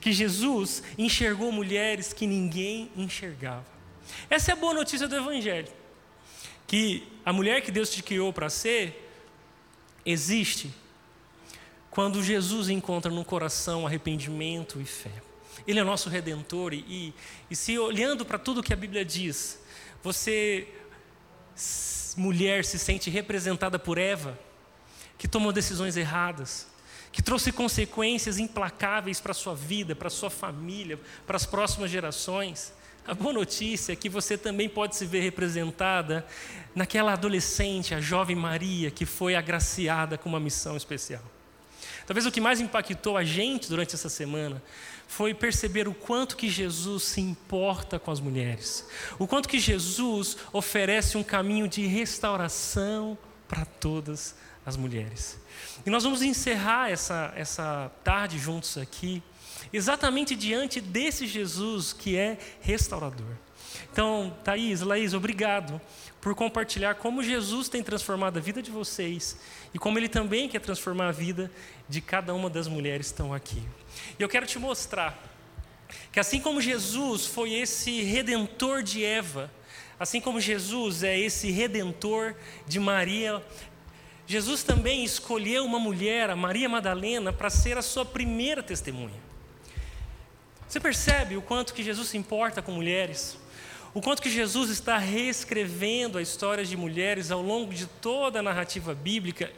que 0.00 0.12
Jesus 0.12 0.82
enxergou 0.96 1.52
mulheres 1.52 2.12
que 2.12 2.26
ninguém 2.26 2.90
enxergava. 2.96 3.66
Essa 4.28 4.52
é 4.52 4.54
a 4.54 4.56
boa 4.56 4.74
notícia 4.74 5.06
do 5.06 5.16
Evangelho. 5.16 5.68
Que 6.66 7.06
a 7.24 7.32
mulher 7.32 7.62
que 7.62 7.70
Deus 7.70 7.90
te 7.90 8.02
criou 8.02 8.32
para 8.32 8.50
ser, 8.50 9.10
existe 10.04 10.72
quando 11.90 12.22
Jesus 12.22 12.68
encontra 12.68 13.10
no 13.10 13.24
coração 13.24 13.86
arrependimento 13.86 14.80
e 14.80 14.84
fé. 14.84 15.12
Ele 15.66 15.80
é 15.80 15.84
nosso 15.84 16.08
redentor 16.08 16.72
e, 16.72 17.14
e, 17.50 17.56
se 17.56 17.78
olhando 17.78 18.24
para 18.24 18.38
tudo 18.38 18.62
que 18.62 18.72
a 18.72 18.76
Bíblia 18.76 19.04
diz, 19.04 19.60
você, 20.02 20.68
mulher, 22.16 22.64
se 22.64 22.78
sente 22.78 23.10
representada 23.10 23.78
por 23.78 23.98
Eva, 23.98 24.38
que 25.16 25.28
tomou 25.28 25.52
decisões 25.52 25.96
erradas, 25.96 26.66
que 27.10 27.22
trouxe 27.22 27.50
consequências 27.52 28.38
implacáveis 28.38 29.20
para 29.20 29.34
sua 29.34 29.54
vida, 29.54 29.94
para 29.94 30.10
sua 30.10 30.30
família, 30.30 30.98
para 31.26 31.36
as 31.36 31.46
próximas 31.46 31.90
gerações. 31.90 32.72
A 33.06 33.14
boa 33.14 33.32
notícia 33.32 33.92
é 33.92 33.96
que 33.96 34.08
você 34.08 34.36
também 34.36 34.68
pode 34.68 34.94
se 34.94 35.06
ver 35.06 35.20
representada 35.20 36.26
naquela 36.74 37.14
adolescente, 37.14 37.94
a 37.94 38.00
jovem 38.00 38.36
Maria, 38.36 38.90
que 38.90 39.06
foi 39.06 39.34
agraciada 39.34 40.18
com 40.18 40.28
uma 40.28 40.40
missão 40.40 40.76
especial. 40.76 41.22
Talvez 42.08 42.24
o 42.24 42.32
que 42.32 42.40
mais 42.40 42.58
impactou 42.58 43.18
a 43.18 43.22
gente 43.22 43.68
durante 43.68 43.94
essa 43.94 44.08
semana 44.08 44.62
foi 45.06 45.34
perceber 45.34 45.86
o 45.86 45.92
quanto 45.92 46.38
que 46.38 46.48
Jesus 46.48 47.02
se 47.02 47.20
importa 47.20 47.98
com 47.98 48.10
as 48.10 48.18
mulheres, 48.18 48.88
o 49.18 49.26
quanto 49.26 49.46
que 49.46 49.60
Jesus 49.60 50.38
oferece 50.50 51.18
um 51.18 51.22
caminho 51.22 51.68
de 51.68 51.86
restauração 51.86 53.18
para 53.46 53.66
todas 53.66 54.34
as 54.64 54.74
mulheres. 54.74 55.38
E 55.84 55.90
nós 55.90 56.02
vamos 56.02 56.22
encerrar 56.22 56.90
essa, 56.90 57.30
essa 57.36 57.92
tarde 58.02 58.38
juntos 58.38 58.78
aqui, 58.78 59.22
exatamente 59.70 60.34
diante 60.34 60.80
desse 60.80 61.26
Jesus 61.26 61.92
que 61.92 62.16
é 62.16 62.38
restaurador. 62.62 63.36
Então, 63.92 64.34
Thaís, 64.42 64.80
Laís, 64.80 65.12
obrigado 65.12 65.78
por 66.20 66.34
compartilhar 66.34 66.96
como 66.96 67.22
Jesus 67.22 67.68
tem 67.68 67.82
transformado 67.82 68.38
a 68.38 68.40
vida 68.40 68.60
de 68.60 68.70
vocês 68.70 69.38
e 69.72 69.78
como 69.78 69.98
Ele 69.98 70.08
também 70.08 70.48
quer 70.48 70.60
transformar 70.60 71.08
a 71.08 71.12
vida 71.12 71.50
de 71.88 72.00
cada 72.00 72.34
uma 72.34 72.50
das 72.50 72.66
mulheres 72.66 73.06
que 73.06 73.12
estão 73.12 73.32
aqui. 73.32 73.62
E 74.18 74.22
eu 74.22 74.28
quero 74.28 74.46
te 74.46 74.58
mostrar 74.58 75.22
que 76.12 76.20
assim 76.20 76.40
como 76.40 76.60
Jesus 76.60 77.26
foi 77.26 77.54
esse 77.54 78.02
redentor 78.02 78.82
de 78.82 79.04
Eva, 79.04 79.50
assim 79.98 80.20
como 80.20 80.40
Jesus 80.40 81.02
é 81.02 81.18
esse 81.18 81.50
redentor 81.50 82.34
de 82.66 82.78
Maria, 82.78 83.42
Jesus 84.26 84.62
também 84.62 85.04
escolheu 85.04 85.64
uma 85.64 85.78
mulher, 85.78 86.28
a 86.28 86.36
Maria 86.36 86.68
Madalena, 86.68 87.32
para 87.32 87.48
ser 87.48 87.78
a 87.78 87.82
sua 87.82 88.04
primeira 88.04 88.62
testemunha. 88.62 89.28
Você 90.68 90.78
percebe 90.78 91.36
o 91.36 91.40
quanto 91.40 91.72
que 91.72 91.82
Jesus 91.82 92.08
se 92.08 92.18
importa 92.18 92.60
com 92.60 92.72
mulheres? 92.72 93.38
O 93.98 94.00
quanto 94.00 94.22
que 94.22 94.30
Jesus 94.30 94.70
está 94.70 94.96
reescrevendo 94.96 96.18
a 96.18 96.22
história 96.22 96.64
de 96.64 96.76
mulheres 96.76 97.32
ao 97.32 97.42
longo 97.42 97.74
de 97.74 97.84
toda 97.84 98.38
a 98.38 98.42
narrativa 98.44 98.94
bíblica? 98.94 99.52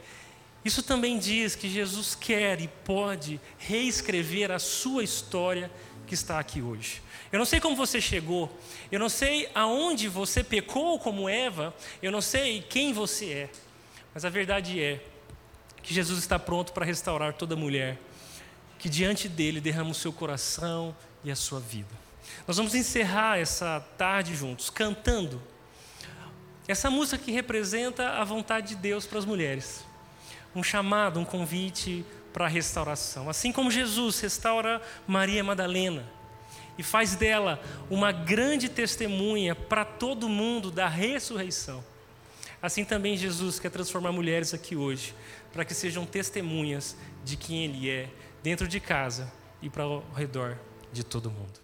Isso 0.65 0.81
também 0.81 1.19
diz 1.19 1.53
que 1.53 1.69
Jesus 1.69 2.15
quer 2.15 2.59
e 2.59 2.67
pode 2.67 3.39
reescrever 3.59 4.49
a 4.49 4.57
sua 4.57 5.03
história 5.03 5.69
que 6.07 6.15
está 6.15 6.39
aqui 6.39 6.59
hoje. 6.59 7.03
Eu 7.31 7.37
não 7.37 7.45
sei 7.45 7.59
como 7.59 7.75
você 7.75 8.01
chegou, 8.01 8.51
eu 8.91 8.99
não 8.99 9.09
sei 9.09 9.47
aonde 9.53 10.07
você 10.07 10.43
pecou 10.43 10.97
como 10.97 11.29
Eva, 11.29 11.71
eu 12.01 12.11
não 12.11 12.19
sei 12.19 12.63
quem 12.67 12.93
você 12.93 13.31
é. 13.31 13.49
Mas 14.11 14.25
a 14.25 14.29
verdade 14.31 14.81
é 14.81 14.99
que 15.83 15.93
Jesus 15.93 16.17
está 16.17 16.39
pronto 16.39 16.73
para 16.73 16.83
restaurar 16.83 17.33
toda 17.33 17.55
mulher 17.55 17.95
que 18.79 18.89
diante 18.89 19.29
dele 19.29 19.61
derrama 19.61 19.91
o 19.91 19.93
seu 19.93 20.11
coração 20.11 20.95
e 21.23 21.29
a 21.29 21.35
sua 21.35 21.59
vida. 21.59 22.00
Nós 22.47 22.57
vamos 22.57 22.75
encerrar 22.75 23.39
essa 23.39 23.79
tarde 23.97 24.35
juntos 24.35 24.69
cantando 24.69 25.41
essa 26.67 26.89
música 26.89 27.17
que 27.17 27.31
representa 27.31 28.11
a 28.11 28.23
vontade 28.23 28.69
de 28.69 28.75
Deus 28.75 29.05
para 29.05 29.19
as 29.19 29.25
mulheres. 29.25 29.85
Um 30.55 30.63
chamado, 30.63 31.19
um 31.19 31.25
convite 31.25 32.05
para 32.31 32.45
a 32.45 32.49
restauração. 32.49 33.29
Assim 33.29 33.51
como 33.51 33.69
Jesus 33.69 34.19
restaura 34.19 34.81
Maria 35.07 35.43
Madalena 35.43 36.05
e 36.77 36.83
faz 36.83 37.15
dela 37.15 37.61
uma 37.89 38.11
grande 38.11 38.69
testemunha 38.69 39.53
para 39.53 39.83
todo 39.83 40.29
mundo 40.29 40.71
da 40.71 40.87
ressurreição. 40.87 41.83
Assim 42.61 42.85
também 42.85 43.17
Jesus 43.17 43.59
quer 43.59 43.71
transformar 43.71 44.11
mulheres 44.11 44.53
aqui 44.53 44.75
hoje, 44.75 45.15
para 45.51 45.65
que 45.65 45.73
sejam 45.73 46.05
testemunhas 46.05 46.95
de 47.25 47.35
quem 47.35 47.65
Ele 47.65 47.89
é, 47.89 48.09
dentro 48.43 48.67
de 48.67 48.79
casa 48.79 49.31
e 49.61 49.69
para 49.69 49.83
ao 49.83 50.05
redor 50.15 50.57
de 50.93 51.03
todo 51.03 51.29
mundo. 51.29 51.60